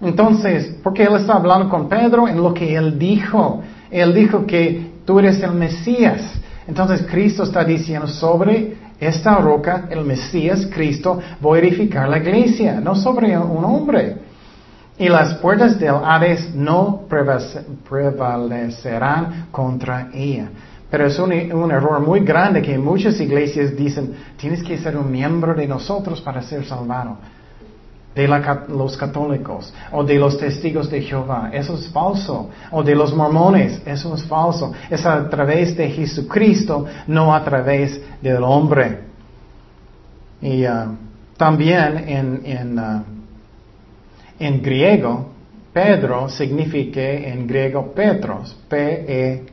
Entonces, 0.00 0.78
porque 0.82 1.04
él 1.04 1.14
está 1.14 1.34
hablando 1.34 1.68
con 1.68 1.88
Pedro 1.88 2.26
en 2.26 2.42
lo 2.42 2.52
que 2.52 2.74
él 2.74 2.98
dijo. 2.98 3.62
Él 3.88 4.12
dijo 4.12 4.46
que 4.46 4.90
tú 5.04 5.20
eres 5.20 5.40
el 5.44 5.52
Mesías. 5.52 6.40
Entonces 6.66 7.06
Cristo 7.08 7.44
está 7.44 7.62
diciendo 7.64 8.08
sobre 8.08 8.81
esta 9.02 9.36
roca, 9.36 9.86
el 9.90 10.04
Mesías, 10.04 10.68
Cristo, 10.72 11.18
voy 11.40 11.58
a 11.58 11.62
edificar 11.62 12.08
la 12.08 12.18
iglesia, 12.18 12.80
no 12.80 12.94
sobre 12.94 13.36
un 13.36 13.64
hombre. 13.64 14.16
Y 14.98 15.08
las 15.08 15.34
puertas 15.34 15.78
del 15.78 15.96
Hades 16.04 16.54
no 16.54 17.02
prevalecerán 17.88 19.48
contra 19.50 20.10
ella. 20.14 20.50
Pero 20.88 21.06
es 21.06 21.18
un, 21.18 21.32
un, 21.32 21.72
error 21.72 22.00
muy 22.00 22.20
grande 22.20 22.62
que 22.62 22.78
muchas 22.78 23.18
iglesias 23.18 23.74
dicen, 23.74 24.14
tienes 24.36 24.62
que 24.62 24.78
ser 24.78 24.96
un 24.96 25.10
miembro 25.10 25.54
de 25.54 25.66
nosotros 25.66 26.20
para 26.20 26.42
ser 26.42 26.64
salvado. 26.64 27.16
De 28.14 28.28
los 28.28 28.96
católicos 28.96 29.72
o 29.90 30.04
de 30.04 30.16
los 30.16 30.36
testigos 30.36 30.90
de 30.90 31.00
Jehová. 31.00 31.50
Eso 31.52 31.74
es 31.74 31.88
falso. 31.88 32.50
O 32.70 32.82
de 32.82 32.94
los 32.94 33.14
mormones. 33.14 33.80
Eso 33.86 34.14
es 34.14 34.22
falso. 34.24 34.72
Es 34.90 35.06
a 35.06 35.28
través 35.30 35.74
de 35.76 35.88
Jesucristo, 35.88 36.84
no 37.06 37.34
a 37.34 37.42
través 37.42 38.00
del 38.20 38.42
hombre. 38.42 39.00
Y 40.42 40.66
uh, 40.66 40.96
también 41.36 42.04
en, 42.06 42.42
en, 42.44 42.78
uh, 42.78 43.02
en 44.38 44.60
griego, 44.60 45.32
Pedro 45.72 46.28
significa 46.28 47.00
en 47.00 47.46
griego 47.46 47.92
Petros, 47.94 48.54
P-E-T-R-O-S, 48.68 49.52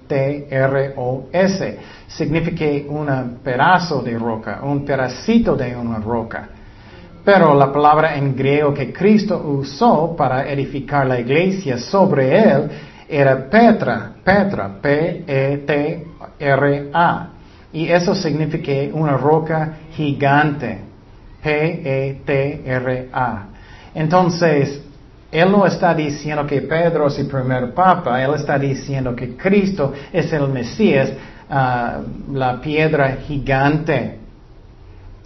significa 2.07 2.65
un 2.89 3.37
pedazo 3.41 4.01
de 4.01 4.17
roca, 4.19 4.59
un 4.63 4.83
pedacito 4.83 5.55
de 5.55 5.77
una 5.77 5.99
roca. 5.99 6.49
Pero 7.31 7.53
la 7.53 7.71
palabra 7.71 8.15
en 8.15 8.35
griego 8.35 8.73
que 8.73 8.91
Cristo 8.91 9.37
usó 9.37 10.15
para 10.15 10.51
edificar 10.51 11.05
la 11.05 11.19
iglesia 11.19 11.77
sobre 11.77 12.39
él 12.39 12.67
era 13.07 13.47
Petra, 13.47 14.13
Petra, 14.23 14.79
P-E-T-R-A. 14.81 16.07
Y 17.71 17.87
eso 17.87 18.15
significa 18.15 18.71
una 18.93 19.15
roca 19.15 19.73
gigante, 19.91 20.79
P-E-T-R-A. 21.43 23.43
Entonces, 23.93 24.81
él 25.31 25.51
no 25.51 25.67
está 25.67 25.93
diciendo 25.93 26.47
que 26.47 26.63
Pedro 26.63 27.09
es 27.09 27.19
el 27.19 27.27
primer 27.27 27.75
papa, 27.75 28.23
él 28.23 28.33
está 28.33 28.57
diciendo 28.57 29.15
que 29.15 29.37
Cristo 29.37 29.93
es 30.11 30.33
el 30.33 30.47
Mesías, 30.47 31.11
ah, 31.47 31.99
la 32.33 32.59
piedra 32.59 33.17
gigante. 33.27 34.17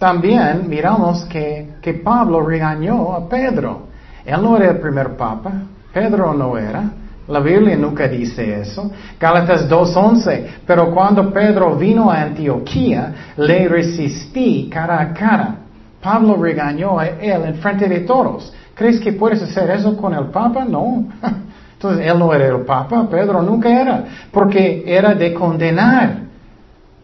También 0.04 0.68
miramos 0.68 1.24
que, 1.24 1.76
que 1.80 1.94
Pablo 1.94 2.42
regañó 2.42 3.14
a 3.14 3.26
Pedro. 3.26 3.84
Él 4.22 4.42
no 4.42 4.54
era 4.58 4.72
el 4.72 4.78
primer 4.78 5.16
papa, 5.16 5.50
Pedro 5.94 6.34
no 6.34 6.58
era. 6.58 6.90
La 7.26 7.40
Biblia 7.40 7.74
nunca 7.74 8.06
dice 8.06 8.60
eso. 8.60 8.90
Gálatas 9.18 9.66
2.11. 9.66 10.46
Pero 10.66 10.90
cuando 10.90 11.32
Pedro 11.32 11.74
vino 11.76 12.10
a 12.10 12.20
Antioquía, 12.20 13.14
le 13.38 13.66
resistí 13.66 14.68
cara 14.70 15.00
a 15.00 15.14
cara. 15.14 15.54
Pablo 16.02 16.36
regañó 16.36 16.98
a 16.98 17.06
él 17.06 17.42
en 17.46 17.54
frente 17.54 17.88
de 17.88 18.00
todos. 18.00 18.52
¿Crees 18.74 19.00
que 19.00 19.14
puedes 19.14 19.40
hacer 19.40 19.70
eso 19.70 19.96
con 19.96 20.12
el 20.12 20.26
Papa? 20.26 20.66
No. 20.66 21.06
Entonces, 21.72 22.06
él 22.06 22.18
no 22.18 22.34
era 22.34 22.48
el 22.48 22.60
Papa, 22.66 23.08
Pedro 23.10 23.40
nunca 23.40 23.70
era, 23.70 24.04
porque 24.30 24.84
era 24.86 25.14
de 25.14 25.32
condenar. 25.32 26.24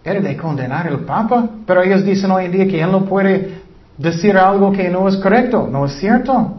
Era 0.03 0.21
de 0.21 0.37
condenar 0.37 0.87
el 0.87 1.01
Papa, 1.01 1.49
pero 1.67 1.83
ellos 1.83 2.05
dicen 2.05 2.31
hoy 2.31 2.47
en 2.47 2.53
día 2.53 2.67
que 2.67 2.81
él 2.81 2.91
no 2.91 3.05
puede 3.05 3.61
decir 3.99 4.37
algo 4.37 4.73
que 4.73 4.89
no 4.89 5.07
es 5.09 5.17
correcto, 5.17 5.69
¿no 5.71 5.85
es 5.85 5.93
cierto? 5.93 6.55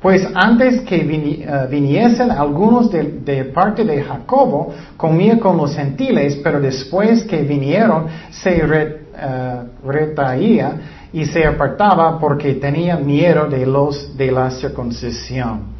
Pues 0.00 0.26
antes 0.34 0.82
que 0.82 0.96
eh, 0.96 1.66
viniesen 1.70 2.30
algunos 2.30 2.90
de, 2.90 3.50
parte 3.54 3.84
de 3.84 4.02
Jacobo, 4.02 4.74
comía 4.96 5.38
con 5.38 5.56
los 5.56 5.74
gentiles, 5.74 6.38
pero 6.42 6.60
después 6.60 7.22
que 7.24 7.42
vinieron 7.42 8.06
se 8.30 8.62
eh, 8.62 9.62
retaía 9.86 10.72
y 11.12 11.24
se 11.24 11.46
apartaba 11.46 12.18
porque 12.18 12.54
tenía 12.54 12.96
miedo 12.96 13.46
de 13.46 13.64
los 13.64 14.16
de 14.16 14.30
la 14.30 14.50
circuncisión. 14.50 15.74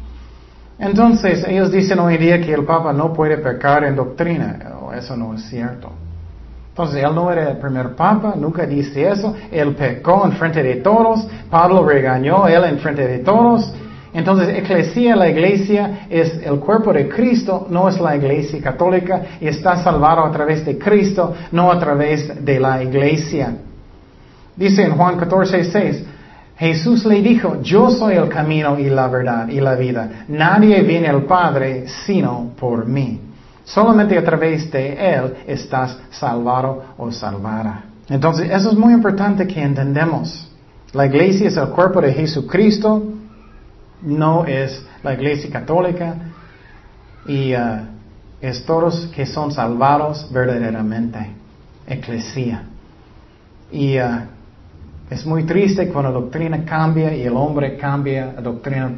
Entonces 0.79 1.45
ellos 1.47 1.71
dicen 1.71 1.99
hoy 1.99 2.15
en 2.15 2.21
día 2.21 2.41
que 2.41 2.53
el 2.53 2.63
Papa 2.63 2.93
no 2.93 3.13
puede 3.13 3.37
pecar 3.37 3.83
en 3.83 3.95
doctrina. 3.95 4.73
Oh, 4.81 4.91
eso 4.91 5.15
no 5.15 5.33
es 5.33 5.43
cierto. 5.49 5.91
Entonces 6.75 7.05
él 7.05 7.15
no 7.15 7.31
era 7.31 7.51
el 7.51 7.57
primer 7.57 7.95
Papa, 7.95 8.33
nunca 8.35 8.65
dice 8.65 9.09
eso. 9.09 9.33
Él 9.49 9.73
pecó 9.75 10.25
en 10.25 10.33
frente 10.33 10.61
de 10.61 10.75
todos. 10.75 11.25
Pablo 11.49 11.85
regañó 11.85 12.49
él 12.49 12.65
en 12.65 12.79
frente 12.79 13.07
de 13.07 13.19
todos. 13.19 13.73
Entonces, 14.13 14.49
eclesia, 14.57 15.15
la 15.15 15.29
iglesia, 15.29 16.05
es 16.09 16.37
el 16.43 16.59
cuerpo 16.59 16.91
de 16.91 17.07
Cristo, 17.07 17.67
no 17.69 17.87
es 17.87 17.97
la 18.01 18.17
iglesia 18.17 18.61
católica, 18.61 19.21
y 19.39 19.47
está 19.47 19.77
salvado 19.83 20.25
a 20.25 20.31
través 20.31 20.65
de 20.65 20.77
Cristo, 20.77 21.33
no 21.53 21.71
a 21.71 21.79
través 21.79 22.43
de 22.43 22.59
la 22.59 22.83
iglesia. 22.83 23.53
Dice 24.57 24.83
en 24.83 24.97
Juan 24.97 25.15
14, 25.15 25.63
6, 25.63 26.05
Jesús 26.57 27.05
le 27.05 27.21
dijo, 27.21 27.61
yo 27.61 27.89
soy 27.89 28.15
el 28.15 28.27
camino 28.27 28.77
y 28.77 28.89
la 28.89 29.07
verdad 29.07 29.47
y 29.47 29.61
la 29.61 29.75
vida. 29.75 30.25
Nadie 30.27 30.81
viene 30.81 31.07
al 31.07 31.23
Padre 31.23 31.85
sino 32.05 32.51
por 32.59 32.85
mí. 32.85 33.21
Solamente 33.65 34.17
a 34.17 34.23
través 34.23 34.71
de 34.71 34.93
Él 34.93 35.35
estás 35.47 35.97
salvado 36.11 36.83
o 36.97 37.11
salvada. 37.11 37.83
Entonces, 38.07 38.49
eso 38.51 38.71
es 38.71 38.77
muy 38.77 38.93
importante 38.93 39.47
que 39.47 39.61
entendamos. 39.61 40.47
La 40.93 41.07
iglesia 41.07 41.47
es 41.47 41.57
el 41.57 41.69
cuerpo 41.69 41.99
de 41.99 42.13
Jesucristo, 42.13 43.03
no 44.03 44.45
es 44.45 44.85
la 45.03 45.13
iglesia 45.13 45.49
católica 45.49 46.15
y 47.27 47.55
uh, 47.55 47.87
es 48.39 48.63
todos 48.65 49.07
que 49.07 49.25
son 49.25 49.51
salvados 49.51 50.31
verdaderamente. 50.31 51.31
Eclesia. 51.87 52.63
Y 53.71 53.97
uh, 53.99 54.21
es 55.09 55.25
muy 55.25 55.43
triste 55.43 55.87
cuando 55.89 56.11
la 56.11 56.19
doctrina 56.19 56.63
cambia 56.63 57.13
y 57.15 57.23
el 57.23 57.35
hombre 57.35 57.77
cambia 57.77 58.33
la 58.35 58.41
doctrina 58.41 58.91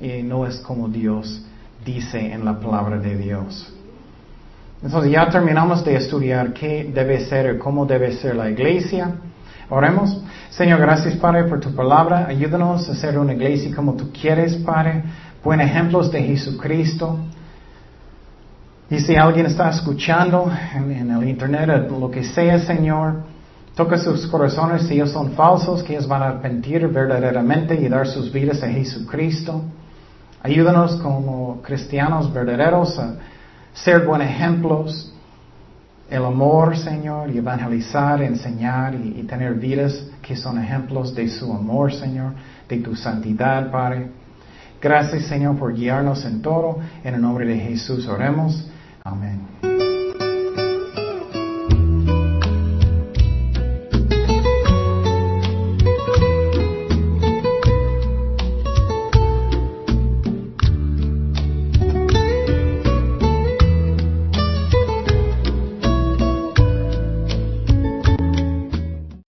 y 0.00 0.22
no 0.22 0.46
es 0.46 0.56
como 0.58 0.88
Dios 0.88 1.44
dice 1.84 2.32
en 2.32 2.44
la 2.44 2.58
palabra 2.58 2.98
de 2.98 3.16
Dios. 3.16 3.72
Entonces 4.84 5.10
ya 5.10 5.28
terminamos 5.30 5.82
de 5.82 5.96
estudiar 5.96 6.52
qué 6.52 6.90
debe 6.92 7.24
ser 7.24 7.56
y 7.56 7.58
cómo 7.58 7.86
debe 7.86 8.12
ser 8.12 8.36
la 8.36 8.50
iglesia. 8.50 9.12
Oremos. 9.70 10.22
Señor, 10.50 10.78
gracias 10.78 11.16
Padre 11.16 11.44
por 11.44 11.58
tu 11.58 11.74
palabra. 11.74 12.26
Ayúdanos 12.28 12.88
a 12.88 12.94
ser 12.94 13.18
una 13.18 13.32
iglesia 13.32 13.74
como 13.74 13.94
tú 13.94 14.12
quieres, 14.12 14.56
Padre. 14.56 15.02
Buen 15.42 15.60
ejemplos 15.60 16.12
de 16.12 16.22
Jesucristo. 16.22 17.18
Y 18.90 19.00
si 19.00 19.16
alguien 19.16 19.46
está 19.46 19.70
escuchando 19.70 20.52
en, 20.74 20.92
en 20.92 21.10
el 21.10 21.28
internet, 21.28 21.90
lo 21.90 22.10
que 22.10 22.22
sea, 22.22 22.58
Señor, 22.58 23.22
Toca 23.74 23.98
sus 23.98 24.28
corazones 24.28 24.82
si 24.82 24.94
ellos 24.94 25.10
son 25.10 25.32
falsos, 25.32 25.82
que 25.82 25.94
ellos 25.94 26.06
van 26.06 26.22
a 26.22 26.28
arrepentir 26.28 26.86
verdaderamente 26.86 27.74
y 27.74 27.88
dar 27.88 28.06
sus 28.06 28.32
vidas 28.32 28.62
a 28.62 28.68
Jesucristo. 28.68 29.62
Ayúdanos 30.44 30.94
como 30.96 31.60
cristianos 31.60 32.32
verdaderos 32.32 32.96
a 33.00 33.16
ser 33.74 34.06
buenos 34.06 34.28
ejemplos. 34.28 35.12
El 36.08 36.24
amor, 36.24 36.76
Señor, 36.76 37.30
y 37.30 37.38
evangelizar, 37.38 38.22
enseñar 38.22 38.94
y, 38.94 39.20
y 39.20 39.22
tener 39.24 39.54
vidas 39.54 40.06
que 40.22 40.36
son 40.36 40.62
ejemplos 40.62 41.14
de 41.14 41.28
su 41.28 41.52
amor, 41.52 41.92
Señor, 41.92 42.32
de 42.68 42.78
tu 42.78 42.94
santidad, 42.94 43.70
Padre. 43.70 44.10
Gracias, 44.80 45.24
Señor, 45.24 45.56
por 45.56 45.74
guiarnos 45.74 46.24
en 46.24 46.42
todo. 46.42 46.78
En 47.02 47.14
el 47.14 47.20
nombre 47.20 47.46
de 47.46 47.56
Jesús 47.56 48.06
oremos. 48.06 48.68
Amén. 49.02 49.93